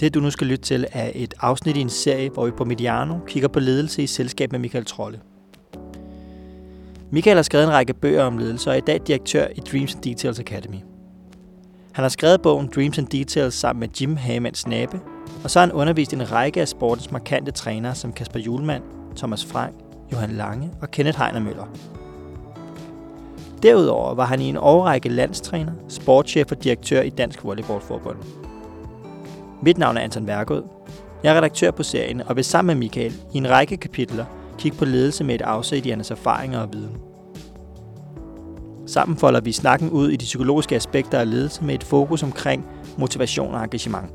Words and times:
Det, 0.00 0.14
du 0.14 0.20
nu 0.20 0.30
skal 0.30 0.46
lytte 0.46 0.64
til, 0.64 0.86
er 0.92 1.10
et 1.14 1.34
afsnit 1.40 1.76
i 1.76 1.80
en 1.80 1.90
serie, 1.90 2.30
hvor 2.30 2.44
vi 2.44 2.50
på 2.50 2.64
Mediano 2.64 3.18
kigger 3.26 3.48
på 3.48 3.60
ledelse 3.60 4.02
i 4.02 4.06
selskab 4.06 4.52
med 4.52 4.60
Michael 4.60 4.84
Trolle. 4.84 5.20
Michael 7.10 7.36
har 7.36 7.42
skrevet 7.42 7.64
en 7.64 7.72
række 7.72 7.94
bøger 7.94 8.24
om 8.24 8.38
ledelse 8.38 8.70
og 8.70 8.74
er 8.74 8.78
i 8.78 8.82
dag 8.86 9.00
direktør 9.06 9.46
i 9.56 9.60
Dreams 9.60 9.94
and 9.94 10.02
Details 10.02 10.40
Academy. 10.40 10.76
Han 11.92 12.02
har 12.02 12.08
skrevet 12.08 12.42
bogen 12.42 12.70
Dreams 12.74 12.98
and 12.98 13.06
Details 13.06 13.54
sammen 13.54 13.80
med 13.80 13.88
Jim 14.00 14.16
Hagemann 14.16 14.54
Snabe, 14.54 15.00
og 15.44 15.50
så 15.50 15.58
har 15.58 15.66
han 15.66 15.74
undervist 15.74 16.12
en 16.12 16.32
række 16.32 16.60
af 16.60 16.68
sportens 16.68 17.10
markante 17.10 17.50
trænere 17.50 17.94
som 17.94 18.12
Kasper 18.12 18.40
Julemand, 18.40 18.82
Thomas 19.16 19.44
Frank, 19.44 19.74
Johan 20.12 20.30
Lange 20.30 20.70
og 20.82 20.90
Kenneth 20.90 21.18
Heiner 21.18 21.40
Møller. 21.40 21.66
Derudover 23.62 24.14
var 24.14 24.24
han 24.24 24.40
i 24.40 24.48
en 24.48 24.56
årrække 24.56 25.08
landstræner, 25.08 25.72
sportschef 25.88 26.52
og 26.52 26.64
direktør 26.64 27.02
i 27.02 27.10
Dansk 27.10 27.44
Volleyballforbund. 27.44 28.37
Mit 29.62 29.78
navn 29.78 29.96
er 29.96 30.00
Anton 30.00 30.26
Værgod. 30.26 30.62
Jeg 31.22 31.32
er 31.32 31.36
redaktør 31.36 31.70
på 31.70 31.82
serien 31.82 32.22
og 32.22 32.36
vil 32.36 32.44
sammen 32.44 32.66
med 32.66 32.86
Michael 32.86 33.14
i 33.34 33.36
en 33.38 33.50
række 33.50 33.76
kapitler 33.76 34.24
kigge 34.58 34.78
på 34.78 34.84
ledelse 34.84 35.24
med 35.24 35.34
et 35.34 35.42
afsæt 35.42 35.86
i 35.86 35.90
hans 35.90 36.10
erfaringer 36.10 36.60
og 36.60 36.72
viden. 36.72 36.96
Sammen 38.86 39.16
folder 39.16 39.40
vi 39.40 39.52
snakken 39.52 39.90
ud 39.90 40.10
i 40.10 40.16
de 40.16 40.24
psykologiske 40.24 40.76
aspekter 40.76 41.18
af 41.18 41.30
ledelse 41.30 41.64
med 41.64 41.74
et 41.74 41.84
fokus 41.84 42.22
omkring 42.22 42.66
motivation 42.98 43.54
og 43.54 43.64
engagement. 43.64 44.06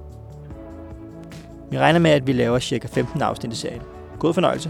Vi 1.72 1.78
regner 1.80 2.00
med, 2.00 2.12
at 2.12 2.28
vi 2.28 2.34
laver 2.34 2.60
cirka 2.60 2.88
15 2.88 3.22
afsnit 3.22 3.54
i 3.54 3.56
serien. 3.56 3.82
God 4.20 4.34
fornøjelse. 4.34 4.70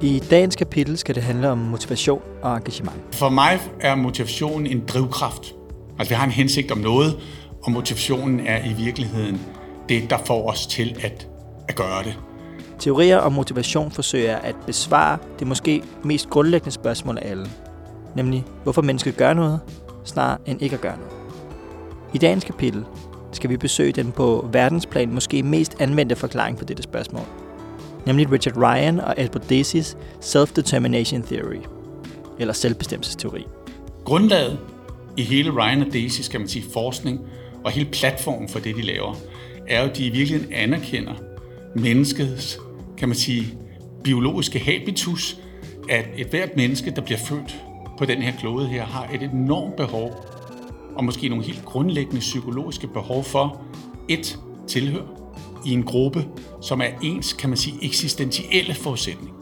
I 0.00 0.22
dagens 0.30 0.56
kapitel 0.56 0.98
skal 0.98 1.14
det 1.14 1.22
handle 1.22 1.50
om 1.50 1.58
motivation 1.58 2.22
og 2.42 2.56
engagement. 2.56 2.96
For 3.12 3.28
mig 3.28 3.60
er 3.80 3.94
motivation 3.94 4.66
en 4.66 4.84
drivkraft. 4.88 5.54
Altså 5.98 6.10
vi 6.10 6.14
har 6.14 6.24
en 6.24 6.30
hensigt 6.30 6.70
om 6.70 6.78
noget, 6.78 7.18
og 7.62 7.72
motivationen 7.72 8.40
er 8.46 8.64
i 8.64 8.72
virkeligheden 8.72 9.40
det, 9.88 10.10
der 10.10 10.18
får 10.26 10.50
os 10.50 10.66
til 10.66 10.96
at, 11.02 11.28
at 11.68 11.76
gøre 11.76 12.02
det. 12.04 12.18
Teorier 12.78 13.18
om 13.18 13.32
motivation 13.32 13.90
forsøger 13.90 14.36
at 14.36 14.54
besvare 14.66 15.18
det 15.38 15.46
måske 15.46 15.82
mest 16.04 16.30
grundlæggende 16.30 16.70
spørgsmål 16.70 17.18
af 17.18 17.30
alle. 17.30 17.46
Nemlig, 18.16 18.44
hvorfor 18.62 18.82
mennesker 18.82 19.10
gør 19.10 19.32
noget, 19.32 19.60
snarere 20.04 20.38
end 20.46 20.62
ikke 20.62 20.74
at 20.74 20.80
gøre 20.80 20.96
noget. 20.96 21.12
I 22.14 22.18
dagens 22.18 22.44
kapitel 22.44 22.84
skal 23.32 23.50
vi 23.50 23.56
besøge 23.56 23.92
den 23.92 24.12
på 24.12 24.48
verdensplan 24.52 25.14
måske 25.14 25.42
mest 25.42 25.76
anvendte 25.80 26.16
forklaring 26.16 26.58
på 26.58 26.64
dette 26.64 26.82
spørgsmål– 26.82 27.24
nemlig 28.06 28.32
Richard 28.32 28.56
Ryan 28.56 29.00
og 29.00 29.18
Albert 29.18 29.52
Desi's 29.52 29.96
Self-Determination 30.20 31.26
Theory, 31.26 31.62
eller 32.38 32.54
selvbestemmelsesteori. 32.54 33.46
Grundlaget 34.04 34.58
i 35.16 35.22
hele 35.22 35.50
Ryan 35.50 35.82
og 35.82 35.92
Daisy, 35.92 36.20
skal 36.20 36.40
man 36.40 36.48
sige, 36.48 36.64
forskning 36.72 37.20
og 37.64 37.70
hele 37.70 37.90
platformen 37.90 38.48
for 38.48 38.58
det, 38.58 38.76
de 38.76 38.82
laver, 38.82 39.14
er 39.68 39.82
jo, 39.82 39.88
at 39.88 39.96
de 39.96 40.06
i 40.06 40.10
virkeligheden 40.10 40.52
anerkender 40.52 41.14
menneskets, 41.74 42.58
kan 42.98 43.08
man 43.08 43.16
sige, 43.16 43.58
biologiske 44.04 44.58
habitus, 44.58 45.36
at 45.88 46.06
et 46.16 46.26
hvert 46.26 46.56
menneske, 46.56 46.90
der 46.90 47.02
bliver 47.02 47.18
født 47.18 47.56
på 47.98 48.04
den 48.04 48.22
her 48.22 48.32
klode 48.38 48.66
her, 48.66 48.84
har 48.84 49.08
et 49.14 49.22
enormt 49.22 49.76
behov, 49.76 50.26
og 50.94 51.04
måske 51.04 51.28
nogle 51.28 51.44
helt 51.44 51.64
grundlæggende 51.64 52.20
psykologiske 52.20 52.86
behov 52.86 53.24
for 53.24 53.62
et 54.08 54.38
tilhør, 54.68 55.25
i 55.66 55.72
en 55.72 55.82
gruppe, 55.82 56.26
som 56.62 56.80
er 56.80 56.88
ens, 57.02 57.32
kan 57.32 57.50
man 57.50 57.56
sige, 57.56 57.76
eksistentielle 57.82 58.74
forudsætning. 58.74 59.34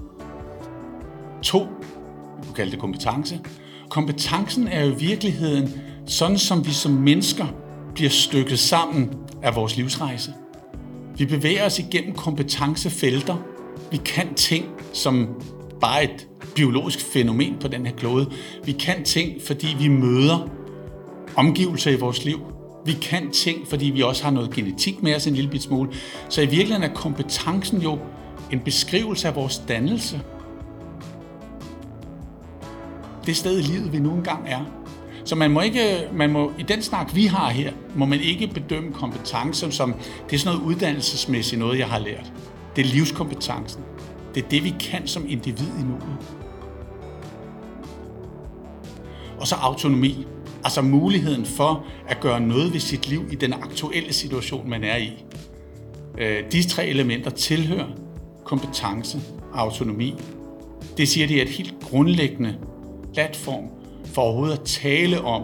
To, 1.42 1.58
vi 1.58 2.46
kunne 2.46 2.54
kalde 2.56 2.70
det 2.70 2.80
kompetence. 2.80 3.40
Kompetencen 3.88 4.68
er 4.68 4.84
jo 4.84 4.92
i 4.92 4.98
virkeligheden 4.98 5.70
sådan, 6.06 6.38
som 6.38 6.66
vi 6.66 6.72
som 6.72 6.92
mennesker 6.92 7.46
bliver 7.94 8.10
stykket 8.10 8.58
sammen 8.58 9.10
af 9.42 9.56
vores 9.56 9.76
livsrejse. 9.76 10.32
Vi 11.16 11.26
bevæger 11.26 11.66
os 11.66 11.78
igennem 11.78 12.14
kompetencefelter. 12.14 13.36
Vi 13.90 13.96
kan 13.96 14.34
ting, 14.34 14.64
som 14.92 15.28
bare 15.80 16.04
et 16.04 16.28
biologisk 16.54 17.00
fænomen 17.00 17.56
på 17.60 17.68
den 17.68 17.86
her 17.86 17.94
klode. 17.94 18.30
Vi 18.64 18.72
kan 18.72 19.04
ting, 19.04 19.42
fordi 19.42 19.76
vi 19.78 19.88
møder 19.88 20.48
omgivelser 21.36 21.90
i 21.90 21.96
vores 21.96 22.24
liv, 22.24 22.40
vi 22.84 22.92
kan 22.92 23.30
ting, 23.30 23.68
fordi 23.68 23.86
vi 23.86 24.02
også 24.02 24.24
har 24.24 24.30
noget 24.30 24.50
genetik 24.50 25.02
med 25.02 25.16
os 25.16 25.26
en 25.26 25.34
lille 25.34 25.60
smule. 25.60 25.90
Så 26.28 26.40
i 26.40 26.46
virkeligheden 26.46 26.82
er 26.82 26.94
kompetencen 26.94 27.82
jo 27.82 27.98
en 28.52 28.60
beskrivelse 28.60 29.28
af 29.28 29.36
vores 29.36 29.62
dannelse. 29.68 30.20
Det 33.26 33.36
sted 33.36 33.58
i 33.58 33.62
livet, 33.62 33.92
vi 33.92 33.98
nu 33.98 34.14
engang 34.14 34.44
er. 34.46 34.60
Så 35.24 35.34
man 35.34 35.50
må 35.50 35.60
ikke, 35.60 36.08
man 36.12 36.30
må, 36.30 36.52
i 36.58 36.62
den 36.62 36.82
snak, 36.82 37.14
vi 37.14 37.26
har 37.26 37.50
her, 37.50 37.72
må 37.94 38.04
man 38.04 38.20
ikke 38.20 38.46
bedømme 38.46 38.92
kompetencen 38.92 39.72
som, 39.72 39.94
det 40.30 40.34
er 40.34 40.38
sådan 40.38 40.58
noget 40.58 40.74
uddannelsesmæssigt 40.74 41.58
noget, 41.58 41.78
jeg 41.78 41.86
har 41.86 41.98
lært. 41.98 42.32
Det 42.76 42.86
er 42.86 42.88
livskompetencen. 42.88 43.82
Det 44.34 44.44
er 44.44 44.48
det, 44.48 44.64
vi 44.64 44.74
kan 44.80 45.06
som 45.06 45.24
individ 45.28 45.66
i 45.80 45.82
nuet. 45.82 46.18
Og 49.40 49.46
så 49.46 49.54
autonomi. 49.54 50.26
Altså 50.64 50.82
muligheden 50.82 51.44
for 51.44 51.86
at 52.08 52.20
gøre 52.20 52.40
noget 52.40 52.72
ved 52.72 52.80
sit 52.80 53.08
liv 53.08 53.22
i 53.32 53.34
den 53.34 53.52
aktuelle 53.52 54.12
situation, 54.12 54.70
man 54.70 54.84
er 54.84 54.96
i. 54.96 55.24
Øh, 56.18 56.52
de 56.52 56.68
tre 56.68 56.86
elementer 56.86 57.30
tilhører 57.30 57.88
kompetence 58.44 59.20
og 59.52 59.60
autonomi. 59.60 60.14
Det 60.96 61.08
siger 61.08 61.26
de 61.26 61.38
er 61.38 61.42
et 61.42 61.48
helt 61.48 61.74
grundlæggende 61.82 62.56
platform 63.14 63.64
for 64.04 64.22
overhovedet 64.22 64.58
at 64.58 64.64
tale 64.64 65.20
om 65.20 65.42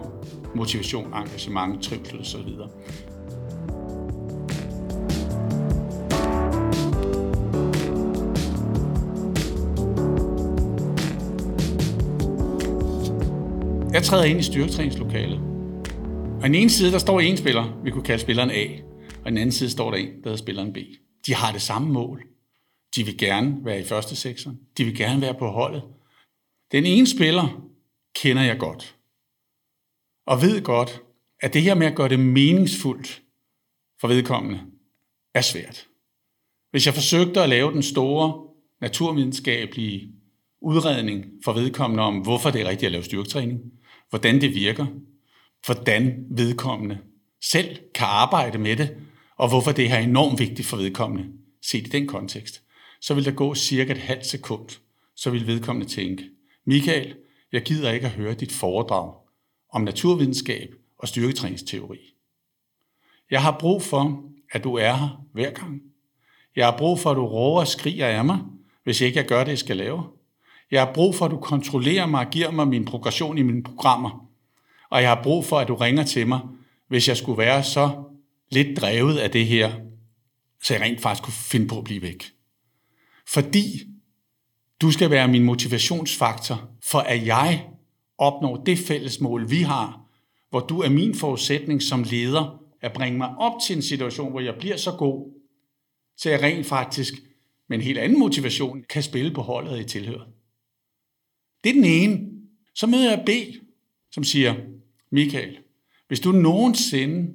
motivation, 0.55 1.13
engagement, 1.13 1.83
trivsel 1.83 2.19
osv. 2.19 2.49
Jeg 14.01 14.07
træder 14.07 14.23
ind 14.23 14.39
i 14.39 14.43
styrketræningslokalet. 14.43 15.39
Og 16.35 16.43
den 16.43 16.55
ene 16.55 16.69
side, 16.69 16.91
der 16.91 16.99
står 16.99 17.19
en 17.19 17.37
spiller, 17.37 17.81
vi 17.83 17.91
kunne 17.91 18.03
kalde 18.03 18.21
spilleren 18.21 18.51
A. 18.51 18.65
Og 19.23 19.25
den 19.25 19.37
anden 19.37 19.51
side 19.51 19.69
står 19.69 19.91
der 19.91 19.97
en, 19.97 20.07
der 20.07 20.13
hedder 20.23 20.35
spilleren 20.35 20.73
B. 20.73 20.77
De 21.25 21.35
har 21.35 21.51
det 21.51 21.61
samme 21.61 21.93
mål. 21.93 22.23
De 22.95 23.03
vil 23.03 23.17
gerne 23.17 23.65
være 23.65 23.79
i 23.79 23.83
første 23.83 24.15
sektion. 24.15 24.59
De 24.77 24.85
vil 24.85 24.97
gerne 24.97 25.21
være 25.21 25.33
på 25.33 25.47
holdet. 25.47 25.83
Den 26.71 26.85
ene 26.85 27.07
spiller 27.07 27.67
kender 28.15 28.43
jeg 28.43 28.59
godt. 28.59 28.95
Og 30.27 30.41
ved 30.41 30.61
godt, 30.61 31.01
at 31.39 31.53
det 31.53 31.61
her 31.61 31.75
med 31.75 31.87
at 31.87 31.95
gøre 31.95 32.09
det 32.09 32.19
meningsfuldt 32.19 33.21
for 33.99 34.07
vedkommende 34.07 34.61
er 35.33 35.41
svært. 35.41 35.87
Hvis 36.71 36.85
jeg 36.85 36.93
forsøgte 36.93 37.41
at 37.41 37.49
lave 37.49 37.71
den 37.71 37.83
store 37.83 38.47
naturvidenskabelige 38.81 40.20
udredning 40.61 41.25
for 41.43 41.53
vedkommende 41.53 42.03
om, 42.03 42.17
hvorfor 42.17 42.49
det 42.49 42.61
er 42.61 42.69
rigtigt 42.69 42.85
at 42.87 42.91
lave 42.91 43.03
styrketræning, 43.03 43.59
hvordan 44.09 44.41
det 44.41 44.55
virker, 44.55 44.85
hvordan 45.65 46.25
vedkommende 46.29 46.97
selv 47.41 47.77
kan 47.95 48.07
arbejde 48.07 48.57
med 48.57 48.77
det, 48.77 48.97
og 49.37 49.49
hvorfor 49.49 49.71
det 49.71 49.91
er 49.91 49.97
enormt 49.97 50.39
vigtigt 50.39 50.67
for 50.67 50.77
vedkommende, 50.77 51.29
set 51.61 51.87
i 51.87 51.89
den 51.89 52.07
kontekst, 52.07 52.61
så 53.01 53.13
vil 53.13 53.25
der 53.25 53.31
gå 53.31 53.55
cirka 53.55 53.91
et 53.91 53.97
halvt 53.97 54.25
sekund, 54.25 54.69
så 55.15 55.29
vil 55.29 55.47
vedkommende 55.47 55.89
tænke, 55.89 56.23
Michael, 56.65 57.15
jeg 57.51 57.61
gider 57.61 57.91
ikke 57.91 58.05
at 58.05 58.11
høre 58.11 58.33
dit 58.33 58.51
foredrag 58.51 59.13
om 59.71 59.81
naturvidenskab 59.81 60.75
og 60.97 61.07
styrketræningsteori. 61.07 61.99
Jeg 63.31 63.41
har 63.41 63.57
brug 63.59 63.81
for, 63.81 64.23
at 64.51 64.63
du 64.63 64.75
er 64.75 64.93
her 64.93 65.25
hver 65.33 65.51
gang. 65.51 65.81
Jeg 66.55 66.65
har 66.65 66.77
brug 66.77 66.99
for, 66.99 67.11
at 67.11 67.15
du 67.15 67.25
råber 67.25 67.59
og 67.59 67.67
skriger 67.67 68.07
af 68.07 68.25
mig, 68.25 68.39
hvis 68.83 69.01
ikke 69.01 69.17
jeg 69.17 69.25
gør 69.25 69.43
det, 69.43 69.51
jeg 69.51 69.59
skal 69.59 69.77
lave. 69.77 70.03
Jeg 70.71 70.81
har 70.85 70.93
brug 70.93 71.15
for, 71.15 71.25
at 71.25 71.31
du 71.31 71.37
kontrollerer 71.37 72.05
mig 72.05 72.25
og 72.25 72.31
giver 72.31 72.51
mig 72.51 72.67
min 72.67 72.85
progression 72.85 73.37
i 73.37 73.41
mine 73.41 73.63
programmer. 73.63 74.27
Og 74.89 75.01
jeg 75.01 75.09
har 75.09 75.23
brug 75.23 75.45
for, 75.45 75.59
at 75.59 75.67
du 75.67 75.75
ringer 75.75 76.03
til 76.03 76.27
mig, 76.27 76.39
hvis 76.87 77.07
jeg 77.07 77.17
skulle 77.17 77.37
være 77.37 77.63
så 77.63 78.03
lidt 78.51 78.77
drevet 78.77 79.17
af 79.17 79.31
det 79.31 79.45
her, 79.45 79.71
så 80.63 80.73
jeg 80.73 80.81
rent 80.81 81.01
faktisk 81.01 81.23
kunne 81.23 81.33
finde 81.33 81.67
på 81.67 81.77
at 81.77 81.83
blive 81.83 82.01
væk. 82.01 82.31
Fordi 83.27 83.63
du 84.81 84.91
skal 84.91 85.11
være 85.11 85.27
min 85.27 85.43
motivationsfaktor, 85.43 86.69
for 86.83 86.99
at 86.99 87.25
jeg 87.25 87.65
opnår 88.17 88.63
det 88.63 88.79
fælles 88.79 89.21
mål, 89.21 89.49
vi 89.49 89.61
har, 89.61 90.01
hvor 90.49 90.59
du 90.59 90.81
er 90.81 90.89
min 90.89 91.15
forudsætning 91.15 91.81
som 91.81 92.03
leder, 92.03 92.61
at 92.81 92.93
bringe 92.93 93.17
mig 93.17 93.29
op 93.37 93.53
til 93.67 93.75
en 93.75 93.81
situation, 93.81 94.31
hvor 94.31 94.39
jeg 94.39 94.55
bliver 94.59 94.77
så 94.77 94.91
god, 94.91 95.33
så 96.17 96.29
jeg 96.29 96.41
rent 96.41 96.65
faktisk 96.65 97.13
med 97.69 97.77
en 97.77 97.83
helt 97.83 97.97
anden 97.97 98.19
motivation 98.19 98.83
kan 98.89 99.03
spille 99.03 99.33
på 99.33 99.41
holdet 99.41 99.79
i 99.79 99.83
tilhøret. 99.83 100.27
Det 101.63 101.69
er 101.69 101.73
den 101.73 101.85
ene. 101.85 102.29
Så 102.75 102.87
møder 102.87 103.09
jeg 103.09 103.23
B, 103.25 103.29
som 104.11 104.23
siger, 104.23 104.55
Michael, 105.11 105.57
hvis 106.07 106.19
du 106.19 106.31
nogensinde 106.31 107.33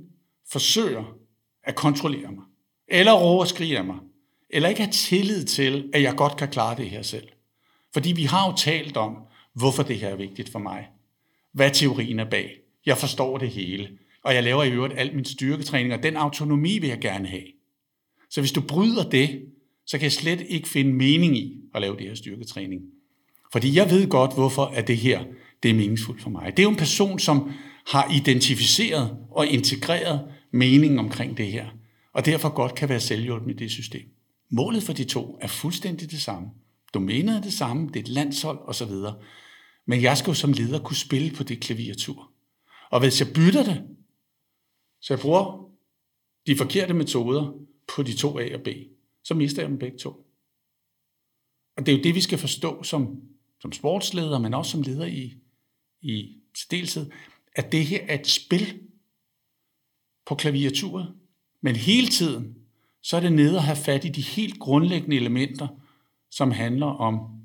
forsøger 0.51 1.19
at 1.65 1.75
kontrollere 1.75 2.33
mig, 2.33 2.45
eller 2.89 3.13
råbe 3.13 3.41
og 3.41 3.49
skrige 3.49 3.79
af 3.79 3.85
mig, 3.85 3.97
eller 4.51 4.69
ikke 4.69 4.83
har 4.83 4.91
tillid 4.91 5.45
til, 5.45 5.91
at 5.95 6.03
jeg 6.03 6.15
godt 6.17 6.37
kan 6.37 6.49
klare 6.49 6.77
det 6.77 6.91
her 6.91 7.03
selv. 7.03 7.29
Fordi 7.93 8.13
vi 8.13 8.25
har 8.25 8.51
jo 8.51 8.57
talt 8.57 8.97
om, 8.97 9.17
hvorfor 9.55 9.83
det 9.83 9.99
her 9.99 10.09
er 10.09 10.17
vigtigt 10.17 10.49
for 10.49 10.59
mig. 10.59 10.89
Hvad 11.53 11.71
teorien 11.71 12.19
er 12.19 12.31
bag. 12.31 12.61
Jeg 12.87 12.99
forstår 12.99 13.39
det 13.39 13.51
hele. 13.51 13.99
Og 14.23 14.35
jeg 14.35 14.43
laver 14.43 14.65
i 14.65 14.73
øvrigt 14.73 14.95
al 14.99 15.15
min 15.15 15.25
styrketræning, 15.25 15.95
og 15.95 16.03
den 16.03 16.17
autonomi 16.17 16.79
vil 16.79 16.89
jeg 16.89 17.01
gerne 17.01 17.29
have. 17.29 17.45
Så 18.31 18.41
hvis 18.41 18.53
du 18.53 18.61
bryder 18.61 19.11
det, 19.11 19.53
så 19.87 19.99
kan 19.99 20.05
jeg 20.05 20.13
slet 20.13 20.41
ikke 20.49 20.69
finde 20.69 20.93
mening 20.93 21.37
i 21.37 21.61
at 21.75 21.81
lave 21.81 21.97
det 21.97 22.07
her 22.07 22.15
styrketræning. 22.15 22.83
Fordi 23.57 23.77
jeg 23.77 23.91
ved 23.91 24.09
godt, 24.09 24.35
hvorfor 24.35 24.65
at 24.65 24.89
det 24.89 24.97
her 24.97 25.25
det 25.63 25.71
er 25.71 25.75
meningsfuldt 25.75 26.23
for 26.23 26.31
mig. 26.31 26.57
Det 26.57 26.59
er 26.59 26.63
jo 26.63 26.71
en 26.71 26.77
person, 26.77 27.19
som 27.19 27.53
har 27.87 28.15
identificeret 28.15 29.19
og 29.31 29.47
integreret 29.47 30.29
meningen 30.51 30.99
omkring 30.99 31.37
det 31.37 31.47
her, 31.47 31.69
og 32.13 32.25
derfor 32.25 32.49
godt 32.49 32.75
kan 32.75 32.89
være 32.89 33.01
selvhjulpen 33.01 33.51
i 33.51 33.53
det 33.53 33.71
system. 33.71 34.09
Målet 34.51 34.83
for 34.83 34.93
de 34.93 35.05
to 35.05 35.39
er 35.41 35.47
fuldstændig 35.47 36.11
det 36.11 36.23
samme. 36.23 36.49
Domænet 36.95 37.37
er 37.37 37.41
det 37.41 37.53
samme, 37.53 37.89
det 37.89 37.97
er 37.97 38.01
et 38.01 38.09
landshold 38.09 38.59
osv. 38.63 38.93
Men 39.87 40.03
jeg 40.03 40.19
skal 40.19 40.31
jo 40.31 40.35
som 40.35 40.53
leder 40.53 40.79
kunne 40.79 40.97
spille 40.97 41.31
på 41.31 41.43
det 41.43 41.61
klaviatur. 41.61 42.31
Og 42.91 43.01
hvis 43.01 43.21
jeg 43.21 43.29
bytter 43.35 43.65
det, 43.65 43.83
så 45.01 45.15
jeg 45.15 45.21
bruger 45.21 45.71
de 46.47 46.57
forkerte 46.57 46.95
metoder 46.95 47.53
på 47.95 48.03
de 48.03 48.17
to 48.17 48.39
A 48.39 48.55
og 48.55 48.61
B, 48.61 48.69
så 49.25 49.35
mister 49.35 49.63
jeg 49.63 49.71
dem 49.71 49.79
begge 49.79 49.99
to. 49.99 50.11
Og 51.77 51.87
det 51.87 51.93
er 51.93 51.97
jo 51.97 52.03
det, 52.03 52.15
vi 52.15 52.21
skal 52.21 52.39
forstå 52.39 52.83
som, 52.83 53.21
som 53.61 53.73
sportsleder, 53.73 54.39
men 54.39 54.55
også 54.55 54.71
som 54.71 54.83
leder 54.83 55.07
i, 55.07 55.35
i 56.01 56.37
stilshed, 56.55 57.11
at 57.57 57.73
det 57.73 57.87
her 57.87 58.07
er 58.09 58.15
et 58.15 58.27
spil 58.27 58.81
på 60.27 60.35
klaviaturet, 60.35 61.15
men 61.61 61.77
hele 61.77 62.09
tiden, 62.09 62.57
så 63.03 63.17
er 63.17 63.21
det 63.21 63.33
nede 63.33 63.57
at 63.57 63.63
have 63.63 63.77
fat 63.77 64.05
i 64.05 64.09
de 64.09 64.23
helt 64.23 64.59
grundlæggende 64.59 65.17
elementer, 65.17 65.69
som 66.31 66.51
handler 66.51 66.87
om 66.87 67.41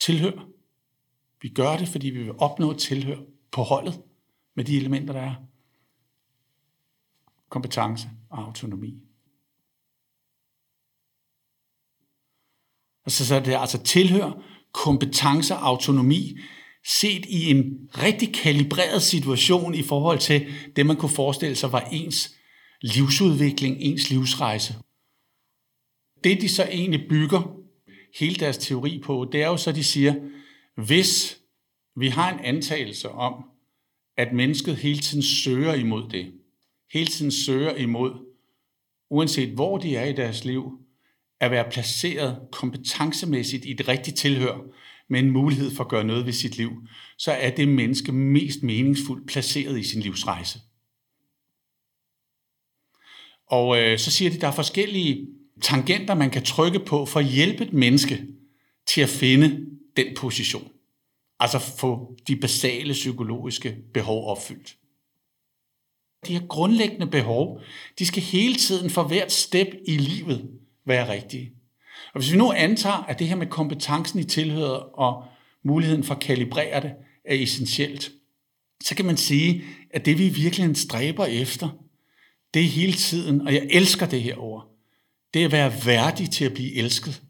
tilhør. 0.00 0.46
Vi 1.42 1.48
gør 1.48 1.76
det, 1.76 1.88
fordi 1.88 2.10
vi 2.10 2.22
vil 2.22 2.32
opnå 2.38 2.74
tilhør 2.74 3.18
på 3.50 3.62
holdet 3.62 4.02
med 4.54 4.64
de 4.64 4.76
elementer, 4.76 5.12
der 5.14 5.20
er. 5.20 5.34
Kompetence 7.48 8.08
og 8.30 8.44
autonomi. 8.44 9.00
Altså, 13.04 13.26
så 13.26 13.34
er 13.34 13.40
det 13.40 13.54
altså 13.54 13.82
tilhør, 13.82 14.42
kompetence 14.72 15.54
og 15.54 15.66
autonomi, 15.66 16.38
set 16.86 17.26
i 17.26 17.50
en 17.50 17.88
rigtig 18.02 18.34
kalibreret 18.34 19.02
situation 19.02 19.74
i 19.74 19.82
forhold 19.82 20.18
til 20.18 20.46
det, 20.76 20.86
man 20.86 20.96
kunne 20.96 21.10
forestille 21.10 21.56
sig 21.56 21.72
var 21.72 21.80
ens 21.80 22.34
livsudvikling, 22.80 23.76
ens 23.80 24.10
livsrejse. 24.10 24.74
Det, 26.24 26.40
de 26.40 26.48
så 26.48 26.64
egentlig 26.64 27.08
bygger 27.08 27.56
hele 28.18 28.34
deres 28.34 28.58
teori 28.58 29.00
på, 29.04 29.28
det 29.32 29.42
er 29.42 29.46
jo 29.46 29.56
så, 29.56 29.72
de 29.72 29.84
siger, 29.84 30.14
hvis 30.76 31.38
vi 31.96 32.08
har 32.08 32.32
en 32.32 32.40
antagelse 32.44 33.08
om, 33.10 33.34
at 34.16 34.32
mennesket 34.32 34.76
hele 34.76 34.98
tiden 34.98 35.22
søger 35.22 35.74
imod 35.74 36.10
det, 36.10 36.32
hele 36.92 37.06
tiden 37.06 37.30
søger 37.30 37.74
imod, 37.74 38.12
uanset 39.10 39.48
hvor 39.48 39.78
de 39.78 39.96
er 39.96 40.04
i 40.04 40.12
deres 40.12 40.44
liv, 40.44 40.79
at 41.40 41.50
være 41.50 41.70
placeret 41.70 42.38
kompetencemæssigt 42.52 43.64
i 43.64 43.70
et 43.70 43.88
rigtigt 43.88 44.16
tilhør, 44.16 44.58
med 45.08 45.20
en 45.20 45.30
mulighed 45.30 45.70
for 45.70 45.84
at 45.84 45.90
gøre 45.90 46.04
noget 46.04 46.26
ved 46.26 46.32
sit 46.32 46.56
liv, 46.56 46.70
så 47.18 47.32
er 47.32 47.50
det 47.50 47.68
menneske 47.68 48.12
mest 48.12 48.62
meningsfuldt 48.62 49.28
placeret 49.28 49.78
i 49.78 49.82
sin 49.82 50.00
livsrejse. 50.00 50.58
Og 53.46 53.78
øh, 53.78 53.98
så 53.98 54.10
siger 54.10 54.30
de, 54.30 54.36
at 54.36 54.40
der 54.40 54.48
er 54.48 54.52
forskellige 54.52 55.28
tangenter, 55.62 56.14
man 56.14 56.30
kan 56.30 56.44
trykke 56.44 56.80
på 56.80 57.06
for 57.06 57.20
at 57.20 57.26
hjælpe 57.26 57.64
et 57.64 57.72
menneske 57.72 58.26
til 58.86 59.00
at 59.00 59.08
finde 59.08 59.66
den 59.96 60.06
position. 60.16 60.70
Altså 61.40 61.58
få 61.58 62.16
de 62.28 62.36
basale 62.36 62.92
psykologiske 62.92 63.76
behov 63.94 64.26
opfyldt. 64.30 64.76
De 66.26 66.38
her 66.38 66.46
grundlæggende 66.46 67.06
behov, 67.06 67.60
de 67.98 68.06
skal 68.06 68.22
hele 68.22 68.54
tiden 68.54 68.90
for 68.90 69.02
hvert 69.02 69.32
step 69.32 69.68
i 69.86 69.96
livet 69.96 70.50
være 70.90 71.12
rigtige. 71.12 71.52
Og 72.14 72.20
hvis 72.20 72.32
vi 72.32 72.36
nu 72.36 72.52
antager, 72.52 73.04
at 73.08 73.18
det 73.18 73.28
her 73.28 73.36
med 73.36 73.46
kompetencen 73.46 74.20
i 74.20 74.24
tilhøret 74.24 74.82
og 74.94 75.24
muligheden 75.64 76.04
for 76.04 76.14
at 76.14 76.20
kalibrere 76.20 76.82
det 76.82 76.92
er 77.24 77.34
essentielt, 77.34 78.12
så 78.84 78.94
kan 78.94 79.04
man 79.04 79.16
sige, 79.16 79.62
at 79.90 80.06
det 80.06 80.18
vi 80.18 80.28
virkelig 80.28 80.76
stræber 80.76 81.24
efter, 81.24 81.68
det 82.54 82.62
er 82.62 82.66
hele 82.66 82.92
tiden, 82.92 83.40
og 83.40 83.54
jeg 83.54 83.66
elsker 83.70 84.06
det 84.06 84.22
her 84.22 84.36
ord, 84.36 84.66
det 85.34 85.42
er 85.42 85.46
at 85.46 85.52
være 85.52 85.72
værdig 85.86 86.30
til 86.30 86.44
at 86.44 86.54
blive 86.54 86.74
elsket. 86.74 87.22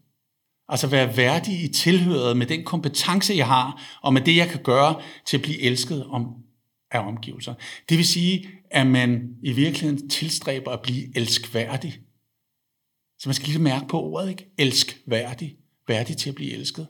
Altså 0.69 0.87
være 0.87 1.17
værdig 1.17 1.63
i 1.63 1.67
tilhøret 1.67 2.37
med 2.37 2.45
den 2.47 2.63
kompetence, 2.63 3.33
jeg 3.33 3.47
har, 3.47 3.99
og 4.01 4.13
med 4.13 4.21
det, 4.21 4.35
jeg 4.35 4.49
kan 4.49 4.63
gøre 4.63 5.01
til 5.25 5.37
at 5.37 5.43
blive 5.43 5.61
elsket 5.61 6.05
om, 6.05 6.35
af 6.91 6.99
omgivelser. 6.99 7.53
Det 7.89 7.97
vil 7.97 8.07
sige, 8.07 8.49
at 8.71 8.87
man 8.87 9.35
i 9.43 9.53
virkeligheden 9.53 10.09
tilstræber 10.09 10.71
at 10.71 10.81
blive 10.81 11.17
elskværdig. 11.17 11.99
Så 13.21 13.29
man 13.29 13.33
skal 13.33 13.47
lige 13.47 13.59
mærke 13.59 13.87
på 13.87 14.01
ordet, 14.01 14.29
ikke? 14.29 14.45
Elskværdig. 14.57 15.55
Værdig 15.87 16.17
til 16.17 16.29
at 16.29 16.35
blive 16.35 16.53
elsket. 16.53 16.87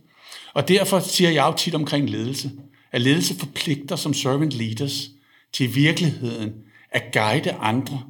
Og 0.54 0.68
derfor 0.68 1.00
siger 1.00 1.30
jeg 1.30 1.48
jo 1.48 1.54
tit 1.57 1.75
omkring 1.75 2.10
ledelse, 2.10 2.51
at 2.92 3.01
ledelse 3.01 3.36
forpligter 3.36 3.95
som 3.95 4.13
servant 4.13 4.54
leaders 4.54 5.10
til 5.54 5.69
i 5.69 5.72
virkeligheden 5.72 6.54
at 6.92 7.04
guide 7.13 7.51
andre 7.51 8.04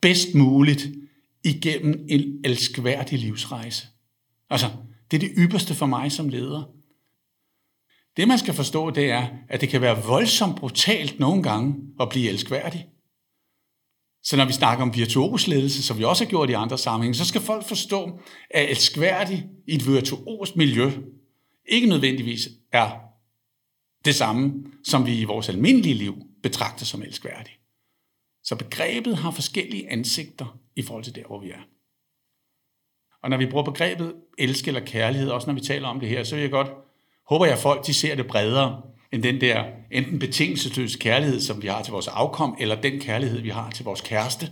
bedst 0.00 0.34
muligt 0.34 0.88
igennem 1.44 2.06
en 2.08 2.40
elskværdig 2.44 3.18
livsrejse. 3.18 3.86
Altså, 4.50 4.70
det 5.10 5.16
er 5.16 5.28
det 5.28 5.32
ypperste 5.36 5.74
for 5.74 5.86
mig 5.86 6.12
som 6.12 6.28
leder. 6.28 6.70
Det 8.16 8.28
man 8.28 8.38
skal 8.38 8.54
forstå, 8.54 8.90
det 8.90 9.10
er, 9.10 9.26
at 9.48 9.60
det 9.60 9.68
kan 9.68 9.80
være 9.80 10.04
voldsomt 10.04 10.56
brutalt 10.56 11.20
nogle 11.20 11.42
gange 11.42 11.74
at 12.00 12.08
blive 12.08 12.28
elskværdig. 12.28 12.86
Så 14.22 14.36
når 14.36 14.44
vi 14.44 14.52
snakker 14.52 14.82
om 14.82 14.94
virtuosledelse, 14.94 15.82
som 15.82 15.98
vi 15.98 16.04
også 16.04 16.24
har 16.24 16.30
gjort 16.30 16.50
i 16.50 16.52
andre 16.52 16.78
sammenhænge, 16.78 17.14
så 17.14 17.24
skal 17.24 17.40
folk 17.40 17.64
forstå, 17.64 18.20
at 18.50 18.70
elskværdig 18.70 19.48
i 19.66 19.74
et 19.74 19.86
virtuost 19.86 20.56
miljø 20.56 20.90
ikke 21.68 21.86
nødvendigvis 21.86 22.48
er 22.72 22.90
det 24.04 24.14
samme, 24.14 24.64
som 24.84 25.06
vi 25.06 25.20
i 25.20 25.24
vores 25.24 25.48
almindelige 25.48 25.94
liv 25.94 26.14
betragter 26.42 26.84
som 26.84 27.02
elskværdig. 27.02 27.52
Så 28.42 28.56
begrebet 28.56 29.16
har 29.16 29.30
forskellige 29.30 29.90
ansigter 29.90 30.58
i 30.76 30.82
forhold 30.82 31.04
til 31.04 31.14
der, 31.14 31.26
hvor 31.26 31.40
vi 31.40 31.50
er. 31.50 31.60
Og 33.22 33.30
når 33.30 33.36
vi 33.36 33.46
bruger 33.46 33.64
begrebet 33.64 34.14
elsk 34.38 34.68
eller 34.68 34.80
kærlighed, 34.80 35.30
også 35.30 35.46
når 35.46 35.54
vi 35.54 35.60
taler 35.60 35.88
om 35.88 36.00
det 36.00 36.08
her, 36.08 36.24
så 36.24 36.34
vil 36.34 36.42
jeg 36.42 36.50
godt, 36.50 36.70
håber 37.28 37.44
jeg, 37.44 37.54
at 37.54 37.62
folk 37.62 37.86
de 37.86 37.94
ser 37.94 38.14
det 38.14 38.26
bredere 38.26 38.82
end 39.12 39.22
den 39.22 39.40
der 39.40 39.64
enten 39.90 40.18
betingelsesløse 40.18 40.98
kærlighed, 40.98 41.40
som 41.40 41.62
vi 41.62 41.68
har 41.68 41.82
til 41.82 41.92
vores 41.92 42.08
afkom, 42.08 42.56
eller 42.60 42.80
den 42.80 43.00
kærlighed, 43.00 43.40
vi 43.40 43.48
har 43.48 43.70
til 43.70 43.84
vores 43.84 44.00
kæreste, 44.00 44.50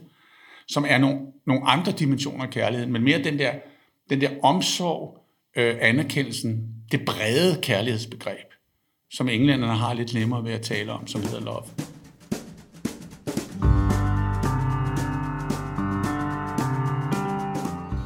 som 0.69 0.85
er 0.89 0.99
nogle, 0.99 1.19
nogle 1.47 1.67
andre 1.67 1.93
dimensioner 1.93 2.45
af 2.45 2.51
kærligheden, 2.51 2.93
men 2.93 3.03
mere 3.03 3.23
den 3.23 3.39
der, 3.39 3.53
den 4.11 4.21
der 4.21 4.31
omsorg, 4.43 5.19
øh, 5.57 5.77
anerkendelsen, 5.81 6.67
det 6.93 7.05
brede 7.07 7.61
kærlighedsbegreb, 7.63 8.47
som 9.11 9.29
englænderne 9.29 9.77
har 9.77 9.95
lidt 9.95 10.15
nemmere 10.15 10.45
ved 10.45 10.53
at 10.53 10.63
tale 10.63 10.93
om, 10.93 11.07
som 11.07 11.23
hedder 11.23 11.41
love. 11.41 11.63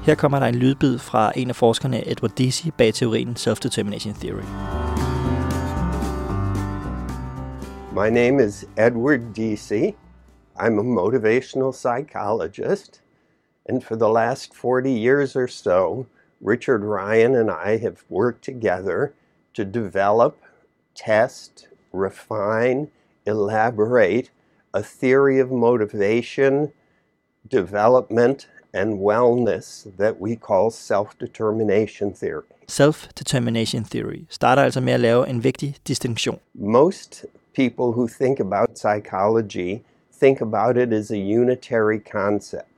Her 0.07 0.15
kommer 0.15 0.39
der 0.39 0.47
en 0.47 0.55
lydbid 0.55 0.99
fra 0.99 1.33
en 1.37 1.49
af 1.49 1.57
forskerne, 1.57 2.11
Edward 2.11 2.33
Deci, 2.39 2.71
bag 2.71 2.95
teorien 2.95 3.29
Self-Determination 3.29 4.21
Theory. 4.21 4.84
My 7.95 8.11
name 8.11 8.41
is 8.41 8.67
Edward 8.77 9.33
Deci. 9.33 9.95
I'm 10.57 10.81
a 10.81 10.83
motivational 10.83 11.73
psychologist. 11.73 13.01
And 13.67 13.85
for 13.85 13.95
the 13.95 14.09
last 14.09 14.53
40 14.53 14.91
years 14.91 15.37
or 15.37 15.47
so, 15.47 16.09
Richard 16.41 16.83
Ryan 16.83 17.37
and 17.37 17.49
I 17.53 17.77
have 17.77 18.03
worked 18.09 18.43
together 18.43 19.15
to 19.53 19.65
develop, 19.65 20.37
test, 20.97 21.69
refine, 21.93 22.91
elaborate 23.27 24.31
a 24.75 24.83
theory 24.83 25.39
of 25.39 25.53
motivation, 25.53 26.73
development, 27.49 28.49
and 28.73 28.99
wellness 28.99 29.97
that 29.97 30.19
we 30.19 30.35
call 30.35 30.73
self-determination 30.73 32.13
theory. 32.13 32.49
Self-determination 32.67 33.85
theory 33.85 34.27
starter 34.29 34.63
altså 34.63 34.81
med 34.81 34.93
at 34.93 35.01
lave 35.01 35.29
en 35.29 35.45
vigtig 35.45 35.77
distinktion. 35.87 36.39
Most 36.55 37.27
people 37.55 37.93
who 37.93 38.09
think 38.09 38.41
about 38.41 38.79
psychology 38.79 39.83
think 40.21 40.41
about 40.41 40.77
it 40.77 40.93
as 40.93 41.11
a 41.11 41.19
unitary 41.19 41.99
concept. 41.99 42.69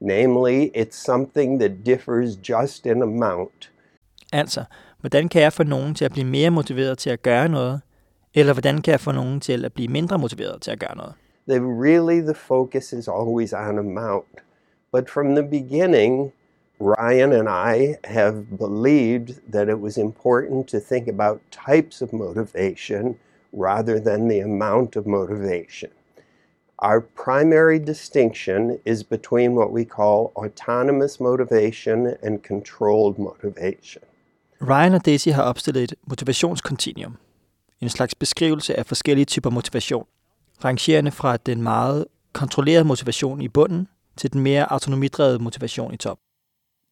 Namely, 0.00 0.70
it's 0.74 0.96
something 0.96 1.60
that 1.60 1.84
differs 1.84 2.36
just 2.36 2.86
in 2.86 3.02
amount. 3.02 3.70
Altså, 4.32 4.64
hvordan 5.00 5.28
kan 5.28 5.42
jeg 5.42 5.52
få 5.52 5.62
nogen 5.62 5.94
til 5.94 6.04
at 6.04 6.12
blive 6.12 6.26
mere 6.26 6.50
motiveret 6.50 6.98
til 6.98 7.10
at 7.10 7.22
gøre 7.22 7.48
noget, 7.48 7.80
eller 8.34 8.52
hvordan 8.52 8.82
kan 8.82 8.92
jeg 8.92 9.00
få 9.00 9.12
nogen 9.12 9.40
til 9.40 9.64
at 9.64 9.72
blive 9.72 9.88
mindre 9.88 10.18
motiveret 10.18 10.62
til 10.62 10.70
at 10.70 10.78
gøre 10.78 10.96
noget? 10.96 11.12
They 11.48 11.60
really 11.60 12.20
the 12.20 12.34
focus 12.34 12.92
is 12.92 13.08
always 13.08 13.52
on 13.52 13.78
amount. 13.78 14.26
But 14.92 15.10
from 15.10 15.34
the 15.34 15.42
beginning, 15.42 16.32
Ryan 16.80 17.32
and 17.32 17.48
I 17.48 17.96
have 18.04 18.46
believed 18.58 19.28
that 19.52 19.68
it 19.68 19.78
was 19.78 19.96
important 19.96 20.68
to 20.68 20.78
think 20.88 21.08
about 21.08 21.40
types 21.66 22.02
of 22.02 22.12
motivation 22.12 23.16
rather 23.52 24.00
than 24.00 24.28
the 24.28 24.42
amount 24.42 24.96
of 24.96 25.06
motivation. 25.06 25.90
Our 26.78 27.00
primary 27.24 27.78
distinction 27.78 28.78
is 28.86 29.04
between 29.04 29.50
what 29.50 29.70
we 29.72 29.84
call 29.84 30.32
autonomous 30.36 31.20
motivation 31.20 32.06
and 32.22 32.38
controlled 32.48 33.18
motivation. 33.18 34.02
Ryan 34.62 34.94
og 34.94 35.06
Daisy 35.06 35.28
har 35.28 35.42
opstillet 35.42 35.82
et 35.82 35.94
motivationskontinuum. 36.06 37.16
En 37.80 37.88
slags 37.88 38.14
beskrivelse 38.14 38.78
af 38.78 38.86
forskellige 38.86 39.24
typer 39.24 39.50
motivation, 39.50 40.06
rangerende 40.64 41.10
fra 41.10 41.36
den 41.36 41.62
meget 41.62 42.04
kontrollerede 42.32 42.84
motivation 42.84 43.40
i 43.40 43.48
bunden 43.48 43.88
til 44.16 44.32
den 44.32 44.40
mere 44.40 44.72
autonomidrevede 44.72 45.38
motivation 45.38 45.94
i 45.94 45.96
top. 45.96 46.18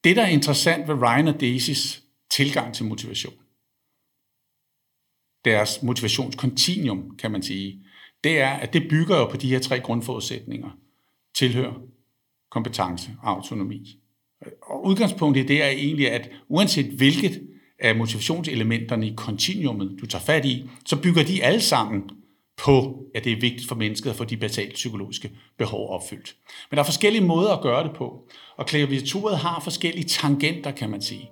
Det, 0.05 0.17
der 0.17 0.23
er 0.23 0.27
interessant 0.27 0.89
ved 0.89 0.95
Ryan 0.95 1.29
og 1.29 1.41
Daisys 1.41 2.03
tilgang 2.31 2.75
til 2.75 2.85
motivation, 2.85 3.35
deres 5.45 5.83
motivationskontinuum, 5.83 7.17
kan 7.19 7.31
man 7.31 7.43
sige, 7.43 7.79
det 8.25 8.41
er, 8.41 8.49
at 8.49 8.73
det 8.73 8.89
bygger 8.91 9.17
jo 9.17 9.27
på 9.27 9.37
de 9.37 9.49
her 9.49 9.59
tre 9.59 9.81
grundforudsætninger. 9.81 10.69
Tilhør, 11.35 11.73
kompetence 12.51 13.11
og 13.23 13.31
autonomi. 13.31 13.99
Og 14.63 14.87
udgangspunktet 14.87 15.45
i 15.45 15.47
det 15.47 15.63
er 15.63 15.69
egentlig, 15.69 16.11
at 16.11 16.31
uanset 16.49 16.87
hvilket 16.87 17.43
af 17.79 17.97
motivationselementerne 17.97 19.09
i 19.09 19.15
kontinuumet, 19.17 19.97
du 20.01 20.07
tager 20.07 20.25
fat 20.25 20.45
i, 20.45 20.71
så 20.87 21.03
bygger 21.03 21.23
de 21.23 21.45
alle 21.45 21.61
sammen 21.61 22.11
på, 22.57 23.05
at 23.15 23.25
det 23.25 23.33
er 23.33 23.41
vigtigt 23.41 23.69
for 23.69 23.75
mennesket 23.75 24.11
at 24.11 24.17
få 24.17 24.25
de 24.25 24.37
basale 24.37 24.71
psykologiske 24.71 25.31
behov 25.59 25.91
opfyldt. 25.91 26.37
Men 26.71 26.77
der 26.77 26.83
er 26.83 26.87
forskellige 26.87 27.25
måder 27.25 27.53
at 27.53 27.63
gøre 27.63 27.85
det 27.85 27.93
på, 27.97 28.29
og 28.57 28.67
klaviaturet 28.67 29.39
har 29.39 29.61
forskellige 29.61 30.05
tangenter, 30.05 30.71
kan 30.71 30.91
man 30.91 31.03
sige. 31.03 31.31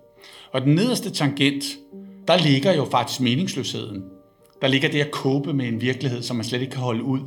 Og 0.53 0.63
den 0.63 0.75
nederste 0.75 1.11
tangent, 1.11 1.65
der 2.28 2.37
ligger 2.37 2.75
jo 2.75 2.85
faktisk 2.85 3.21
meningsløsheden. 3.21 4.02
Der 4.62 4.68
ligger 4.68 4.88
det 4.88 5.00
at 5.00 5.11
kåbe 5.11 5.52
med 5.52 5.68
en 5.68 5.80
virkelighed, 5.80 6.23
som 6.23 6.37
man 6.37 6.45
slet 6.45 6.61
ikke 6.61 6.73
kan 6.73 6.83
holde 6.83 7.02
ud, 7.02 7.21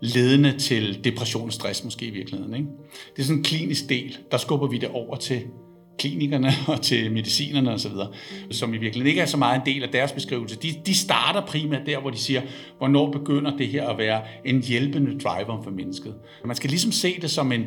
ledende 0.00 0.58
til 0.58 1.04
depression 1.04 1.46
og 1.46 1.52
stress 1.52 1.84
måske 1.84 2.06
i 2.06 2.10
virkeligheden. 2.10 2.54
Ikke? 2.54 2.66
Det 3.16 3.22
er 3.22 3.26
sådan 3.26 3.38
en 3.38 3.44
klinisk 3.44 3.88
del, 3.88 4.18
der 4.30 4.36
skubber 4.36 4.66
vi 4.66 4.78
det 4.78 4.88
over 4.88 5.16
til 5.16 5.42
klinikerne 5.98 6.52
og 6.72 6.80
til 6.80 7.12
medicinerne 7.12 7.72
osv., 7.72 7.92
som 8.50 8.74
i 8.74 8.78
virkeligheden 8.78 9.06
ikke 9.06 9.20
er 9.20 9.26
så 9.26 9.36
meget 9.36 9.60
en 9.60 9.74
del 9.74 9.82
af 9.82 9.88
deres 9.88 10.12
beskrivelse. 10.12 10.56
De, 10.56 10.74
de 10.86 10.94
starter 10.94 11.46
primært 11.46 11.86
der, 11.86 12.00
hvor 12.00 12.10
de 12.10 12.18
siger, 12.18 12.42
hvornår 12.78 13.12
begynder 13.12 13.56
det 13.56 13.68
her 13.68 13.88
at 13.88 13.98
være 13.98 14.22
en 14.44 14.62
hjælpende 14.62 15.18
driver 15.18 15.62
for 15.62 15.70
mennesket. 15.70 16.14
Man 16.44 16.56
skal 16.56 16.70
ligesom 16.70 16.92
se 16.92 17.20
det 17.20 17.30
som 17.30 17.52
en, 17.52 17.66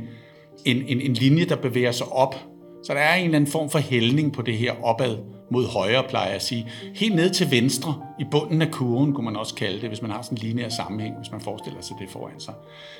en, 0.65 0.83
en, 0.87 1.01
en 1.01 1.13
linje, 1.13 1.45
der 1.45 1.55
bevæger 1.55 1.91
sig 1.91 2.07
op. 2.07 2.35
Så 2.83 2.93
der 2.93 2.99
er 2.99 3.15
en 3.15 3.25
eller 3.25 3.35
anden 3.35 3.51
form 3.51 3.69
for 3.69 3.79
hældning 3.79 4.33
på 4.33 4.41
det 4.41 4.57
her 4.57 4.73
opad 4.83 5.17
mod 5.51 5.67
højre, 5.67 6.03
plejer 6.09 6.25
jeg 6.25 6.35
at 6.35 6.43
sige. 6.43 6.71
Helt 6.95 7.15
ned 7.15 7.29
til 7.29 7.51
venstre, 7.51 8.01
i 8.19 8.23
bunden 8.31 8.61
af 8.61 8.71
kurven, 8.71 9.13
kunne 9.13 9.25
man 9.25 9.35
også 9.35 9.55
kalde 9.55 9.81
det, 9.81 9.89
hvis 9.89 10.01
man 10.01 10.11
har 10.11 10.21
sådan 10.21 10.37
en 10.37 10.41
lineær 10.41 10.69
sammenhæng, 10.69 11.17
hvis 11.17 11.31
man 11.31 11.41
forestiller 11.41 11.81
sig 11.81 11.95
det 11.99 12.09
foran 12.09 12.39
sig. 12.39 12.53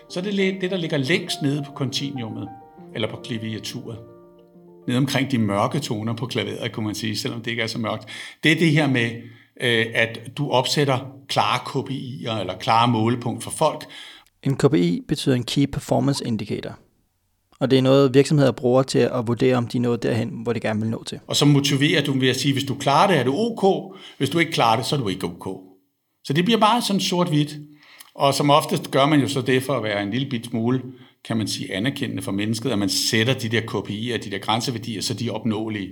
Så 0.10 0.22
det 0.22 0.48
er 0.48 0.60
det, 0.60 0.72
der 0.72 0.78
ligger 0.78 0.98
længst 0.98 1.42
nede 1.42 1.64
på 1.64 1.72
kontinuumet, 1.72 2.50
eller 2.96 3.10
på 3.10 3.18
klaviaturet 3.24 3.98
ned 4.88 4.98
omkring 4.98 5.32
de 5.32 5.38
mørke 5.38 5.80
toner 5.80 6.14
på 6.14 6.26
klaveret, 6.26 6.72
kunne 6.72 6.86
man 6.86 6.96
sige, 6.96 7.18
selvom 7.18 7.42
det 7.42 7.52
ikke 7.52 7.64
er 7.64 7.68
så 7.68 7.80
mørkt. 7.80 8.10
Det 8.44 8.52
er 8.52 8.56
det 8.56 8.72
her 8.72 8.88
med, 8.88 9.12
øh, 9.62 9.86
at 9.94 10.20
du 10.38 10.50
opsætter 10.50 11.00
klare 11.28 11.60
KPI'er 11.60 12.40
eller 12.40 12.58
klare 12.60 12.88
målepunkt 12.88 13.44
for 13.44 13.52
folk. 13.52 13.86
En 14.44 14.58
KPI 14.58 15.02
betyder 15.08 15.36
en 15.36 15.44
Key 15.44 15.66
Performance 15.66 16.28
Indicator. 16.28 16.80
Og 17.60 17.72
det 17.72 17.78
er 17.78 17.82
noget, 17.82 18.14
virksomheder 18.14 18.52
bruger 18.52 18.84
til 18.84 19.00
at 19.00 19.28
vurdere, 19.28 19.56
om 19.56 19.68
de 19.68 19.78
er 19.78 19.82
nået 19.82 20.04
derhen, 20.04 20.30
hvor 20.30 20.54
de 20.54 20.60
gerne 20.60 20.80
vil 20.80 20.90
nå 20.90 21.04
til. 21.04 21.20
Og 21.28 21.36
så 21.36 21.46
motiverer 21.46 22.04
du 22.04 22.20
ved 22.20 22.30
at 22.30 22.36
sige, 22.36 22.54
hvis 22.54 22.64
du 22.64 22.76
klarer 22.76 23.08
det, 23.08 23.18
er 23.18 23.24
du 23.24 23.34
ok. 23.36 23.96
Hvis 24.18 24.30
du 24.30 24.40
ikke 24.40 24.52
klarer 24.52 24.76
det, 24.76 24.86
så 24.86 24.96
er 24.96 25.00
du 25.00 25.08
ikke 25.08 25.26
ok. 25.26 25.62
Så 26.24 26.34
det 26.34 26.46
bliver 26.46 26.60
bare 26.60 26.82
sådan 26.82 27.00
sort-hvidt. 27.00 27.58
Og 28.16 28.34
som 28.34 28.50
oftest 28.50 28.92
gør 28.92 29.06
man 29.06 29.20
jo 29.20 29.28
så 29.28 29.42
det 29.42 29.64
for 29.64 29.74
at 29.74 29.84
være 29.84 30.04
en 30.04 30.12
lille 30.12 30.30
bit 30.30 30.46
smule 30.46 30.82
kan 31.26 31.38
man 31.38 31.48
sige, 31.48 31.74
anerkendende 31.74 32.24
for 32.24 32.32
mennesket, 32.32 32.72
at 32.72 32.80
man 32.80 32.90
sætter 32.90 33.34
de 33.34 33.50
der 33.50 33.62
KPI'er, 33.62 34.18
de 34.18 34.32
der 34.32 34.38
grænseværdier, 34.38 35.02
så 35.02 35.14
de 35.14 35.28
er 35.28 35.32
opnåelige. 35.32 35.92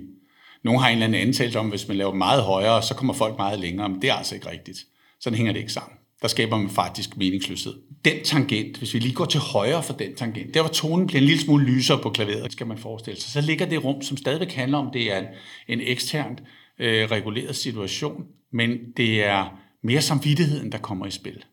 Nogle 0.64 0.80
har 0.80 0.88
en 0.88 0.92
eller 0.92 1.06
anden 1.06 1.20
antagelse 1.20 1.58
om, 1.58 1.66
at 1.66 1.72
hvis 1.72 1.88
man 1.88 1.96
laver 1.96 2.14
meget 2.14 2.42
højere, 2.42 2.82
så 2.82 2.94
kommer 2.94 3.14
folk 3.14 3.38
meget 3.38 3.58
længere, 3.58 3.88
men 3.88 4.02
det 4.02 4.10
er 4.10 4.14
altså 4.14 4.34
ikke 4.34 4.50
rigtigt. 4.50 4.78
Sådan 5.20 5.36
hænger 5.36 5.52
det 5.52 5.60
ikke 5.60 5.72
sammen. 5.72 5.98
Der 6.24 6.28
skaber 6.28 6.56
man 6.58 6.70
faktisk 6.70 7.16
meningsløshed. 7.16 7.74
Den 8.04 8.24
tangent, 8.24 8.76
hvis 8.78 8.94
vi 8.94 8.98
lige 8.98 9.14
går 9.14 9.24
til 9.24 9.40
højre 9.40 9.82
for 9.82 9.92
den 9.92 10.14
tangent, 10.14 10.54
der 10.54 10.60
hvor 10.60 10.70
tonen 10.70 11.06
bliver 11.06 11.20
en 11.20 11.26
lille 11.26 11.42
smule 11.42 11.64
lysere 11.64 11.98
på 12.02 12.10
klaveret, 12.10 12.52
skal 12.52 12.66
man 12.66 12.78
forestille 12.78 13.20
sig, 13.20 13.32
så 13.32 13.40
ligger 13.40 13.66
det 13.66 13.84
rum, 13.84 14.02
som 14.02 14.16
stadigvæk 14.16 14.52
handler 14.52 14.78
om, 14.78 14.90
det 14.92 15.12
er 15.12 15.18
en, 15.18 15.26
en 15.68 15.80
eksternt 15.80 16.42
øh, 16.78 17.10
reguleret 17.10 17.56
situation, 17.56 18.24
men 18.52 18.78
det 18.96 19.24
er 19.24 19.58
mere 19.82 20.02
samvittigheden, 20.02 20.72
der 20.72 20.78
kommer 20.78 21.06
i 21.06 21.10
spil. 21.10 21.44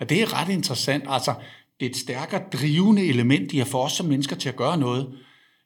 Og 0.00 0.08
det 0.08 0.22
er 0.22 0.40
ret 0.40 0.48
interessant. 0.48 1.04
Altså, 1.08 1.34
det 1.80 1.86
er 1.86 1.90
et 1.90 1.96
stærkere 1.96 2.42
drivende 2.52 3.06
element 3.06 3.52
i 3.52 3.60
at 3.60 3.66
få 3.66 3.78
os 3.78 3.92
som 3.92 4.06
mennesker 4.06 4.36
til 4.36 4.48
at 4.48 4.56
gøre 4.56 4.78
noget, 4.78 5.18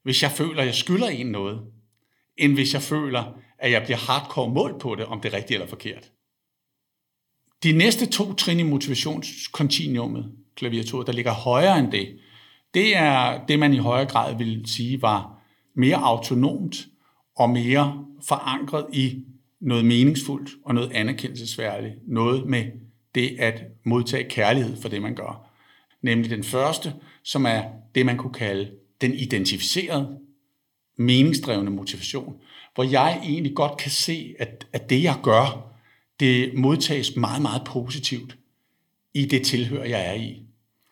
hvis 0.03 0.23
jeg 0.23 0.31
føler, 0.31 0.61
at 0.61 0.67
jeg 0.67 0.75
skylder 0.75 1.09
en 1.09 1.27
noget, 1.27 1.61
end 2.37 2.55
hvis 2.55 2.75
jeg 2.75 2.83
føler, 2.83 3.25
at 3.59 3.73
jeg 3.73 3.83
bliver 3.83 3.99
hardcore 3.99 4.51
mål 4.51 4.79
på 4.81 4.95
det, 4.95 5.05
om 5.05 5.21
det 5.21 5.33
er 5.33 5.37
rigtigt 5.37 5.57
eller 5.57 5.69
forkert. 5.69 6.11
De 7.63 7.73
næste 7.73 8.07
to 8.07 8.35
trin 8.35 8.61
i 8.61 8.63
motivationskontinuumet, 8.63 10.33
klaviaturet, 10.57 11.07
der 11.07 11.13
ligger 11.13 11.33
højere 11.33 11.79
end 11.79 11.93
det, 11.93 12.19
det 12.75 12.97
er 12.97 13.47
det, 13.47 13.59
man 13.59 13.75
i 13.75 13.79
højere 13.79 14.09
grad 14.09 14.39
vil 14.39 14.63
sige 14.67 15.03
var 15.03 15.39
mere 15.75 15.97
autonomt 15.97 16.87
og 17.37 17.51
mere 17.51 18.05
forankret 18.29 18.87
i 18.93 19.25
noget 19.61 19.85
meningsfuldt 19.85 20.51
og 20.65 20.75
noget 20.75 20.93
anerkendelsesværdigt. 20.93 21.95
Noget 22.07 22.47
med 22.47 22.65
det 23.15 23.37
at 23.39 23.63
modtage 23.85 24.31
kærlighed 24.31 24.77
for 24.81 24.89
det, 24.89 25.03
man 25.03 25.15
gør 25.15 25.49
nemlig 26.03 26.31
den 26.31 26.45
første, 26.45 26.95
som 27.23 27.47
er 27.47 27.63
det, 27.95 28.07
man 28.07 28.17
kunne 28.17 28.33
kalde 28.33 28.71
den 29.01 29.15
identificerede, 29.15 30.19
meningsdrevne 30.97 31.71
motivation, 31.71 32.41
hvor 32.75 32.85
jeg 32.85 33.21
egentlig 33.25 33.55
godt 33.55 33.77
kan 33.77 33.91
se, 33.91 34.35
at, 34.39 34.67
at 34.73 34.91
det, 34.91 35.03
jeg 35.03 35.17
gør, 35.23 35.68
det 36.21 36.55
modtages 36.55 37.17
meget, 37.17 37.43
meget 37.43 37.63
positivt 37.67 38.39
i 39.15 39.25
det 39.25 39.43
tilhør, 39.43 39.85
jeg 39.85 40.07
er 40.07 40.15
i. 40.15 40.43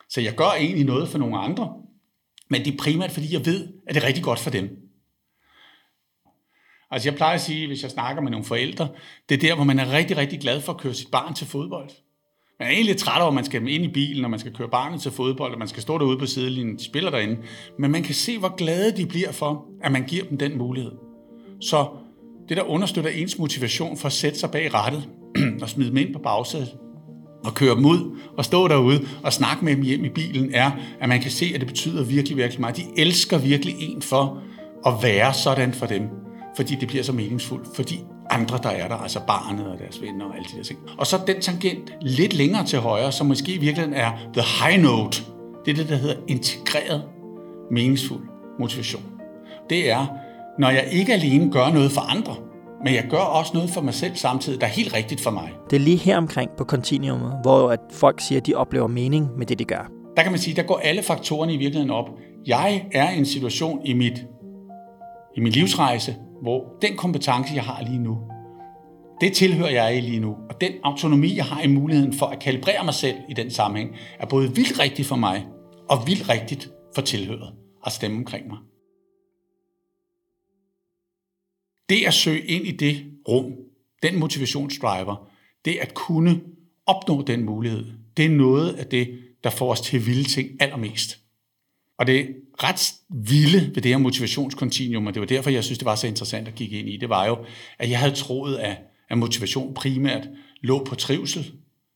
Så 0.08 0.20
jeg 0.20 0.34
gør 0.34 0.50
egentlig 0.58 0.84
noget 0.84 1.08
for 1.08 1.18
nogle 1.18 1.38
andre, 1.38 1.74
men 2.50 2.64
det 2.64 2.72
er 2.72 2.76
primært, 2.78 3.10
fordi 3.10 3.32
jeg 3.32 3.46
ved, 3.46 3.68
at 3.86 3.94
det 3.94 4.02
er 4.02 4.06
rigtig 4.06 4.24
godt 4.24 4.38
for 4.38 4.50
dem. 4.50 4.86
Altså 6.90 7.08
jeg 7.08 7.16
plejer 7.16 7.34
at 7.34 7.40
sige, 7.40 7.66
hvis 7.66 7.82
jeg 7.82 7.90
snakker 7.90 8.22
med 8.22 8.30
nogle 8.30 8.46
forældre, 8.46 8.88
det 9.28 9.34
er 9.34 9.48
der, 9.48 9.54
hvor 9.54 9.64
man 9.64 9.78
er 9.78 9.92
rigtig, 9.92 10.16
rigtig 10.16 10.40
glad 10.40 10.60
for 10.60 10.72
at 10.72 10.78
køre 10.78 10.94
sit 10.94 11.10
barn 11.10 11.34
til 11.34 11.46
fodbold. 11.46 11.90
Man 12.58 12.68
er 12.68 12.72
egentlig 12.72 12.96
træt 12.96 13.20
over, 13.20 13.28
at 13.28 13.34
man 13.34 13.44
skal 13.44 13.68
ind 13.68 13.84
i 13.84 13.88
bilen, 13.88 14.24
og 14.24 14.30
man 14.30 14.40
skal 14.40 14.52
køre 14.52 14.68
barnet 14.68 15.00
til 15.00 15.12
fodbold, 15.12 15.52
og 15.52 15.58
man 15.58 15.68
skal 15.68 15.82
stå 15.82 15.98
derude 15.98 16.18
på 16.18 16.26
sidelinjen, 16.26 16.78
de 16.78 16.84
spiller 16.84 17.10
derinde. 17.10 17.38
Men 17.78 17.90
man 17.90 18.02
kan 18.02 18.14
se, 18.14 18.38
hvor 18.38 18.56
glade 18.56 18.96
de 18.96 19.06
bliver 19.06 19.32
for, 19.32 19.66
at 19.82 19.92
man 19.92 20.06
giver 20.06 20.24
dem 20.24 20.38
den 20.38 20.58
mulighed. 20.58 20.92
Så 21.60 21.88
det, 22.48 22.56
der 22.56 22.62
understøtter 22.62 23.10
ens 23.10 23.38
motivation 23.38 23.96
for 23.96 24.06
at 24.06 24.12
sætte 24.12 24.38
sig 24.38 24.50
bag 24.50 24.74
rattet 24.74 25.08
og 25.62 25.68
smide 25.68 25.88
dem 25.88 25.96
ind 25.96 26.12
på 26.12 26.18
bagsædet, 26.18 26.76
og 27.44 27.54
køre 27.54 27.74
dem 27.74 27.84
ud 27.84 28.18
og 28.36 28.44
stå 28.44 28.68
derude 28.68 29.00
og 29.22 29.32
snakke 29.32 29.64
med 29.64 29.76
dem 29.76 29.82
hjem 29.82 30.04
i 30.04 30.08
bilen, 30.08 30.50
er, 30.54 30.70
at 31.00 31.08
man 31.08 31.20
kan 31.20 31.30
se, 31.30 31.50
at 31.54 31.60
det 31.60 31.68
betyder 31.68 32.04
virkelig, 32.04 32.36
virkelig 32.36 32.60
meget. 32.60 32.76
De 32.76 32.84
elsker 32.96 33.38
virkelig 33.38 33.74
en 33.78 34.02
for 34.02 34.42
at 34.86 34.92
være 35.02 35.34
sådan 35.34 35.72
for 35.72 35.86
dem, 35.86 36.02
fordi 36.56 36.74
det 36.80 36.88
bliver 36.88 37.04
så 37.04 37.12
meningsfuldt, 37.12 37.76
fordi 37.76 38.00
andre, 38.30 38.58
der 38.62 38.68
er 38.68 38.88
der, 38.88 38.94
altså 38.94 39.20
barnet 39.26 39.66
og 39.66 39.78
deres 39.78 40.02
venner 40.02 40.24
og 40.24 40.36
alle 40.36 40.46
de 40.52 40.56
der 40.56 40.62
ting. 40.62 40.78
Og 40.98 41.06
så 41.06 41.18
den 41.26 41.40
tangent 41.40 41.92
lidt 42.00 42.34
længere 42.34 42.66
til 42.66 42.78
højre, 42.78 43.12
som 43.12 43.26
måske 43.26 43.54
i 43.54 43.58
virkeligheden 43.58 43.94
er 43.94 44.10
the 44.32 44.42
high 44.62 44.82
note. 44.82 45.22
Det 45.64 45.70
er 45.70 45.76
det, 45.76 45.88
der 45.88 45.96
hedder 45.96 46.16
integreret 46.28 47.02
meningsfuld 47.70 48.22
motivation. 48.60 49.02
Det 49.70 49.90
er, 49.90 50.06
når 50.58 50.70
jeg 50.70 50.88
ikke 50.92 51.12
alene 51.12 51.52
gør 51.52 51.70
noget 51.70 51.92
for 51.92 52.00
andre, 52.00 52.36
men 52.84 52.94
jeg 52.94 53.06
gør 53.10 53.18
også 53.18 53.50
noget 53.54 53.70
for 53.70 53.80
mig 53.80 53.94
selv 53.94 54.16
samtidig, 54.16 54.60
der 54.60 54.66
er 54.66 54.70
helt 54.70 54.94
rigtigt 54.94 55.20
for 55.20 55.30
mig. 55.30 55.52
Det 55.70 55.76
er 55.76 55.80
lige 55.80 55.96
her 55.96 56.16
omkring 56.16 56.50
på 56.58 56.64
kontinuumet, 56.64 57.38
hvor 57.42 57.70
at 57.70 57.80
folk 57.92 58.20
siger, 58.20 58.40
at 58.40 58.46
de 58.46 58.54
oplever 58.54 58.86
mening 58.86 59.38
med 59.38 59.46
det, 59.46 59.58
de 59.58 59.64
gør. 59.64 59.90
Der 60.16 60.22
kan 60.22 60.32
man 60.32 60.40
sige, 60.40 60.56
der 60.56 60.62
går 60.62 60.80
alle 60.84 61.02
faktorerne 61.02 61.52
i 61.52 61.56
virkeligheden 61.56 61.90
op. 61.90 62.10
Jeg 62.46 62.86
er 62.92 63.10
i 63.10 63.18
en 63.18 63.26
situation 63.26 63.86
i 63.86 63.92
mit 63.92 64.26
i 65.36 65.40
min 65.40 65.52
livsrejse, 65.52 66.16
hvor 66.42 66.64
den 66.82 66.96
kompetence, 66.96 67.54
jeg 67.54 67.62
har 67.62 67.82
lige 67.82 67.98
nu, 67.98 68.18
det 69.20 69.32
tilhører 69.32 69.70
jeg 69.70 69.96
i 69.96 70.00
lige 70.00 70.20
nu. 70.20 70.30
Og 70.30 70.60
den 70.60 70.72
autonomi, 70.84 71.36
jeg 71.36 71.44
har 71.44 71.62
i 71.62 71.66
muligheden 71.66 72.12
for 72.12 72.26
at 72.26 72.38
kalibrere 72.38 72.84
mig 72.84 72.94
selv 72.94 73.16
i 73.28 73.34
den 73.34 73.50
sammenhæng, 73.50 73.90
er 74.20 74.26
både 74.26 74.54
vildt 74.54 74.80
rigtigt 74.80 75.08
for 75.08 75.16
mig, 75.16 75.46
og 75.88 76.06
vildt 76.06 76.28
rigtigt 76.28 76.68
for 76.94 77.02
tilhøret 77.02 77.52
at 77.86 77.92
stemme 77.92 78.16
omkring 78.16 78.46
mig. 78.48 78.58
Det 81.88 82.04
at 82.06 82.14
søge 82.14 82.40
ind 82.40 82.66
i 82.66 82.70
det 82.70 83.04
rum, 83.28 83.52
den 84.02 84.18
motivationsdriver, 84.18 85.30
det 85.64 85.78
at 85.80 85.94
kunne 85.94 86.40
opnå 86.86 87.22
den 87.22 87.44
mulighed, 87.44 87.84
det 88.16 88.24
er 88.24 88.30
noget 88.30 88.72
af 88.72 88.86
det, 88.86 89.18
der 89.44 89.50
får 89.50 89.72
os 89.72 89.80
til 89.80 89.96
at 89.96 90.06
ville 90.06 90.24
ting 90.24 90.50
allermest. 90.60 91.18
Og 91.98 92.06
det 92.06 92.28
ret 92.62 92.94
vilde 93.08 93.70
ved 93.74 93.82
det 93.82 93.90
her 93.90 93.98
motivationskontinuum, 93.98 95.06
og 95.06 95.14
det 95.14 95.20
var 95.20 95.26
derfor, 95.26 95.50
jeg 95.50 95.64
synes, 95.64 95.78
det 95.78 95.84
var 95.86 95.94
så 95.94 96.06
interessant 96.06 96.48
at 96.48 96.54
kigge 96.54 96.78
ind 96.78 96.88
i, 96.88 96.96
det 96.96 97.08
var 97.08 97.26
jo, 97.26 97.38
at 97.78 97.90
jeg 97.90 97.98
havde 97.98 98.14
troet, 98.14 98.56
at, 98.56 98.76
at 99.08 99.18
motivation 99.18 99.74
primært 99.74 100.28
lå 100.60 100.84
på 100.84 100.94
trivsel, 100.94 101.52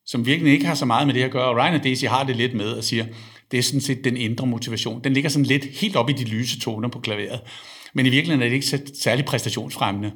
som 0.06 0.26
virkelig 0.26 0.52
ikke 0.52 0.66
har 0.66 0.74
så 0.74 0.84
meget 0.84 1.06
med 1.06 1.14
det 1.14 1.22
at 1.22 1.30
gøre. 1.30 1.48
Og 1.48 1.56
Ryan 1.56 1.74
og 1.74 1.84
Daisy 1.84 2.04
har 2.04 2.24
det 2.24 2.36
lidt 2.36 2.54
med 2.54 2.72
og 2.72 2.84
siger, 2.84 3.06
det 3.50 3.58
er 3.58 3.62
sådan 3.62 3.80
set 3.80 4.04
den 4.04 4.16
indre 4.16 4.46
motivation. 4.46 5.04
Den 5.04 5.12
ligger 5.12 5.30
sådan 5.30 5.46
lidt 5.46 5.64
helt 5.64 5.96
op 5.96 6.10
i 6.10 6.12
de 6.12 6.24
lyse 6.24 6.60
toner 6.60 6.88
på 6.88 7.00
klaveret. 7.00 7.40
Men 7.94 8.06
i 8.06 8.08
virkeligheden 8.08 8.42
er 8.42 8.48
det 8.48 8.54
ikke 8.54 8.92
særlig 9.00 9.24
præstationsfremmende. 9.24 10.12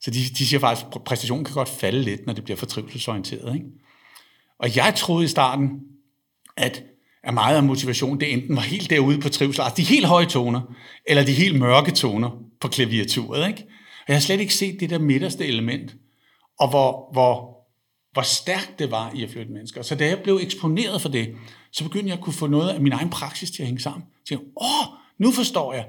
Så 0.00 0.10
de, 0.10 0.18
de 0.18 0.46
siger 0.46 0.60
faktisk, 0.60 0.86
at 0.94 1.04
præstationen 1.04 1.44
kan 1.44 1.54
godt 1.54 1.68
falde 1.68 2.02
lidt, 2.02 2.26
når 2.26 2.32
det 2.32 2.44
bliver 2.44 2.56
for 2.56 2.66
trivselsorienteret. 2.66 3.54
Ikke? 3.54 3.66
Og 4.58 4.76
jeg 4.76 4.94
troede 4.96 5.24
i 5.24 5.28
starten, 5.28 5.80
at, 6.56 6.84
at 7.22 7.34
meget 7.34 7.56
af 7.56 7.62
motivation, 7.62 8.20
det 8.20 8.32
enten 8.32 8.56
var 8.56 8.62
helt 8.62 8.90
derude 8.90 9.20
på 9.20 9.28
trivsel, 9.28 9.62
altså 9.62 9.76
de 9.76 9.82
helt 9.82 10.06
høje 10.06 10.26
toner, 10.26 10.60
eller 11.06 11.24
de 11.24 11.32
helt 11.32 11.58
mørke 11.58 11.90
toner 11.90 12.30
på 12.60 12.68
klaviaturet. 12.68 13.48
Ikke? 13.48 13.62
Og 14.00 14.08
jeg 14.08 14.16
har 14.16 14.20
slet 14.20 14.40
ikke 14.40 14.54
set 14.54 14.80
det 14.80 14.90
der 14.90 14.98
midterste 14.98 15.46
element, 15.46 15.94
og 16.58 16.70
hvor, 16.70 17.12
hvor, 17.12 17.56
hvor 18.12 18.22
stærkt 18.22 18.78
det 18.78 18.90
var 18.90 19.12
i 19.14 19.22
at 19.22 19.30
flytte 19.30 19.52
mennesker. 19.52 19.82
Så 19.82 19.94
da 19.94 20.06
jeg 20.06 20.18
blev 20.22 20.38
eksponeret 20.42 21.02
for 21.02 21.08
det, 21.08 21.34
så 21.72 21.84
begyndte 21.84 22.08
jeg 22.08 22.18
at 22.18 22.24
kunne 22.24 22.32
få 22.32 22.46
noget 22.46 22.68
af 22.68 22.80
min 22.80 22.92
egen 22.92 23.10
praksis 23.10 23.50
til 23.50 23.62
at 23.62 23.66
hænge 23.66 23.82
sammen. 23.82 24.04
Så 24.24 24.34
jeg, 24.34 24.38
åh, 24.56 24.86
nu 25.18 25.32
forstår 25.32 25.72
jeg. 25.72 25.84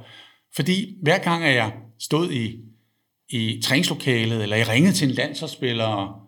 Fordi 0.58 0.96
hver 1.02 1.18
gang, 1.18 1.44
at 1.44 1.56
jeg 1.56 1.74
stod 2.00 2.32
i, 2.32 2.60
i 3.30 3.62
træningslokalet, 3.64 4.44
eller 4.44 4.56
jeg 4.56 4.68
ringede 4.68 4.94
til 4.94 5.10
en 5.10 5.14
landsholdsspiller, 5.14 6.24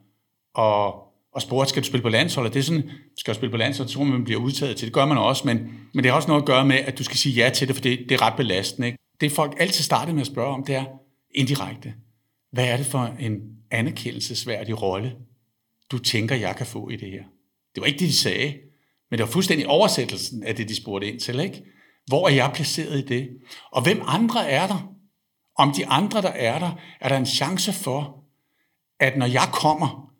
og, 0.53 1.03
og 1.33 1.41
spurgte, 1.41 1.69
skal 1.69 1.83
du 1.83 1.87
spille 1.87 2.01
på 2.01 2.09
landsholdet? 2.09 2.53
Det 2.53 2.59
er 2.59 2.63
sådan, 2.63 2.89
skal 3.17 3.33
du 3.33 3.37
spille 3.37 3.51
på 3.51 3.57
landsholdet, 3.57 3.91
så 3.91 3.97
tror 3.97 4.03
man, 4.03 4.13
man 4.13 4.23
bliver 4.23 4.39
udtaget 4.39 4.77
til. 4.77 4.85
Det 4.85 4.93
gør 4.93 5.05
man 5.05 5.17
også, 5.17 5.43
men, 5.45 5.57
men 5.93 6.03
det 6.03 6.11
har 6.11 6.15
også 6.15 6.27
noget 6.27 6.41
at 6.41 6.47
gøre 6.47 6.65
med, 6.65 6.75
at 6.75 6.97
du 6.97 7.03
skal 7.03 7.17
sige 7.17 7.35
ja 7.35 7.49
til 7.49 7.67
det, 7.67 7.75
for 7.75 7.83
det, 7.83 7.99
det 7.99 8.11
er 8.11 8.21
ret 8.21 8.33
belastende. 8.37 8.87
Ikke? 8.87 8.99
Det 9.21 9.31
folk 9.31 9.55
altid 9.59 9.83
starter 9.83 10.13
med 10.13 10.21
at 10.21 10.27
spørge 10.27 10.53
om, 10.53 10.63
det 10.63 10.75
er 10.75 10.85
indirekte. 11.35 11.93
Hvad 12.51 12.65
er 12.65 12.77
det 12.77 12.85
for 12.85 13.15
en 13.19 13.41
anerkendelsesværdig 13.71 14.81
rolle, 14.81 15.15
du 15.91 15.97
tænker, 15.97 16.35
jeg 16.35 16.55
kan 16.55 16.65
få 16.65 16.89
i 16.89 16.95
det 16.95 17.11
her? 17.11 17.23
Det 17.75 17.81
var 17.81 17.87
ikke 17.87 17.99
det, 17.99 18.07
de 18.07 18.13
sagde, 18.13 18.53
men 19.09 19.17
det 19.17 19.25
var 19.25 19.31
fuldstændig 19.31 19.67
oversættelsen 19.67 20.43
af 20.43 20.55
det, 20.55 20.69
de 20.69 20.75
spurgte 20.75 21.07
ind 21.07 21.19
til. 21.19 21.39
Ikke? 21.39 21.63
Hvor 22.09 22.27
er 22.27 22.33
jeg 22.33 22.51
placeret 22.53 22.99
i 22.99 23.05
det? 23.05 23.29
Og 23.71 23.83
hvem 23.83 24.01
andre 24.05 24.49
er 24.49 24.67
der? 24.67 24.93
Om 25.57 25.71
de 25.71 25.87
andre, 25.87 26.21
der 26.21 26.29
er 26.29 26.59
der, 26.59 26.71
er 27.01 27.09
der 27.09 27.17
en 27.17 27.25
chance 27.25 27.73
for, 27.73 28.23
at 28.99 29.17
når 29.17 29.25
jeg 29.25 29.49
kommer 29.53 30.11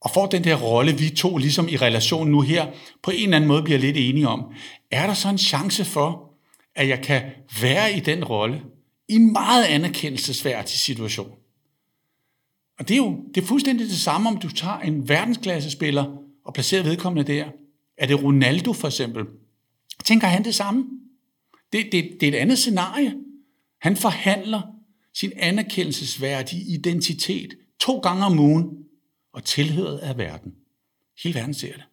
og 0.00 0.10
får 0.14 0.26
den 0.26 0.44
der 0.44 0.54
rolle, 0.54 0.92
vi 0.92 1.10
to 1.10 1.36
ligesom 1.36 1.68
i 1.68 1.76
relation 1.76 2.30
nu 2.30 2.40
her, 2.40 2.66
på 3.02 3.10
en 3.10 3.22
eller 3.22 3.36
anden 3.36 3.48
måde 3.48 3.62
bliver 3.62 3.78
lidt 3.78 3.96
enige 3.96 4.28
om, 4.28 4.52
er 4.90 5.06
der 5.06 5.14
så 5.14 5.28
en 5.28 5.38
chance 5.38 5.84
for, 5.84 6.30
at 6.74 6.88
jeg 6.88 7.02
kan 7.02 7.22
være 7.62 7.96
i 7.96 8.00
den 8.00 8.24
rolle 8.24 8.62
i 9.08 9.14
en 9.14 9.32
meget 9.32 9.64
anerkendelsesværdig 9.64 10.78
situation? 10.78 11.30
Og 12.78 12.88
det 12.88 12.94
er 12.94 12.98
jo 12.98 13.18
det 13.34 13.42
er 13.42 13.46
fuldstændig 13.46 13.86
det 13.86 13.98
samme, 13.98 14.28
om 14.28 14.36
du 14.36 14.48
tager 14.50 14.78
en 14.78 15.08
verdensklassespiller 15.08 16.04
og 16.44 16.54
placerer 16.54 16.82
vedkommende 16.82 17.32
der. 17.32 17.44
Er 17.98 18.06
det 18.06 18.22
Ronaldo 18.22 18.72
for 18.72 18.88
eksempel? 18.88 19.24
Tænker 20.04 20.26
han 20.26 20.44
det 20.44 20.54
samme? 20.54 20.84
Det, 21.72 21.92
det, 21.92 22.16
det 22.20 22.28
er 22.28 22.32
et 22.32 22.40
andet 22.42 22.58
scenarie. 22.58 23.14
Han 23.80 23.96
forhandler 23.96 24.62
sin 25.14 25.32
anerkendelsesværdige 25.36 26.62
identitet 26.62 27.58
to 27.80 27.98
gange 27.98 28.24
om 28.24 28.38
ugen 28.38 28.68
og 29.32 29.44
tilhøret 29.44 29.98
af 29.98 30.18
verden. 30.18 30.54
Hele 31.22 31.34
verden 31.34 31.54
ser 31.54 31.72
det. 31.72 31.84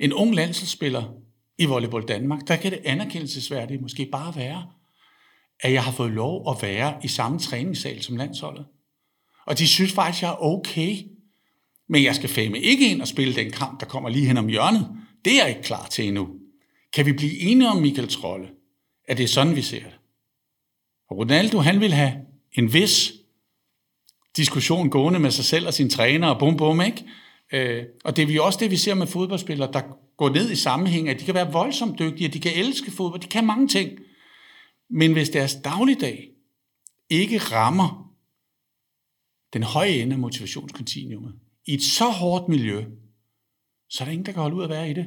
En 0.00 0.12
ung 0.12 0.34
landsholdsspiller 0.34 1.14
i 1.58 1.64
Volleyball 1.64 2.08
Danmark, 2.08 2.48
der 2.48 2.56
kan 2.56 2.72
det 2.72 2.80
anerkendelsesværdige 2.84 3.78
måske 3.78 4.06
bare 4.06 4.36
være, 4.36 4.66
at 5.60 5.72
jeg 5.72 5.84
har 5.84 5.92
fået 5.92 6.10
lov 6.10 6.50
at 6.50 6.62
være 6.62 7.00
i 7.04 7.08
samme 7.08 7.38
træningssal 7.38 8.02
som 8.02 8.16
landsholdet. 8.16 8.66
Og 9.46 9.58
de 9.58 9.68
synes 9.68 9.92
faktisk, 9.92 10.22
jeg 10.22 10.30
er 10.30 10.42
okay. 10.42 10.96
Men 11.88 12.04
jeg 12.04 12.14
skal 12.14 12.28
fame 12.28 12.58
ikke 12.58 12.90
ind 12.90 13.00
og 13.00 13.08
spille 13.08 13.34
den 13.34 13.50
kamp, 13.50 13.80
der 13.80 13.86
kommer 13.86 14.08
lige 14.08 14.26
hen 14.26 14.36
om 14.36 14.48
hjørnet. 14.48 14.96
Det 15.24 15.32
er 15.32 15.44
jeg 15.44 15.48
ikke 15.48 15.62
klar 15.62 15.86
til 15.86 16.08
endnu. 16.08 16.28
Kan 16.94 17.06
vi 17.06 17.12
blive 17.12 17.38
enige 17.38 17.68
om, 17.68 17.76
Michael 17.76 18.08
Trolle, 18.08 18.48
at 19.08 19.18
det 19.18 19.24
er 19.24 19.28
sådan, 19.28 19.56
vi 19.56 19.62
ser 19.62 19.82
det? 19.82 19.98
Og 21.08 21.18
Ronaldo, 21.18 21.58
han 21.58 21.80
vil 21.80 21.92
have 21.92 22.12
en 22.52 22.72
vis 22.72 23.12
diskussion 24.36 24.90
gående 24.90 25.18
med 25.18 25.30
sig 25.30 25.44
selv 25.44 25.66
og 25.66 25.74
sin 25.74 25.90
træner, 25.90 26.28
og 26.28 26.38
bum 26.38 26.56
bum, 26.56 26.80
ikke? 26.80 27.04
Øh, 27.52 27.84
og 28.04 28.16
det 28.16 28.30
er 28.30 28.34
jo 28.34 28.44
også 28.44 28.58
det, 28.62 28.70
vi 28.70 28.76
ser 28.76 28.94
med 28.94 29.06
fodboldspillere, 29.06 29.72
der 29.72 29.82
går 30.16 30.28
ned 30.28 30.50
i 30.50 30.56
sammenhæng, 30.56 31.08
at 31.08 31.20
de 31.20 31.24
kan 31.24 31.34
være 31.34 31.52
voldsomt 31.52 31.98
dygtige, 31.98 32.28
de 32.28 32.40
kan 32.40 32.52
elske 32.54 32.90
fodbold, 32.90 33.20
de 33.20 33.26
kan 33.26 33.46
mange 33.46 33.68
ting. 33.68 33.98
Men 34.90 35.12
hvis 35.12 35.28
deres 35.28 35.54
dagligdag 35.54 36.28
ikke 37.10 37.38
rammer 37.38 38.14
den 39.52 39.62
høje 39.62 39.90
ende 39.90 40.12
af 40.12 40.18
motivationskontinuumet, 40.18 41.34
i 41.66 41.74
et 41.74 41.82
så 41.82 42.10
hårdt 42.10 42.48
miljø, 42.48 42.84
så 43.88 44.04
er 44.04 44.04
der 44.04 44.12
ingen, 44.12 44.26
der 44.26 44.32
kan 44.32 44.42
holde 44.42 44.56
ud 44.56 44.64
at 44.64 44.70
være 44.70 44.90
i 44.90 44.92
det. 44.92 45.06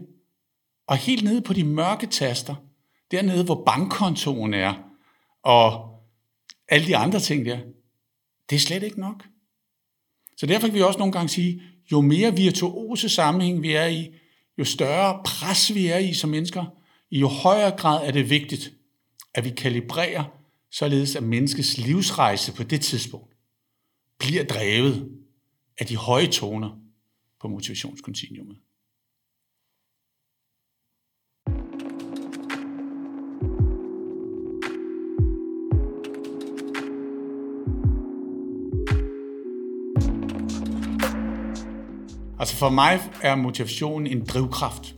Og 0.88 0.98
helt 0.98 1.24
nede 1.24 1.42
på 1.42 1.54
de 1.54 1.64
mørke 1.64 2.08
taster, 2.08 2.56
dernede 3.12 3.44
hvor 3.44 3.64
bankkontoen 3.66 4.54
er, 4.54 4.74
og 5.44 5.94
alle 6.68 6.88
de 6.88 6.98
andre 6.98 7.20
ting 7.20 7.46
der, 7.46 7.60
det 8.50 8.56
er 8.56 8.60
slet 8.60 8.84
ikke 8.84 9.00
nok. 9.00 9.24
Så 10.38 10.46
derfor 10.46 10.68
kan 10.68 10.76
vi 10.76 10.82
også 10.82 11.00
nogle 11.00 11.14
gange 11.14 11.30
sige, 11.30 11.62
jo 11.92 12.02
mere 12.02 12.36
virtuose 12.36 13.10
sammenhæng 13.10 13.62
vi 13.62 13.74
er 13.74 13.86
i, 13.86 14.14
jo 14.58 14.66
større 14.66 15.22
pres 15.26 15.74
vi 15.74 15.88
er 15.88 15.98
i 15.98 16.14
som 16.14 16.30
mennesker, 16.30 16.66
i 17.10 17.20
jo 17.20 17.28
højere 17.28 17.78
grad 17.78 18.08
er 18.08 18.12
det 18.12 18.30
vigtigt, 18.30 18.74
at 19.34 19.46
vi 19.46 19.50
kalibrerer, 19.50 20.24
således 20.72 21.16
at 21.16 21.24
menneskets 21.24 21.78
livsrejse 21.78 22.54
på 22.54 22.64
det 22.64 22.82
tidspunkt 22.82 23.34
bliver 24.20 24.44
drevet 24.44 25.12
af 25.78 25.86
de 25.86 25.96
høje 25.96 26.28
toner 26.28 26.80
på 27.42 27.48
motivationskontinuumet. 27.48 28.58
Altså 42.40 42.56
for 42.56 42.70
mig 42.70 43.00
er 43.22 43.36
motivation 43.36 44.08
en 44.08 44.26
drivkraft. 44.26 44.96